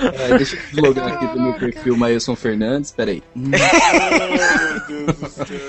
É, 0.00 0.36
deixa 0.36 0.56
eu 0.56 0.82
logar 0.82 1.08
aqui 1.12 1.26
do 1.26 1.40
meu 1.40 1.52
perfil 1.54 1.96
Mailson 1.96 2.34
Fernandes, 2.34 2.90
peraí. 2.90 3.22
Hum, 4.92 5.06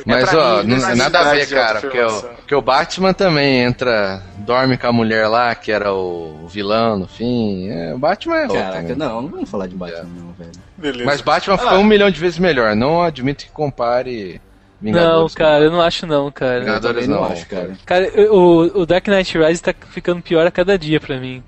Mas, 0.05 0.34
ó, 0.34 0.63
mim, 0.63 0.69
não 0.76 0.86
tem 0.88 0.95
nada 0.95 1.19
a 1.19 1.34
ver, 1.34 1.47
cara. 1.49 1.80
Porque 1.82 1.99
o, 2.01 2.21
porque 2.21 2.55
o 2.55 2.61
Batman 2.61 3.13
também 3.13 3.59
entra, 3.61 4.21
dorme 4.39 4.78
com 4.78 4.88
a 4.88 4.91
mulher 4.93 5.28
lá, 5.28 5.53
que 5.55 5.71
era 5.71 5.93
o 5.93 6.47
vilão 6.47 6.97
no 6.99 7.07
fim. 7.07 7.69
É, 7.69 7.93
o 7.93 7.97
Batman 7.97 8.38
é 8.38 8.41
outro. 8.43 8.57
Caraca, 8.57 8.82
né? 8.89 8.95
não, 8.97 9.21
não 9.21 9.30
vamos 9.30 9.49
falar 9.49 9.67
de 9.67 9.76
Batman, 9.76 10.03
não, 10.15 10.34
velho. 10.34 10.51
Beleza. 10.78 11.05
Mas 11.05 11.21
Batman 11.21 11.55
Ah. 11.55 11.57
foi 11.57 11.78
um 11.78 11.84
milhão 11.84 12.09
de 12.09 12.19
vezes 12.19 12.39
melhor. 12.39 12.76
Não 12.76 13.01
admito 13.01 13.45
que 13.45 13.51
compare 13.51 14.41
Não, 14.82 14.91
Vingadores. 14.91 15.36
cara, 15.36 15.63
eu 15.63 15.71
não 15.71 15.82
acho 15.82 16.05
não, 16.05 16.32
cara. 16.32 16.57
Eu 16.57 16.65
Vingadores 16.65 17.07
não, 17.07 17.21
não, 17.21 17.26
acho, 17.26 17.47
cara. 17.47 17.71
Cara, 17.86 18.11
o, 18.32 18.82
o 18.82 18.86
Dark 18.86 19.07
Knight 19.07 19.38
Rise 19.38 19.61
tá 19.61 19.74
ficando 19.91 20.21
pior 20.21 20.45
a 20.45 20.51
cada 20.51 20.78
dia 20.78 20.99
pra 20.99 21.19
mim. 21.19 21.41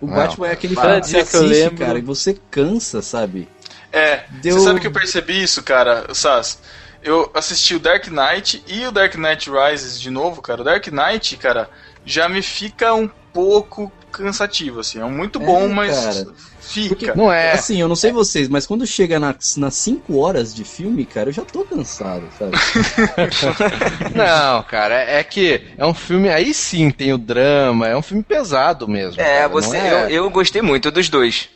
O 0.00 0.06
Não. 0.06 0.14
Batman 0.14 0.48
é 0.48 0.52
aquele 0.52 0.74
Cada 0.74 0.86
filme 0.88 1.00
que 1.02 1.06
você 1.08 1.12
dia 1.16 1.24
que 1.26 1.36
eu 1.36 1.40
assiste, 1.40 1.62
lembro- 1.62 1.86
cara, 1.86 1.98
e 1.98 2.02
você 2.02 2.38
cansa, 2.50 3.02
sabe? 3.02 3.48
É, 3.92 4.24
Deu- 4.42 4.58
você 4.58 4.64
sabe 4.64 4.80
que 4.80 4.86
eu 4.86 4.92
percebi 4.92 5.42
isso, 5.42 5.62
cara, 5.62 6.12
Sass? 6.14 6.58
Eu 7.02 7.30
assisti 7.34 7.74
o 7.74 7.78
Dark 7.78 8.06
Knight 8.08 8.62
e 8.66 8.84
o 8.86 8.90
Dark 8.92 9.14
Knight 9.14 9.48
Rises 9.50 10.00
de 10.00 10.10
novo, 10.10 10.42
cara. 10.42 10.60
O 10.60 10.64
Dark 10.64 10.86
Knight, 10.88 11.36
cara, 11.36 11.70
já 12.04 12.28
me 12.28 12.42
fica 12.42 12.92
um 12.94 13.08
pouco 13.32 13.90
cansativo, 14.10 14.80
assim. 14.80 15.00
É 15.00 15.04
muito 15.04 15.38
bom, 15.38 15.64
É, 15.64 15.68
mas 15.68 15.94
cara. 15.94 16.26
Fica. 16.66 16.88
Porque- 16.96 17.12
Não 17.14 17.32
é. 17.32 17.52
Assim, 17.52 17.80
eu 17.80 17.88
não 17.88 17.96
sei 17.96 18.12
vocês, 18.12 18.48
mas 18.48 18.66
quando 18.66 18.86
chega 18.86 19.18
nas 19.18 19.36
5 19.70 20.18
horas 20.18 20.54
de 20.54 20.64
filme, 20.64 21.04
cara, 21.06 21.28
eu 21.30 21.32
já 21.32 21.42
tô 21.44 21.64
cansado, 21.64 22.28
sabe? 22.38 22.52
Não, 24.14 24.62
cara, 24.64 24.94
é, 25.02 25.18
é 25.20 25.24
que 25.24 25.62
é 25.76 25.84
um 25.86 25.94
filme. 25.94 26.28
Aí 26.28 26.52
sim 26.54 26.90
tem 26.90 27.12
o 27.12 27.18
drama, 27.18 27.88
é 27.88 27.96
um 27.96 28.02
filme 28.02 28.22
pesado 28.22 28.88
mesmo. 28.88 29.20
É, 29.20 29.38
cara, 29.38 29.48
você, 29.48 29.76
é, 29.76 30.04
eu, 30.04 30.08
eu 30.24 30.30
gostei 30.30 30.62
muito 30.62 30.90
dos 30.90 31.08
dois. 31.08 31.48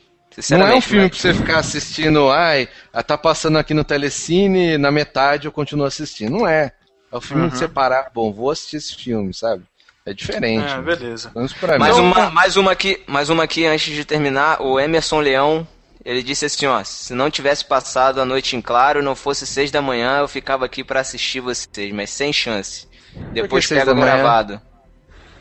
Não 0.51 0.67
é 0.67 0.75
um 0.75 0.81
filme 0.81 1.05
mas- 1.05 1.11
pra 1.11 1.21
você 1.21 1.35
ficar 1.35 1.59
assistindo, 1.59 2.31
ai, 2.31 2.69
tá 3.07 3.19
passando 3.19 3.59
aqui 3.59 3.75
no 3.75 3.85
Telecine, 3.85 4.79
na 4.79 4.91
metade 4.91 5.47
eu 5.47 5.53
continuo 5.53 5.85
assistindo. 5.87 6.31
Não 6.39 6.47
é. 6.49 6.73
É 7.13 7.17
um 7.17 7.21
filme 7.21 7.43
Uhum. 7.43 7.49
de 7.49 7.59
separar, 7.59 8.09
bom, 8.15 8.33
vou 8.33 8.51
assistir 8.53 8.77
esse 8.77 8.95
filme, 8.95 9.35
sabe? 9.35 9.65
É 10.11 10.15
diferente. 10.15 10.73
É, 10.73 10.81
beleza. 10.81 11.31
Vamos 11.35 11.53
pra 11.53 11.79
Mais 11.79 11.97
mim. 11.97 12.03
uma, 12.03 12.31
mais 12.31 12.57
uma 12.57 12.73
aqui, 12.73 13.01
mais 13.07 13.31
uma 13.31 13.45
aqui 13.45 13.65
antes 13.67 13.95
de 13.95 14.05
terminar. 14.05 14.61
O 14.61 14.79
Emerson 14.81 15.21
Leão, 15.21 15.67
ele 16.05 16.23
disse 16.23 16.47
assim, 16.47 16.67
ó, 16.67 16.83
se 16.83 17.15
não 17.15 17.31
tivesse 17.31 17.65
passado 17.65 18.21
a 18.21 18.25
noite 18.25 18.57
em 18.57 18.61
claro, 18.61 19.03
não 19.03 19.15
fosse 19.15 19.47
seis 19.47 19.71
da 19.71 19.81
manhã, 19.81 20.19
eu 20.19 20.29
ficava 20.29 20.65
aqui 20.65 20.83
pra 20.83 21.01
assistir 21.01 21.41
vocês, 21.41 21.93
mas 21.93 22.11
sem 22.11 22.33
chance. 22.33 22.89
Depois 23.33 23.67
pega 23.67 23.93
o 23.93 23.95
gravado. 23.95 24.61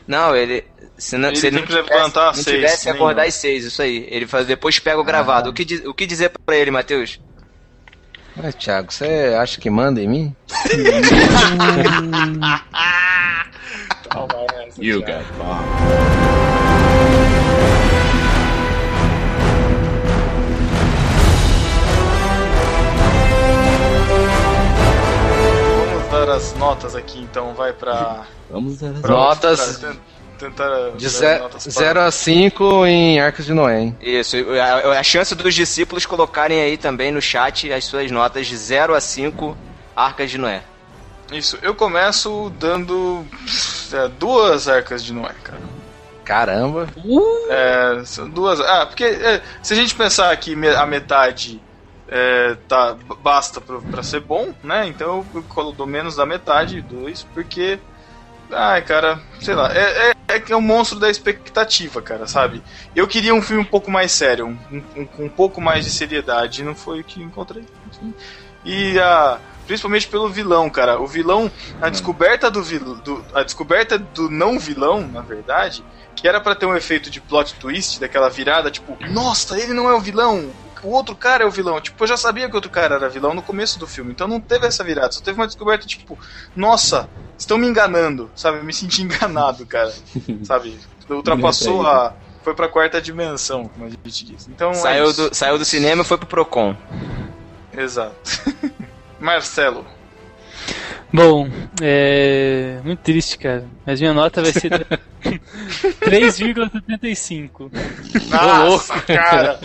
Não, 0.06 0.34
ele 0.34 0.64
se 0.98 1.16
não, 1.16 1.28
Ele 1.28 1.36
se 1.38 1.46
ele 1.46 1.56
tem 1.56 1.60
não 1.60 1.66
que 1.68 1.74
tivesse, 1.76 1.94
levantar 1.98 2.26
não 2.26 2.34
seis, 2.34 2.46
tivesse 2.56 2.90
acordar 2.90 3.26
às 3.26 3.34
seis, 3.34 3.64
isso 3.64 3.80
aí. 3.80 4.06
Ele 4.10 4.26
faz 4.26 4.46
depois 4.46 4.78
pega 4.78 5.00
o 5.00 5.04
gravado. 5.04 5.50
O 5.50 5.52
que 5.52 5.64
diz- 5.64 5.84
o 5.84 5.94
que 5.94 6.06
dizer 6.06 6.30
pra 6.44 6.56
ele, 6.56 6.70
Matheus? 6.70 7.20
Mas, 8.36 8.54
Thiago, 8.54 8.92
você 8.92 9.36
acha 9.40 9.60
que 9.60 9.70
manda 9.70 10.00
em 10.00 10.08
mim? 10.08 10.36
You 14.78 15.00
got 15.02 15.24
bomb. 15.38 16.70
Vamos 25.92 26.10
dar 26.10 26.30
as 26.30 26.54
notas 26.54 26.94
aqui, 26.96 27.18
então. 27.20 27.54
Vai 27.54 27.72
pra... 27.72 28.24
Vamos 28.50 28.78
dar 28.78 28.90
as 28.90 29.00
Notas 29.02 29.76
pra 29.78 29.90
ten- 29.90 29.98
tentar 30.38 30.90
de 30.96 31.20
dar 31.20 31.38
notas 31.40 31.62
para- 31.64 31.72
0 31.86 32.00
a 32.00 32.10
5 32.10 32.86
em 32.86 33.20
Arcas 33.20 33.46
de 33.46 33.52
Noé, 33.54 33.80
hein? 33.80 33.96
Isso, 34.00 34.36
a, 34.60 34.98
a 34.98 35.02
chance 35.02 35.34
dos 35.34 35.54
discípulos 35.54 36.06
colocarem 36.06 36.60
aí 36.60 36.76
também 36.76 37.12
no 37.12 37.20
chat 37.20 37.70
as 37.72 37.84
suas 37.84 38.10
notas 38.10 38.46
de 38.46 38.56
0 38.56 38.94
a 38.94 39.00
5 39.00 39.56
Arcas 39.94 40.30
de 40.30 40.38
Noé. 40.38 40.62
Isso, 41.32 41.58
eu 41.62 41.74
começo 41.74 42.50
dando 42.58 43.24
é, 43.92 44.08
duas 44.08 44.68
arcas 44.68 45.04
de 45.04 45.12
Noé, 45.12 45.34
cara. 45.44 45.60
Caramba. 46.24 46.88
É, 47.48 48.02
são 48.04 48.28
duas. 48.28 48.60
Ah, 48.60 48.86
porque 48.86 49.04
é, 49.04 49.40
se 49.62 49.72
a 49.72 49.76
gente 49.76 49.94
pensar 49.94 50.36
que 50.36 50.54
me- 50.54 50.68
a 50.68 50.86
metade 50.86 51.60
é, 52.08 52.54
tá, 52.68 52.96
basta 53.20 53.60
pra, 53.60 53.78
pra 53.80 54.02
ser 54.02 54.20
bom, 54.20 54.52
né? 54.62 54.86
Então 54.86 55.24
eu 55.34 55.42
colo- 55.44 55.72
dou 55.72 55.86
menos 55.86 56.16
da 56.16 56.26
metade, 56.26 56.80
dois, 56.82 57.22
porque. 57.34 57.78
Ai, 58.52 58.82
cara, 58.82 59.20
sei 59.40 59.54
lá, 59.54 59.72
é, 59.72 60.10
é, 60.10 60.12
é 60.34 60.40
que 60.40 60.52
é 60.52 60.56
um 60.56 60.60
monstro 60.60 60.98
da 60.98 61.08
expectativa, 61.08 62.02
cara, 62.02 62.26
sabe? 62.26 62.60
Eu 62.96 63.06
queria 63.06 63.32
um 63.32 63.40
filme 63.42 63.62
um 63.62 63.66
pouco 63.66 63.92
mais 63.92 64.10
sério, 64.10 64.46
um, 64.46 64.82
um- 64.96 65.06
com 65.06 65.24
um 65.26 65.28
pouco 65.30 65.60
mais 65.60 65.84
de 65.84 65.90
seriedade, 65.92 66.60
e 66.60 66.64
não 66.64 66.74
foi 66.74 67.00
o 67.00 67.04
que 67.04 67.22
encontrei. 67.22 67.64
enfim. 67.86 68.12
E 68.64 68.98
a. 68.98 69.38
Principalmente 69.70 70.08
pelo 70.08 70.28
vilão, 70.28 70.68
cara. 70.68 71.00
O 71.00 71.06
vilão, 71.06 71.48
a 71.80 71.88
descoberta 71.88 72.50
do, 72.50 72.60
vil, 72.60 72.96
do 72.96 73.24
a 73.32 73.44
descoberta 73.44 73.96
do 73.96 74.28
não 74.28 74.58
vilão, 74.58 75.06
na 75.06 75.20
verdade, 75.20 75.84
que 76.16 76.26
era 76.26 76.40
pra 76.40 76.56
ter 76.56 76.66
um 76.66 76.74
efeito 76.74 77.08
de 77.08 77.20
plot 77.20 77.54
twist, 77.54 78.00
daquela 78.00 78.28
virada, 78.28 78.68
tipo, 78.68 78.98
nossa, 79.12 79.56
ele 79.56 79.72
não 79.72 79.88
é 79.88 79.94
o 79.94 80.00
vilão, 80.00 80.50
o 80.82 80.88
outro 80.88 81.14
cara 81.14 81.44
é 81.44 81.46
o 81.46 81.52
vilão. 81.52 81.80
Tipo, 81.80 82.02
eu 82.02 82.08
já 82.08 82.16
sabia 82.16 82.48
que 82.48 82.52
o 82.52 82.56
outro 82.56 82.68
cara 82.68 82.96
era 82.96 83.08
vilão 83.08 83.32
no 83.32 83.42
começo 83.42 83.78
do 83.78 83.86
filme, 83.86 84.10
então 84.10 84.26
não 84.26 84.40
teve 84.40 84.66
essa 84.66 84.82
virada, 84.82 85.12
só 85.12 85.20
teve 85.20 85.38
uma 85.38 85.46
descoberta, 85.46 85.86
tipo, 85.86 86.18
nossa, 86.56 87.08
estão 87.38 87.56
me 87.56 87.68
enganando, 87.68 88.28
sabe? 88.34 88.58
Eu 88.58 88.64
me 88.64 88.74
senti 88.74 89.02
enganado, 89.06 89.64
cara, 89.66 89.94
sabe? 90.42 90.76
Ultrapassou 91.08 91.86
a. 91.86 92.12
Foi 92.42 92.54
pra 92.54 92.66
quarta 92.66 93.00
dimensão, 93.00 93.68
como 93.68 93.84
a 93.84 93.88
gente 93.88 94.24
diz. 94.24 94.48
Então, 94.48 94.70
é 94.72 94.74
Saiu 94.74 95.10
isso. 95.10 95.28
do, 95.28 95.34
saiu 95.36 95.58
do 95.58 95.64
cinema 95.64 96.02
e 96.02 96.04
foi 96.04 96.18
pro 96.18 96.26
Procon. 96.26 96.74
Exato. 97.72 98.16
Marcelo. 99.20 99.84
Bom, 101.12 101.48
é. 101.82 102.78
Muito 102.84 103.00
triste, 103.00 103.36
cara. 103.36 103.64
Mas 103.84 104.00
minha 104.00 104.14
nota 104.14 104.40
vai 104.42 104.52
ser 104.52 104.86
3,75. 105.22 107.68
Nossa, 108.30 109.00
cara! 109.02 109.58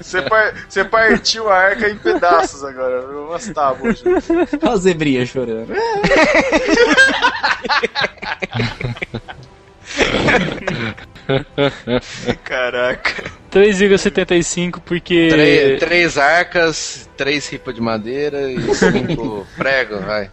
Você, 0.00 0.22
par- 0.22 0.54
você 0.68 0.84
partiu 0.84 1.50
a 1.50 1.54
arca 1.56 1.90
em 1.90 1.98
pedaços 1.98 2.64
agora. 2.64 3.06
Umas 3.08 3.46
tábuas. 3.48 4.02
Olha 4.62 4.72
a 4.72 4.76
zebrinha 4.76 5.26
chorando. 5.26 5.72
Caraca. 12.44 13.24
3,75 13.60 14.80
porque. 14.84 15.28
Três, 15.28 15.80
três 15.80 16.18
arcas, 16.18 17.08
três 17.16 17.48
ripas 17.48 17.74
de 17.74 17.80
madeira 17.80 18.50
e 18.50 18.60
cinco 18.74 19.46
pregos, 19.56 20.00
vai. 20.04 20.30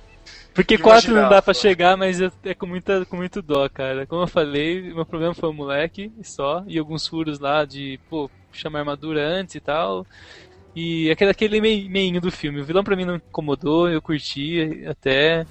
Porque 0.54 0.78
Que 0.78 0.84
4 0.84 1.14
não 1.16 1.30
dá 1.30 1.42
pra 1.42 1.54
chegar, 1.54 1.98
mas 1.98 2.22
é 2.22 2.54
com, 2.54 2.68
muita, 2.68 3.04
com 3.06 3.16
muito 3.16 3.42
dó, 3.42 3.68
cara. 3.68 4.06
Como 4.06 4.22
eu 4.22 4.28
falei, 4.28 4.94
meu 4.94 5.04
problema 5.06 5.34
foi 5.34 5.50
o 5.50 5.54
moleque 5.54 6.12
só, 6.22 6.64
e 6.68 6.78
alguns 6.78 7.08
furos 7.08 7.40
lá 7.40 7.66
de, 7.66 8.00
pô, 8.08 8.30
chamar 8.52 8.80
armadura 8.80 9.26
antes 9.28 9.56
e 9.56 9.60
tal. 9.60 10.06
E 10.76 11.10
aquele, 11.10 11.32
aquele 11.32 11.60
mei- 11.62 11.88
meinho 11.90 12.22
do 12.22 12.32
filme. 12.32 12.62
O 12.62 12.66
vilão 12.66 12.84
pra 12.84 12.96
mim 12.96 13.06
não 13.06 13.16
incomodou, 13.16 13.90
eu 13.90 14.00
curti 14.02 14.84
até. 14.88 15.46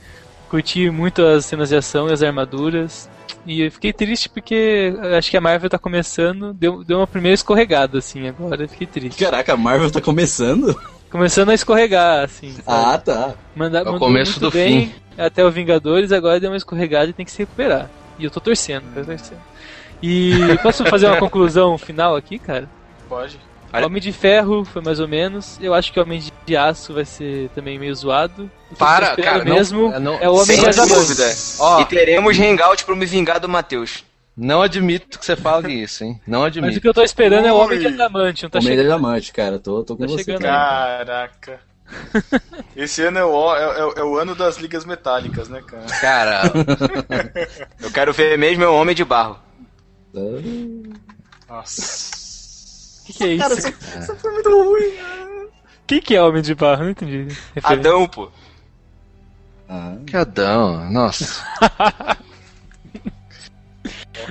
Curti 0.52 0.90
muito 0.90 1.24
as 1.24 1.46
cenas 1.46 1.70
de 1.70 1.76
ação 1.76 2.10
e 2.10 2.12
as 2.12 2.22
armaduras. 2.22 3.08
E 3.46 3.62
eu 3.62 3.72
fiquei 3.72 3.90
triste 3.90 4.28
porque 4.28 4.92
eu 5.02 5.16
acho 5.16 5.30
que 5.30 5.36
a 5.38 5.40
Marvel 5.40 5.70
tá 5.70 5.78
começando, 5.78 6.52
deu, 6.52 6.84
deu 6.84 6.98
uma 6.98 7.06
primeira 7.06 7.34
escorregada, 7.34 7.96
assim, 7.96 8.28
agora 8.28 8.64
eu 8.64 8.68
fiquei 8.68 8.86
triste. 8.86 9.24
Caraca, 9.24 9.54
a 9.54 9.56
Marvel 9.56 9.90
tá 9.90 9.98
começando? 10.02 10.78
Começando 11.10 11.48
a 11.48 11.54
escorregar, 11.54 12.24
assim. 12.24 12.52
sabe? 12.52 12.64
Ah, 12.66 12.98
tá. 12.98 13.34
Manda, 13.56 13.78
É 13.78 13.88
o 13.88 13.98
começo 13.98 14.32
muito 14.32 14.40
do 14.40 14.50
bem 14.50 14.88
fim. 14.88 14.94
até 15.16 15.42
o 15.42 15.50
Vingadores, 15.50 16.12
agora 16.12 16.38
deu 16.38 16.50
uma 16.50 16.56
escorregada 16.58 17.08
e 17.08 17.14
tem 17.14 17.24
que 17.24 17.32
se 17.32 17.38
recuperar. 17.38 17.88
E 18.18 18.24
eu 18.24 18.30
tô 18.30 18.38
torcendo, 18.38 18.84
tô 18.94 19.02
torcendo. 19.02 19.40
E 20.02 20.38
posso 20.62 20.84
fazer 20.84 21.06
uma 21.06 21.16
conclusão 21.18 21.78
final 21.78 22.14
aqui, 22.14 22.38
cara? 22.38 22.68
Pode. 23.08 23.38
Olha- 23.72 23.86
Homem 23.86 24.00
de 24.02 24.12
Ferro 24.12 24.64
foi 24.64 24.82
mais 24.82 25.00
ou 25.00 25.08
menos. 25.08 25.58
Eu 25.60 25.72
acho 25.74 25.92
que 25.92 25.98
Homem 26.00 26.22
de 26.46 26.56
Aço 26.56 26.92
vai 26.94 27.04
ser 27.04 27.48
também 27.54 27.78
meio 27.78 27.94
zoado. 27.94 28.50
O 28.70 28.76
Para, 28.76 29.16
cara, 29.16 29.44
não- 29.44 29.54
mesmo 29.54 29.90
não- 30.00 30.14
é 30.20 30.28
o 30.28 30.34
Homem 30.34 30.44
Sem 30.56 30.60
de 30.60 30.66
Adamante. 30.68 30.94
dúvida. 30.94 31.34
Ó. 31.58 31.80
E 31.80 31.84
teremos 31.86 32.38
hangout 32.38 32.84
pra 32.84 32.94
me 32.94 33.06
vingar 33.06 33.40
do 33.40 33.48
Matheus. 33.48 34.04
Não 34.36 34.62
admito 34.62 35.18
que 35.18 35.24
você 35.26 35.36
fale 35.36 35.72
isso, 35.72 36.04
hein? 36.04 36.18
Não 36.26 36.40
Mas 36.40 36.44
o 36.56 36.58
admito. 36.58 36.80
que 36.80 36.88
eu 36.88 36.94
tô 36.94 37.02
esperando 37.02 37.46
é 37.46 37.52
o 37.52 37.56
Homem 37.56 37.78
de 37.78 37.86
Ui. 37.86 37.92
Adamante. 37.94 38.42
Não 38.44 38.50
tá 38.50 38.58
Homem 38.58 38.70
de 38.70 38.76
chegando. 38.78 38.86
Diamante, 39.00 39.32
cara. 39.32 39.58
Tô, 39.58 39.84
tô 39.84 39.94
com 39.96 40.06
Tá 40.06 40.12
você. 40.12 40.24
chegando. 40.24 40.42
Cara. 40.42 41.04
Caraca. 41.04 41.60
Esse 42.74 43.02
ano 43.02 43.18
é 43.18 43.24
o, 43.24 43.54
é, 43.54 43.62
é- 43.62 44.00
é 44.00 44.02
o 44.04 44.16
ano 44.16 44.34
das 44.34 44.56
ligas 44.56 44.86
metálicas, 44.86 45.50
né, 45.50 45.62
cara? 45.66 45.84
Cara, 46.00 46.42
Eu 47.82 47.90
quero 47.90 48.12
ver 48.14 48.38
mesmo 48.38 48.64
é 48.64 48.68
o 48.68 48.74
Homem 48.74 48.94
de 48.94 49.04
Barro. 49.04 49.38
Nossa. 51.48 52.21
O 53.12 53.14
que, 53.14 53.18
que 53.18 53.24
é 53.24 53.34
isso? 53.34 53.68
Isso 53.98 54.16
foi 54.16 54.32
muito 54.32 54.48
ruim. 54.50 54.94
Quem 55.86 56.00
que 56.00 56.16
é 56.16 56.22
Homem 56.22 56.40
de 56.40 56.54
Barro? 56.54 56.84
Não 56.84 56.90
entendi. 56.90 57.28
Referência. 57.54 57.90
Adão, 57.90 58.08
pô. 58.08 58.30
Ah, 59.68 59.96
que 60.06 60.16
Adão, 60.16 60.90
nossa. 60.90 61.44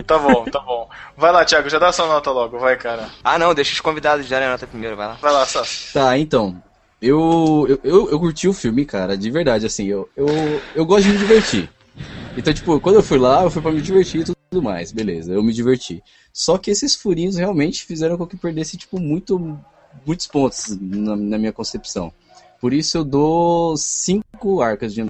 Tá 0.05 0.17
bom, 0.17 0.45
tá 0.45 0.59
bom. 0.59 0.87
Vai 1.17 1.31
lá, 1.31 1.43
Thiago, 1.43 1.67
já 1.67 1.77
dá 1.77 1.91
sua 1.91 2.07
nota 2.07 2.31
logo, 2.31 2.57
vai, 2.57 2.77
cara. 2.77 3.09
Ah, 3.23 3.37
não, 3.37 3.53
deixa 3.53 3.73
os 3.73 3.81
convidados 3.81 4.29
darem 4.29 4.47
a 4.47 4.51
nota 4.51 4.65
primeiro, 4.65 4.95
vai 4.95 5.07
lá. 5.07 5.17
Vai 5.21 5.33
lá, 5.33 5.45
Sassi. 5.45 5.91
Tá, 5.93 6.17
então. 6.17 6.61
Eu, 7.01 7.65
eu, 7.67 7.79
eu, 7.83 8.11
eu 8.11 8.19
curti 8.19 8.47
o 8.47 8.53
filme, 8.53 8.85
cara, 8.85 9.17
de 9.17 9.29
verdade, 9.29 9.65
assim, 9.65 9.87
eu, 9.87 10.07
eu, 10.15 10.27
eu 10.75 10.85
gosto 10.85 11.03
de 11.03 11.09
me 11.09 11.17
divertir. 11.17 11.69
Então, 12.37 12.53
tipo, 12.53 12.79
quando 12.79 12.95
eu 12.95 13.03
fui 13.03 13.17
lá, 13.17 13.43
eu 13.43 13.49
fui 13.49 13.61
pra 13.61 13.71
me 13.71 13.81
divertir 13.81 14.21
e 14.21 14.23
tudo 14.23 14.37
mais, 14.59 14.91
beleza, 14.91 15.31
eu 15.31 15.41
me 15.41 15.53
diverti. 15.53 16.03
Só 16.33 16.57
que 16.57 16.71
esses 16.71 16.93
furinhos 16.93 17.37
realmente 17.37 17.85
fizeram 17.85 18.17
com 18.17 18.27
que 18.27 18.35
eu 18.35 18.39
perdesse, 18.39 18.75
tipo, 18.75 18.99
muito, 18.99 19.57
muitos 20.05 20.27
pontos 20.27 20.77
na, 20.81 21.15
na 21.15 21.37
minha 21.37 21.53
concepção. 21.53 22.11
Por 22.59 22.73
isso 22.73 22.97
eu 22.97 23.05
dou 23.05 23.77
cinco 23.77 24.61
arcas 24.61 24.93
de... 24.93 25.09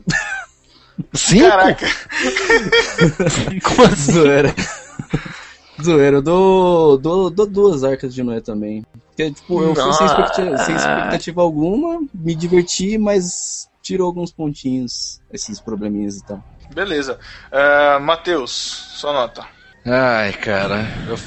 Cinco? 1.13 1.47
Caraca. 1.47 1.87
Como 3.65 3.87
assim? 3.87 4.11
Zoeira. 4.11 4.55
Zoeira, 5.81 6.17
eu 6.17 6.21
dou, 6.21 6.97
dou, 6.99 7.29
dou 7.31 7.47
duas 7.47 7.83
arcas 7.83 8.13
de 8.13 8.21
Noé 8.21 8.41
também. 8.41 8.85
Porque, 9.07 9.31
tipo, 9.31 9.63
eu 9.63 9.73
fui 9.73 9.93
sem 9.93 10.05
expectativa, 10.05 10.57
sem 10.59 10.75
expectativa 10.75 11.41
alguma, 11.41 11.99
me 12.13 12.35
diverti, 12.35 12.97
mas 12.99 13.67
tirou 13.81 14.05
alguns 14.05 14.31
pontinhos, 14.31 15.19
esses 15.33 15.59
probleminhas 15.59 16.17
e 16.17 16.25
tal. 16.25 16.43
Beleza. 16.73 17.19
Uh, 17.51 17.99
Matheus, 18.01 18.51
sua 18.95 19.13
nota. 19.13 19.45
Ai, 19.85 20.33
cara. 20.33 20.85
eu- 21.07 21.19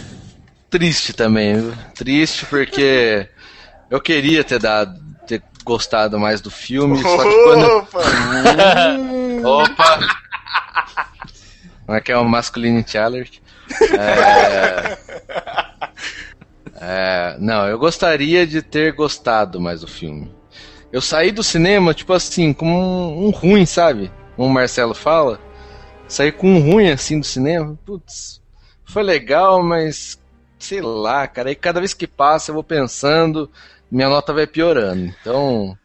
Triste 0.71 1.13
também, 1.13 1.55
viu? 1.61 1.75
Triste 1.95 2.47
porque 2.47 3.29
eu 3.89 4.01
queria 4.01 4.43
ter 4.43 4.59
dado, 4.59 4.99
ter 5.27 5.41
gostado 5.65 6.19
mais 6.19 6.41
do 6.41 6.51
filme, 6.51 7.01
só 7.01 7.23
que 7.23 7.43
quando. 7.45 7.65
Opa! 7.67 8.01
Opa! 9.49 9.99
Como 11.87 11.97
é 11.99 12.01
que 12.01 12.11
é 12.11 12.17
o 12.17 12.25
Masculinity 12.25 12.99
Alert? 12.99 13.39
É... 13.99 14.99
É, 16.81 17.37
Não, 17.39 17.67
eu 17.69 17.79
gostaria 17.79 18.47
de 18.47 18.61
ter 18.63 18.93
gostado 18.93 19.61
mais 19.61 19.81
do 19.83 19.87
filme. 19.87 20.35
Eu 20.93 21.01
saí 21.01 21.31
do 21.33 21.43
cinema, 21.43 21.95
tipo 21.95 22.13
assim, 22.13 22.53
com 22.53 22.67
um, 22.69 23.27
um 23.27 23.31
ruim, 23.31 23.65
sabe? 23.67 24.11
Como 24.37 24.49
o 24.49 24.53
Marcelo 24.53 24.95
fala. 24.95 25.41
Saí 26.09 26.31
com 26.31 26.49
um 26.49 26.61
ruim 26.61 26.91
assim 26.91 27.19
do 27.19 27.27
cinema. 27.27 27.79
Putz, 27.85 28.41
foi 28.85 29.03
legal, 29.03 29.63
mas 29.63 30.19
sei 30.59 30.81
lá, 30.81 31.27
cara. 31.27 31.51
E 31.51 31.55
cada 31.55 31.81
vez 31.81 31.95
que 31.95 32.07
passa 32.07 32.51
eu 32.51 32.55
vou 32.55 32.65
pensando, 32.65 33.51
minha 33.91 34.09
nota 34.09 34.33
vai 34.33 34.47
piorando. 34.47 35.05
Então, 35.21 35.77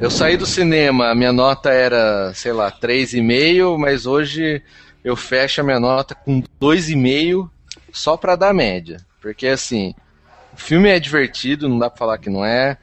eu 0.00 0.10
saí 0.10 0.36
do 0.36 0.46
cinema, 0.46 1.14
minha 1.14 1.32
nota 1.32 1.70
era, 1.70 2.32
sei 2.34 2.52
lá, 2.52 2.70
3,5, 2.70 3.78
mas 3.78 4.06
hoje 4.06 4.62
eu 5.02 5.16
fecho 5.16 5.60
a 5.60 5.64
minha 5.64 5.80
nota 5.80 6.14
com 6.14 6.42
2,5 6.60 7.48
só 7.92 8.16
pra 8.16 8.36
dar 8.36 8.52
média. 8.52 8.98
Porque 9.20 9.46
assim, 9.46 9.94
o 10.52 10.56
filme 10.56 10.88
é 10.88 10.98
divertido, 11.00 11.68
não 11.68 11.78
dá 11.78 11.88
pra 11.88 11.98
falar 11.98 12.18
que 12.18 12.30
não 12.30 12.44
é. 12.44 12.76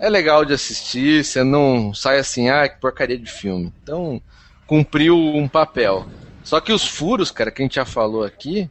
É 0.00 0.08
legal 0.08 0.44
de 0.44 0.52
assistir, 0.52 1.24
você 1.24 1.42
não 1.42 1.92
sai 1.92 2.18
assim, 2.18 2.48
ah, 2.48 2.68
que 2.68 2.80
porcaria 2.80 3.18
de 3.18 3.30
filme. 3.30 3.72
Então, 3.82 4.22
cumpriu 4.68 5.16
um 5.16 5.48
papel. 5.48 6.06
Só 6.44 6.60
que 6.60 6.72
os 6.72 6.86
furos, 6.86 7.32
cara, 7.32 7.50
que 7.50 7.62
a 7.62 7.64
gente 7.64 7.76
já 7.76 7.84
falou 7.84 8.22
aqui, 8.22 8.70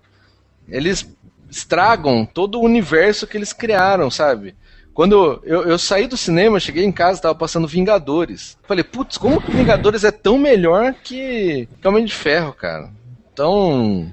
eles 0.70 1.14
estragam 1.50 2.26
todo 2.26 2.60
o 2.60 2.64
universo 2.64 3.26
que 3.28 3.36
eles 3.36 3.52
criaram, 3.52 4.10
sabe? 4.10 4.56
Quando 4.94 5.42
eu, 5.44 5.64
eu 5.64 5.78
saí 5.78 6.08
do 6.08 6.16
cinema, 6.16 6.60
cheguei 6.60 6.84
em 6.84 6.92
casa, 6.92 7.22
tava 7.22 7.36
passando 7.36 7.68
Vingadores. 7.68 8.58
Falei, 8.64 8.84
putz, 8.84 9.18
como 9.18 9.42
que 9.42 9.52
Vingadores 9.52 10.04
é 10.04 10.12
tão 10.12 10.38
melhor 10.38 10.94
que, 11.04 11.68
que 11.82 11.88
Homem 11.88 12.06
de 12.06 12.14
Ferro, 12.14 12.54
cara? 12.54 12.90
Então, 13.34 14.12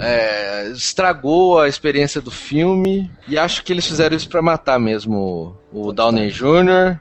é, 0.00 0.68
estragou 0.68 1.60
a 1.60 1.68
experiência 1.68 2.20
do 2.20 2.30
filme 2.30 3.10
e 3.28 3.38
acho 3.38 3.62
que 3.64 3.72
eles 3.72 3.86
fizeram 3.86 4.16
isso 4.16 4.28
pra 4.28 4.42
matar 4.42 4.78
mesmo 4.78 5.56
o 5.72 5.92
Downey 5.92 6.30
Jr. 6.30 6.98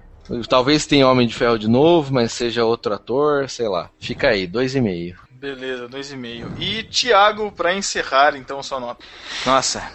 Talvez 0.49 0.85
tenha 0.85 1.07
Homem 1.07 1.27
de 1.27 1.35
Ferro 1.35 1.57
de 1.59 1.67
novo, 1.67 2.13
mas 2.13 2.31
seja 2.31 2.65
outro 2.65 2.93
ator, 2.93 3.49
sei 3.49 3.67
lá. 3.67 3.89
Fica 3.99 4.29
aí, 4.29 4.47
dois 4.47 4.75
e 4.75 4.81
meio. 4.81 5.17
Beleza, 5.31 5.87
2,5. 5.87 6.59
E 6.59 6.83
Thiago, 6.83 7.51
pra 7.51 7.75
encerrar, 7.75 8.35
então, 8.35 8.63
sua 8.63 8.79
nota. 8.79 9.03
Nossa, 9.45 9.91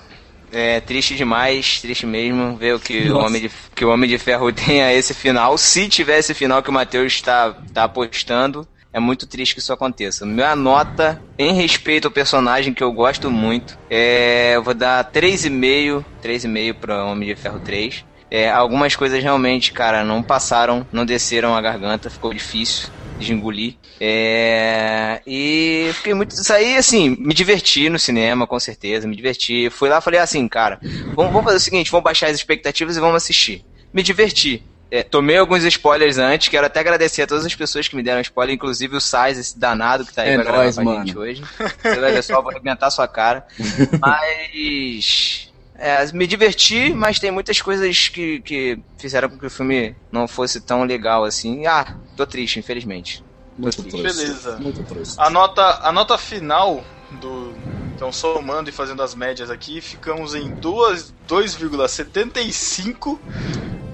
é 0.53 0.81
triste 0.81 1.17
demais, 1.17 1.81
triste 1.81 2.07
mesmo 2.07 2.57
ver 2.57 2.75
o 2.75 2.81
que 2.81 3.11
o. 3.11 3.19
Homem 3.19 3.43
de, 3.43 3.51
que 3.75 3.85
o 3.85 3.91
Homem 3.91 4.09
de 4.09 4.19
Ferro 4.19 4.53
tenha 4.55 4.93
esse 4.93 5.15
final. 5.15 5.57
Se 5.59 5.89
tiver 5.89 6.19
esse 6.19 6.35
final 6.35 6.63
que 6.63 6.71
o 6.71 6.73
Matheus 6.73 7.13
está 7.13 7.53
tá 7.73 7.85
apostando, 7.85 8.67
é 8.93 9.01
muito 9.01 9.27
triste 9.27 9.55
que 9.55 9.61
isso 9.61 9.73
aconteça. 9.73 10.27
Minha 10.27 10.55
nota, 10.55 11.23
em 11.39 11.53
respeito 11.55 12.07
ao 12.07 12.13
personagem 12.13 12.75
que 12.75 12.83
eu 12.83 12.93
gosto 12.93 13.31
muito, 13.31 13.79
é, 13.89 14.53
eu 14.57 14.63
vou 14.63 14.75
dar 14.75 15.11
3,5, 15.11 16.05
3,5 16.23 16.75
para 16.75 17.05
Homem 17.05 17.29
de 17.29 17.37
Ferro 17.37 17.61
3. 17.61 18.05
É, 18.31 18.49
algumas 18.51 18.95
coisas 18.95 19.23
realmente, 19.23 19.73
cara, 19.73 20.05
não 20.05 20.23
passaram, 20.23 20.87
não 20.93 21.05
desceram 21.05 21.55
a 21.55 21.61
garganta, 21.61 22.09
ficou 22.11 22.33
difícil 22.33 22.89
de 23.19 23.33
engolir. 23.33 23.75
É, 24.01 25.21
e 25.27 25.91
fiquei 25.95 26.15
muito. 26.15 26.33
Isso 26.35 26.53
aí, 26.53 26.77
assim, 26.77 27.17
me 27.19 27.35
diverti 27.35 27.89
no 27.89 27.99
cinema, 27.99 28.47
com 28.47 28.59
certeza, 28.59 29.07
me 29.07 29.17
diverti. 29.17 29.69
Fui 29.71 29.89
lá 29.89 29.99
e 29.99 30.03
falei 30.03 30.21
assim, 30.21 30.47
cara, 30.49 30.79
vamos, 31.15 31.33
vamos 31.33 31.45
fazer 31.45 31.57
o 31.57 31.61
seguinte, 31.61 31.91
vamos 31.91 32.05
baixar 32.05 32.29
as 32.29 32.37
expectativas 32.37 32.97
e 32.97 33.01
vamos 33.01 33.17
assistir. 33.17 33.63
Me 33.93 34.03
diverti. 34.03 34.63
É, 34.93 35.05
tomei 35.05 35.37
alguns 35.37 35.63
spoilers 35.63 36.19
antes, 36.19 36.49
quero 36.49 36.67
até 36.67 36.81
agradecer 36.81 37.23
a 37.23 37.27
todas 37.27 37.47
as 37.47 37.55
pessoas 37.55 37.87
que 37.87 37.95
me 37.95 38.03
deram 38.03 38.21
spoiler, 38.23 38.55
inclusive 38.55 38.97
o 38.97 39.01
Sais, 39.01 39.39
esse 39.39 39.57
danado 39.59 40.05
que 40.05 40.13
tá 40.13 40.23
aí 40.23 40.31
É 40.31 40.35
pra 40.35 40.43
gravar 40.43 40.59
nóis, 40.65 40.75
com 40.75 40.81
a 40.81 40.85
mano. 40.85 41.07
gente 41.07 41.17
hoje. 41.17 41.43
Você 41.83 42.01
vai 42.01 42.11
ver 42.13 42.23
só, 42.25 42.43
vou 42.43 42.51
arrebentar 42.51 42.91
sua 42.91 43.07
cara. 43.07 43.45
Mas. 44.01 45.50
É, 45.83 46.05
me 46.13 46.27
diverti, 46.27 46.93
mas 46.93 47.19
tem 47.19 47.31
muitas 47.31 47.61
coisas 47.63 48.09
que, 48.11 48.41
que 48.43 48.79
fizeram 48.99 49.31
com 49.31 49.39
que 49.39 49.47
o 49.47 49.51
filme 49.51 49.97
não 50.13 50.29
fosse 50.29 50.61
tão 50.61 50.85
legal 50.85 51.25
assim. 51.25 51.67
Ah, 51.67 51.97
tô 52.17 52.27
triste, 52.27 52.59
infelizmente. 52.59 53.25
Muito 53.59 53.83
trouxa. 53.83 54.03
Beleza. 54.03 54.59
Muito. 54.59 54.85
A 55.17 55.31
nota, 55.31 55.81
a 55.83 55.91
nota 55.91 56.19
final 56.19 56.85
do. 57.13 57.55
Então, 57.97 58.13
somando 58.13 58.69
e 58.69 58.73
fazendo 58.73 59.03
as 59.03 59.15
médias 59.15 59.51
aqui, 59.51 59.81
ficamos 59.81 60.35
em 60.35 60.51
duas- 60.51 61.15
2,75 61.29 63.19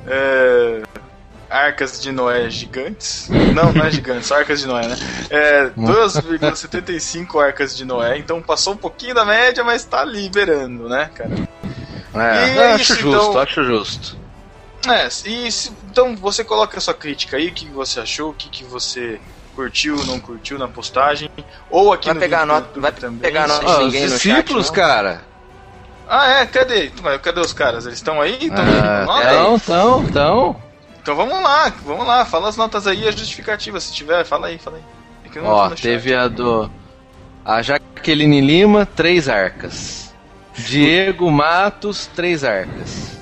é, 0.07 0.83
arcas 1.51 2.01
de 2.01 2.13
Noé 2.13 2.49
gigantes. 2.51 3.29
Não, 3.55 3.73
não 3.73 3.85
é 3.85 3.91
gigantes, 3.91 4.31
arcas 4.31 4.61
de 4.61 4.67
Noé, 4.67 4.87
né? 4.87 4.97
É, 5.31 5.71
2,75 5.77 7.41
arcas 7.45 7.77
de 7.77 7.85
Noé. 7.85 8.19
Então, 8.19 8.41
passou 8.43 8.75
um 8.75 8.77
pouquinho 8.77 9.15
da 9.15 9.25
média, 9.25 9.65
mas 9.65 9.85
tá 9.85 10.05
liberando, 10.05 10.89
né, 10.89 11.11
cara? 11.15 11.31
É, 12.21 12.57
é 12.57 12.73
acho 12.73 12.83
isso, 12.83 12.95
justo, 13.03 13.29
então. 13.31 13.41
acho 13.41 13.65
justo. 13.65 14.19
É, 14.89 15.07
e 15.29 15.51
se- 15.51 15.73
então 15.91 16.15
você 16.17 16.45
coloca 16.45 16.79
a 16.79 16.81
sua 16.81 16.95
crítica 16.95 17.37
aí, 17.37 17.49
o 17.49 17.53
que 17.53 17.67
você 17.67 18.01
achou, 18.01 18.31
o 18.31 18.35
que, 18.35 18.49
que 18.49 18.65
você 18.65 19.21
curtiu, 19.55 19.97
não 20.05 20.21
curtiu 20.21 20.59
na 20.59 20.69
postagem, 20.69 21.29
ou 21.71 21.93
aqui 21.93 22.07
Vai 22.07 22.15
no 22.15 22.21
pegar 22.21 22.43
a 22.43 22.47
nota- 22.47 22.81
vai 22.81 22.93
também. 22.93 23.21
pegar 23.21 23.45
a 23.45 23.49
nota- 23.49 23.67
os 23.67 23.79
ninguém 23.79 24.07
no 24.09 24.19
chat, 24.19 24.53
não? 24.53 24.63
cara. 24.73 25.23
Ah, 26.09 26.41
é, 26.41 26.47
cadê? 26.47 26.93
Cadê 27.23 27.41
os 27.41 27.53
caras? 27.53 27.85
Eles 27.85 27.99
estão 27.99 28.21
aí? 28.21 28.35
Estão 28.47 28.65
Ah, 28.65 29.05
nota? 29.05 29.25
Então, 29.35 29.57
então, 29.57 30.03
então. 30.09 30.57
Então 31.03 31.17
vamos 31.17 31.43
lá, 31.43 31.73
vamos 31.85 32.07
lá, 32.07 32.25
fala 32.25 32.49
as 32.49 32.57
notas 32.57 32.87
aí, 32.87 33.09
a 33.09 33.11
justificativa, 33.11 33.81
se 33.81 33.93
tiver, 33.93 34.25
fala 34.25 34.49
aí, 34.49 34.59
fala 34.59 34.77
aí. 34.77 34.83
É 35.25 35.29
que 35.29 35.39
eu 35.39 35.43
não 35.43 35.51
tô 35.51 35.57
Ó, 35.57 35.65
no 35.65 35.71
chat. 35.71 35.83
teve 35.83 36.15
a 36.15 36.29
do. 36.29 36.71
A 37.45 37.63
Jaqueline 37.63 38.41
Lima, 38.41 38.87
três 38.87 39.29
arcas. 39.29 40.06
Diego 40.59 41.31
Matos, 41.31 42.07
três 42.07 42.43
arcas. 42.45 43.19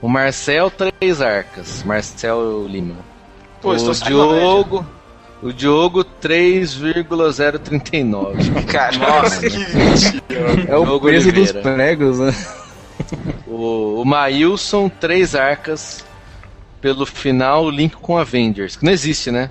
O 0.00 0.08
Marcel, 0.08 0.70
três 0.70 1.20
arcas. 1.22 1.84
Marcel 1.84 2.66
Lima. 2.66 2.96
Pô, 3.60 3.74
estou 3.74 3.94
o 3.94 3.98
na 3.98 4.06
Diogo. 4.06 4.86
O 5.40 5.52
Diogo 5.52 6.02
3,039. 6.04 8.50
Cara, 8.70 8.96
Nossa, 8.96 9.48
que 9.48 9.58
mentira. 9.58 10.22
É 10.68 10.76
o 10.76 10.84
Diogo 10.84 11.06
peso 11.08 11.32
dos 11.32 11.52
pregos, 11.52 12.18
né? 12.18 12.34
O, 13.46 14.00
o 14.00 14.04
Maílson, 14.06 14.88
três 14.88 15.34
arcas. 15.34 16.02
Pelo 16.80 17.04
final, 17.04 17.68
link 17.68 17.94
com 17.96 18.16
Avengers. 18.16 18.76
Que 18.76 18.84
não 18.84 18.92
existe, 18.92 19.30
né? 19.30 19.50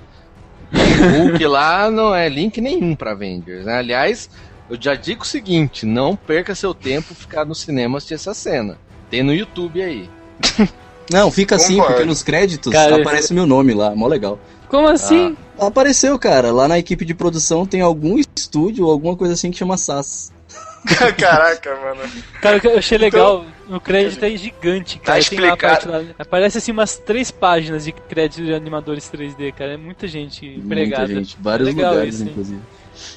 O 0.74 1.28
Hulk 1.28 1.46
lá 1.46 1.92
não 1.92 2.16
é 2.16 2.28
link 2.28 2.60
nenhum 2.60 2.96
pra 2.96 3.12
Avengers. 3.12 3.66
Né? 3.66 3.78
Aliás, 3.78 4.28
eu 4.72 4.78
já 4.80 4.96
digo 4.96 5.24
o 5.24 5.28
seguinte: 5.28 5.86
não 5.86 6.16
perca 6.16 6.56
seu 6.56 6.74
tempo 6.74 7.14
ficar 7.14 7.44
no 7.44 7.54
cinema 7.54 7.98
assistir 7.98 8.14
essa 8.14 8.34
cena. 8.34 8.78
Tem 9.10 9.22
no 9.22 9.34
YouTube 9.34 9.82
aí. 9.82 10.10
Não, 11.12 11.30
fica 11.30 11.58
assim, 11.58 11.76
porque 11.76 12.06
nos 12.06 12.24
créditos 12.24 12.72
Cara, 12.72 13.02
aparece 13.02 13.34
meu 13.34 13.46
nome 13.46 13.74
lá, 13.74 13.94
mó 13.94 14.08
legal. 14.08 14.40
Como 14.70 14.88
assim? 14.88 15.36
Apareceu, 15.60 16.18
cara, 16.18 16.54
lá 16.54 16.70
na 16.70 16.80
equipe 16.80 17.04
de 17.04 17.14
produção 17.14 17.66
tem 17.66 17.82
algum 17.82 18.18
estúdio 18.18 18.86
ou 18.86 18.92
alguma 18.92 19.18
coisa 19.18 19.34
assim 19.34 19.52
que 19.52 19.58
chama 19.58 19.76
SAS. 19.76 20.32
Caraca, 21.18 21.76
mano. 21.76 22.02
Cara, 22.42 22.58
o 22.58 22.62
que 22.62 22.68
eu 22.68 22.78
achei 22.78 22.98
legal, 22.98 23.46
o 23.70 23.80
crédito 23.80 24.24
é 24.24 24.36
gigante, 24.36 24.98
cara. 25.00 25.22
Tá 25.22 25.30
Tem 25.30 25.40
lá 25.40 25.48
a 25.54 25.58
parte 25.58 25.78
explicado. 25.86 26.08
lá- 26.08 26.16
aparece 26.18 26.58
assim 26.58 26.72
umas 26.72 26.98
três 26.98 27.30
páginas 27.32 27.86
de 27.86 27.92
crédito 27.92 28.44
de 28.44 28.54
animadores 28.54 29.10
3D, 29.12 29.52
cara. 29.54 29.74
É 29.74 29.78
muita 29.78 30.08
gente 30.08 30.46
empregada. 30.46 31.06
Muita 31.08 31.20
gente, 31.22 31.38
vários 31.40 31.68
Legal 31.70 31.92
lugares, 31.94 32.16
isso, 32.16 32.24
inclusive. 32.24 32.60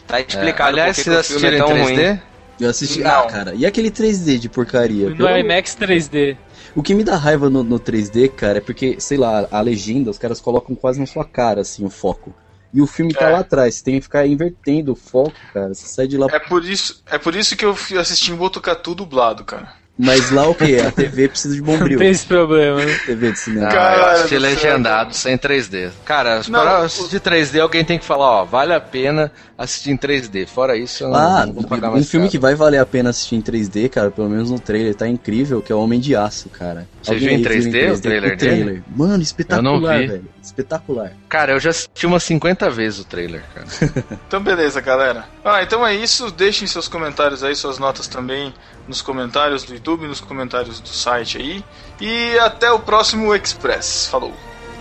tá 0.07 0.21
explicado 0.21 0.69
Aliás, 0.71 0.97
por 0.97 1.05
que 1.05 1.11
vocês 1.11 1.17
é 1.17 1.21
assistiram 1.21 1.57
em 1.57 1.59
tão 1.59 1.69
3D? 1.69 2.09
ruim. 2.11 2.21
Eu 2.61 2.71
assisti. 2.71 3.01
Não. 3.01 3.11
Ah, 3.11 3.27
cara, 3.27 3.55
e 3.55 3.67
aquele 3.67 3.91
3D 3.91 4.39
de 4.39 4.49
porcaria? 4.49 5.11
No 5.11 5.17
Pelo- 5.17 5.37
IMAX 5.37 5.75
3D. 5.77 6.37
O 6.77 6.83
que 6.83 6.95
me 6.95 7.03
dá 7.03 7.17
raiva 7.17 7.49
no, 7.51 7.63
no 7.65 7.81
3D, 7.81 8.29
cara, 8.29 8.59
é 8.59 8.61
porque, 8.61 8.97
sei 9.01 9.17
lá, 9.17 9.47
a 9.51 9.61
legenda, 9.61 10.11
os 10.11 10.19
caras 10.19 10.41
colocam 10.41 10.75
quase 10.77 11.01
na 11.01 11.07
sua 11.07 11.25
cara, 11.25 11.63
assim, 11.63 11.85
o 11.85 11.91
foco. 11.91 12.33
E 12.75 12.83
o 12.83 12.87
filme 12.89 13.15
tá 13.15 13.29
É. 13.29 13.31
lá 13.31 13.39
atrás, 13.39 13.77
você 13.77 13.85
tem 13.85 13.95
que 13.95 14.01
ficar 14.03 14.27
invertendo 14.27 14.93
o 14.93 14.97
foco, 14.97 15.33
cara. 15.53 15.73
Você 15.73 15.87
sai 15.87 16.09
de 16.09 16.19
lá. 16.19 16.27
É 16.33 16.41
por 16.41 16.65
isso, 16.65 17.01
é 17.09 17.17
por 17.19 17.35
isso 17.37 17.57
que 17.57 17.65
eu 17.65 17.75
fui 17.77 17.97
assistir 17.97 18.33
em 18.33 18.35
Botucatu 18.35 18.95
dublado, 18.97 19.45
cara. 19.45 19.73
Mas 19.97 20.33
lá 20.33 20.49
o 20.49 20.57
que? 20.57 20.77
A 20.81 20.91
TV 20.91 21.29
precisa 21.29 21.55
de 21.55 21.63
bombril. 21.63 21.97
Tem 22.01 22.11
esse 22.11 22.27
problema, 22.27 22.85
né? 22.85 22.99
TV 23.07 23.31
de 23.31 23.39
cinema. 23.39 23.69
Ah, 23.69 23.71
Cara 23.73 23.97
eu 23.97 24.05
assisti 24.07 24.39
legendado, 24.39 25.15
sem 25.15 25.39
3D. 25.39 25.93
Cara, 26.05 26.43
Não, 26.49 26.61
para 26.61 26.81
o- 26.81 26.85
assistir 26.85 27.21
3D, 27.21 27.61
alguém 27.61 27.85
tem 27.85 27.97
que 27.97 28.05
falar, 28.05 28.29
ó, 28.41 28.45
vale 28.45 28.75
a 28.75 28.81
pena 28.81 29.31
assistir 29.57 29.93
em 29.93 29.97
3D. 29.97 30.45
Fora 30.49 30.77
isso, 30.77 31.05
eu 31.05 31.11
não, 31.11 31.17
Ah, 31.17 31.47
não 31.47 31.53
vou 31.53 31.63
pagar 31.63 31.91
um 31.91 31.93
mais 31.93 32.11
filme 32.11 32.27
caro. 32.27 32.33
que 32.33 32.39
vai 32.41 32.57
valer 32.57 32.79
a 32.79 32.87
pena 32.87 33.11
assistir 33.11 33.37
em 33.37 33.41
3D, 33.41 33.89
cara, 33.89 34.11
pelo 34.11 34.29
menos 34.29 34.51
no 34.51 34.59
trailer, 34.59 34.97
tá 34.97 35.07
incrível, 35.07 35.63
que 35.63 35.71
é 35.71 35.77
o 35.77 35.81
Homem 35.81 36.01
de 36.01 36.17
Aço, 36.17 36.49
cara. 36.49 36.89
Você 37.05 37.15
viu 37.17 37.31
em 37.31 37.37
aí 37.37 37.43
3D 37.43 37.95
o 37.95 38.01
trailer 38.01 38.35
o 38.35 38.37
trailer. 38.37 38.83
Mano, 38.97 39.23
espetacular, 39.23 39.99
velho. 39.99 40.25
Espetacular. 40.43 41.13
Cara, 41.29 41.53
eu 41.53 41.61
já 41.61 41.71
assisti 41.71 42.07
umas 42.07 42.23
50 42.25 42.71
vezes 42.71 43.01
o 43.01 43.05
trailer, 43.05 43.43
cara. 43.55 43.67
Então 44.27 44.43
beleza, 44.43 44.81
galera. 44.81 45.27
Ah, 45.45 45.63
então 45.63 45.87
é 45.87 45.95
isso. 45.95 46.31
Deixem 46.31 46.67
seus 46.67 46.89
comentários 46.89 47.45
aí, 47.45 47.55
suas 47.55 47.79
notas 47.79 48.09
também 48.09 48.53
nos 48.89 49.03
comentários 49.03 49.65
do 49.65 49.75
YouTube, 49.75 50.07
nos 50.07 50.21
comentários 50.21 50.81
do 50.81 50.89
site 50.89 51.39
aí. 51.39 51.65
E 52.01 52.39
até 52.39 52.71
o 52.71 52.79
próximo 52.79 53.35
Express. 53.35 54.09
Falou. 54.11 54.33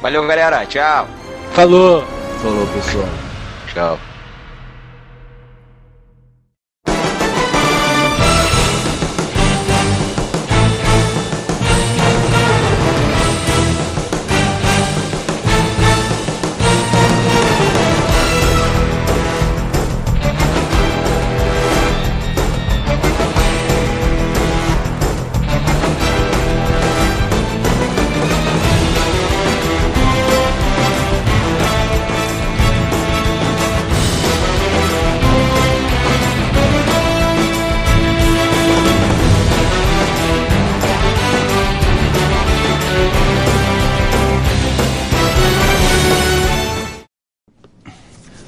Valeu, 0.01 0.25
galera. 0.25 0.65
Tchau. 0.65 1.07
Falou! 1.53 2.03
Falou, 2.41 2.67
pessoal. 2.67 3.09
Tchau. 3.73 4.12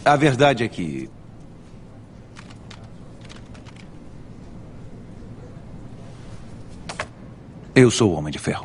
A 0.06 0.16
verdade 0.16 0.64
é 0.64 0.68
que. 0.70 1.10
Eu 7.74 7.90
sou 7.90 8.12
o 8.12 8.14
Homem 8.14 8.32
de 8.32 8.38
Ferro. 8.38 8.64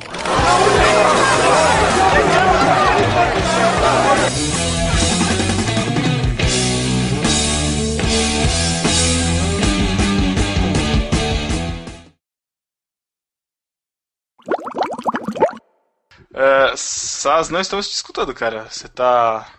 É, 16.35 16.77
Sas, 16.77 17.49
não 17.49 17.61
estamos 17.61 17.89
te 17.89 17.95
escutando, 17.95 18.35
cara. 18.35 18.69
Você 18.69 18.89
tá 18.89 19.51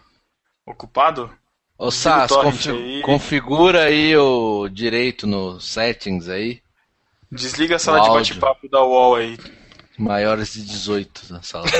ocupado? 0.65 1.40
Ô, 1.81 1.89
Sas, 1.89 2.31
aí. 2.67 3.01
configura 3.01 3.85
aí 3.85 4.15
o 4.15 4.69
direito 4.69 5.25
no 5.25 5.59
settings 5.59 6.29
aí. 6.29 6.61
Desliga 7.31 7.77
a 7.77 7.79
sala 7.79 8.01
de 8.01 8.09
bate-papo 8.09 8.69
da 8.69 8.83
UOL 8.83 9.15
aí. 9.15 9.35
Maiores 9.97 10.53
de 10.53 10.63
18 10.63 11.33
na 11.33 11.41
sala. 11.41 11.65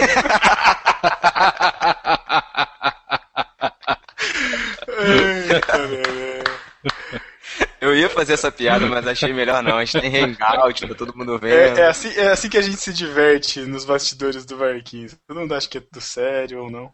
Eu 7.80 7.96
ia 7.96 8.10
fazer 8.10 8.34
essa 8.34 8.52
piada, 8.52 8.88
mas 8.88 9.06
achei 9.06 9.32
melhor 9.32 9.62
não. 9.62 9.78
A 9.78 9.86
gente 9.86 10.02
tem 10.02 10.18
hangout, 10.18 10.88
tá 10.88 10.96
todo 10.96 11.16
mundo 11.16 11.38
vendo. 11.38 11.78
É, 11.78 11.82
é 11.82 11.88
assim, 11.88 12.10
é 12.18 12.30
assim 12.30 12.50
que 12.50 12.58
a 12.58 12.62
gente 12.64 12.78
se 12.78 12.92
diverte 12.92 13.60
nos 13.62 13.86
bastidores 13.86 14.46
do 14.46 14.58
Marquinhos. 14.58 15.16
Todo 15.28 15.42
mundo 15.42 15.54
acha 15.54 15.70
que 15.70 15.78
é 15.78 15.84
do 15.92 16.02
sério 16.02 16.64
ou 16.64 16.72
não. 16.72 16.92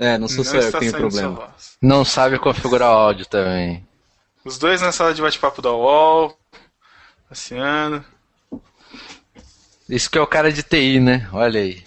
É, 0.00 0.16
não 0.16 0.28
sou 0.28 0.42
só 0.42 0.56
eu 0.56 0.72
que 0.72 0.78
tenho 0.78 0.92
problema. 0.92 1.54
Não 1.80 2.06
sabe 2.06 2.38
configurar 2.38 2.90
o 2.90 2.98
áudio 2.98 3.26
também. 3.26 3.86
Os 4.42 4.56
dois 4.56 4.80
na 4.80 4.92
sala 4.92 5.12
de 5.12 5.20
bate-papo 5.20 5.60
da 5.60 5.70
UOL. 5.70 6.34
Passeando. 7.28 8.02
Isso 9.86 10.10
que 10.10 10.16
é 10.16 10.20
o 10.22 10.26
cara 10.26 10.50
de 10.50 10.62
TI, 10.62 11.00
né? 11.00 11.28
Olha 11.34 11.60
aí. 11.60 11.84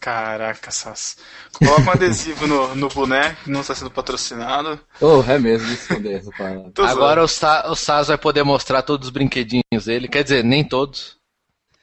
Caraca, 0.00 0.70
Sas. 0.70 1.18
Coloca 1.58 1.82
um 1.82 1.90
adesivo 1.90 2.46
no, 2.46 2.74
no 2.74 2.88
boneco, 2.88 3.44
que 3.44 3.50
não 3.50 3.60
está 3.60 3.74
sendo 3.74 3.90
patrocinado. 3.90 4.80
Oh, 4.98 5.22
é 5.28 5.38
mesmo, 5.38 5.70
esconder 5.70 6.20
essa 6.20 6.30
parada. 6.30 6.72
Agora 6.88 7.22
o, 7.22 7.28
Sa 7.28 7.70
o 7.70 7.76
Sas 7.76 8.08
vai 8.08 8.16
poder 8.16 8.44
mostrar 8.44 8.80
todos 8.80 9.08
os 9.08 9.12
brinquedinhos 9.12 9.84
dele. 9.84 10.08
Quer 10.08 10.22
dizer, 10.22 10.42
nem 10.42 10.64
todos. 10.64 11.18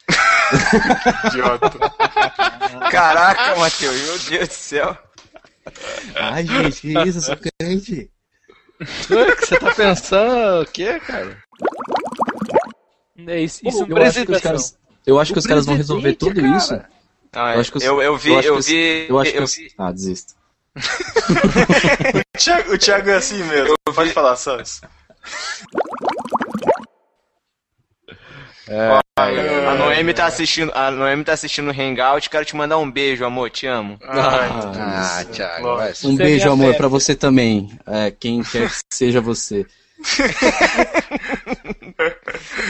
idiota. 1.28 1.70
Caraca, 2.90 3.56
Matheus, 3.60 4.02
meu 4.02 4.18
Deus 4.18 4.48
do 4.48 4.54
céu. 4.54 4.98
Ai, 6.16 6.46
gente, 6.46 6.82
que 6.82 7.00
isso, 7.08 7.18
eu 7.20 7.22
sou 7.22 7.38
crente. 7.38 8.10
O 8.80 8.86
que 9.36 9.46
você 9.48 9.58
tá 9.60 9.74
pensando? 9.74 10.62
O 10.62 10.66
que, 10.66 11.00
cara? 11.00 11.38
É 13.26 13.42
isso, 13.42 13.68
isso 13.68 13.84
eu, 13.84 13.88
não 13.88 13.98
acho 14.04 14.26
que 14.26 14.32
os 14.32 14.42
caras, 14.42 14.78
eu 15.06 15.20
acho 15.20 15.34
que 15.34 15.40
O 15.40 15.42
os 15.42 15.48
caras 15.48 15.66
vão 15.66 15.76
resolver 15.76 16.14
tudo 16.14 16.36
cara. 16.42 16.58
isso. 16.58 16.80
Ah, 17.34 17.54
Eu 17.56 17.60
acho 17.62 17.72
que 17.72 17.78
os- 17.80 17.84
eu, 17.84 18.02
eu 18.02 18.18
vi, 18.18 18.30
eu 18.30 18.38
acho 18.40 18.48
eu 18.48 18.54
que 18.54 18.60
os- 18.60 18.68
vi, 18.68 19.06
Eu 19.10 19.20
acho 19.20 19.32
que 19.32 19.38
eu 19.40 19.44
os... 19.44 19.56
vi. 19.56 19.72
Ah, 19.78 19.92
desisto. 19.92 20.34
O 22.36 22.38
Thiago, 22.40 22.74
o 22.74 22.78
Thiago 22.78 23.10
é 23.10 23.16
assim 23.16 23.44
mesmo. 23.44 23.74
Pode 23.96 24.12
falar, 24.12 24.38
Sas. 28.68 29.02
A 29.18 29.74
Noemi 29.76 30.14
tá 30.14 30.26
assistindo, 30.28 30.72
a 30.76 30.92
Noemi 30.92 31.24
tá 31.24 31.34
assistindo 31.34 31.70
o 31.70 31.74
Hangout, 31.74 32.30
quero 32.30 32.46
te 32.46 32.56
mandar 32.56 32.78
um 32.78 32.90
beijo, 32.90 33.26
amor, 33.26 33.50
te 33.50 33.66
amo. 33.66 33.98
Ai, 34.08 34.50
Ah, 34.80 35.24
Deus. 35.24 35.36
Thiago, 35.36 35.64
Lógico. 35.68 36.04
vai. 36.04 36.12
Um 36.12 36.16
é 36.16 36.18
beijo, 36.18 36.52
amor, 36.52 36.76
pra 36.76 36.88
você 36.88 37.16
também. 37.16 37.72
É, 37.88 38.12
quem 38.12 38.44
quer 38.44 38.70
que 38.70 38.76
seja 38.94 39.20
você. 39.20 39.66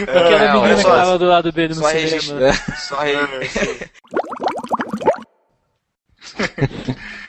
Aquela 0.07 0.43
É, 0.43 0.53
menina 0.53 0.75
que 0.75 0.81
só, 0.81 0.95
tava 0.95 1.17
do 1.17 1.25
lado 1.25 1.51
dele 1.51 1.73
no 1.73 1.81
só 1.81 1.89
cinema. 1.89 2.53
Só 2.77 2.99
aí. 2.99 3.15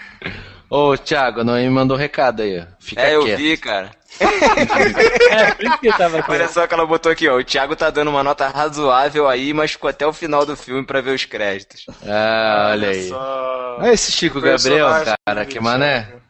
Ô, 0.71 0.97
Thiago, 0.97 1.43
não 1.45 1.55
me 1.55 1.69
mandou 1.71 1.97
um 1.97 2.01
recado 2.01 2.43
aí. 2.43 2.61
ó. 2.61 2.65
Fica 2.79 3.03
É, 3.03 3.17
eu 3.17 3.25
quieto. 3.25 3.39
vi, 3.39 3.57
cara. 3.57 3.91
É, 5.31 5.53
por 5.53 5.65
isso 5.65 5.79
que 5.79 5.93
tava 5.97 6.19
aqui. 6.19 6.31
Olha 6.33 6.49
só 6.49 6.67
que 6.67 6.75
ela 6.75 6.87
botou 6.87 7.13
aqui, 7.13 7.29
ó. 7.29 7.37
O 7.39 7.45
Thiago 7.45 7.77
tá 7.77 7.91
dando 7.91 8.09
uma 8.09 8.25
nota 8.25 8.49
razoável 8.49 9.29
aí, 9.29 9.53
mas 9.53 9.73
ficou 9.73 9.89
até 9.89 10.07
o 10.07 10.13
final 10.13 10.45
do 10.45 10.57
filme 10.57 10.85
pra 10.85 11.01
ver 11.01 11.15
os 11.15 11.25
créditos. 11.25 11.87
Ah, 12.07 12.71
olha 12.73 12.89
aí. 12.89 13.09
Só... 13.09 13.77
Olha 13.79 13.93
esse 13.93 14.11
Chico 14.11 14.41
Gabriel, 14.41 14.89
cara, 15.25 15.47
que 15.47 15.61
mané. 15.61 16.03
Thiago. 16.03 16.23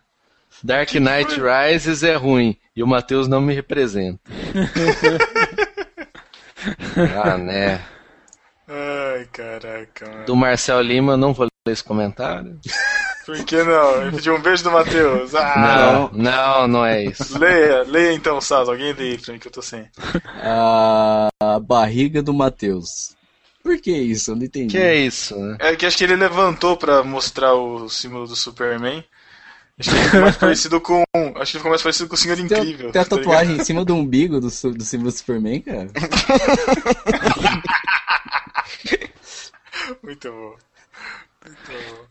Dark 0.63 0.93
Knight 0.95 1.41
Rises 1.41 2.03
é 2.03 2.17
ruim 2.17 2.57
e 2.75 2.83
o 2.83 2.87
Matheus 2.87 3.29
não 3.29 3.41
me 3.41 3.55
representa. 3.55 4.19
ah, 7.25 7.39
né. 7.39 7.81
Ai, 8.69 9.25
caraca, 9.33 10.07
mano. 10.11 10.25
Do 10.27 10.37
Marcel 10.37 10.81
Lima, 10.83 11.17
não 11.17 11.33
vou 11.33 11.47
ler 11.67 11.73
esse 11.73 11.85
comentário. 11.85 12.59
Por 13.29 13.45
que 13.45 13.63
não? 13.63 14.01
Ele 14.01 14.13
pediu 14.17 14.35
um 14.35 14.41
beijo 14.41 14.65
do 14.65 14.71
Matheus. 14.71 15.35
Ah, 15.35 16.09
Não, 16.15 16.23
não, 16.23 16.67
não 16.67 16.87
é 16.87 17.05
isso. 17.05 17.39
Leia, 17.39 17.83
leia 17.83 18.15
então, 18.15 18.41
Saz. 18.41 18.71
Alguém 18.71 18.95
leia 18.95 19.13
aí 19.13 19.19
pra 19.19 19.35
mim 19.35 19.39
que 19.39 19.49
eu 19.49 19.53
tô 19.53 19.61
sem. 19.61 19.87
A, 20.43 21.29
a 21.39 21.61
barriga 21.61 22.23
do 22.23 22.33
Matheus. 22.33 23.15
Por 23.63 23.79
que 23.83 23.91
isso? 23.91 24.31
Eu 24.31 24.37
não 24.37 24.45
entendi. 24.45 24.75
Que 24.75 24.83
é 24.83 24.97
isso, 24.97 25.37
né? 25.37 25.59
É 25.61 25.77
que 25.77 25.85
acho 25.85 25.99
que 25.99 26.05
ele 26.05 26.17
levantou 26.17 26.75
pra 26.75 27.03
mostrar 27.05 27.53
o 27.53 27.87
símbolo 27.91 28.27
do 28.27 28.35
Superman. 28.35 29.05
Acho 29.79 29.91
que 29.91 29.97
ele 29.97 30.05
ficou 30.07 30.21
mais 30.23 30.37
parecido 30.41 30.81
com. 30.81 31.05
Acho 31.15 31.35
que 31.35 31.39
ele 31.41 31.45
ficou 31.59 31.69
mais 31.71 31.83
parecido 31.83 32.09
com 32.09 32.15
o 32.15 32.17
Senhor 32.17 32.35
Tem, 32.37 32.47
Incrível. 32.47 32.93
tem 32.93 33.03
a 33.03 33.05
tá 33.05 33.15
ligado? 33.15 33.27
tatuagem 33.27 33.57
em 33.59 33.63
cima 33.65 33.85
do 33.85 33.95
umbigo 33.95 34.41
do, 34.41 34.47
do 34.49 34.51
símbolo 34.85 35.11
do 35.11 35.17
Superman, 35.19 35.61
cara? 35.61 35.89
Muito 40.03 40.31
bom. 40.33 40.57
Muito 41.45 41.59
bom. 41.69 42.09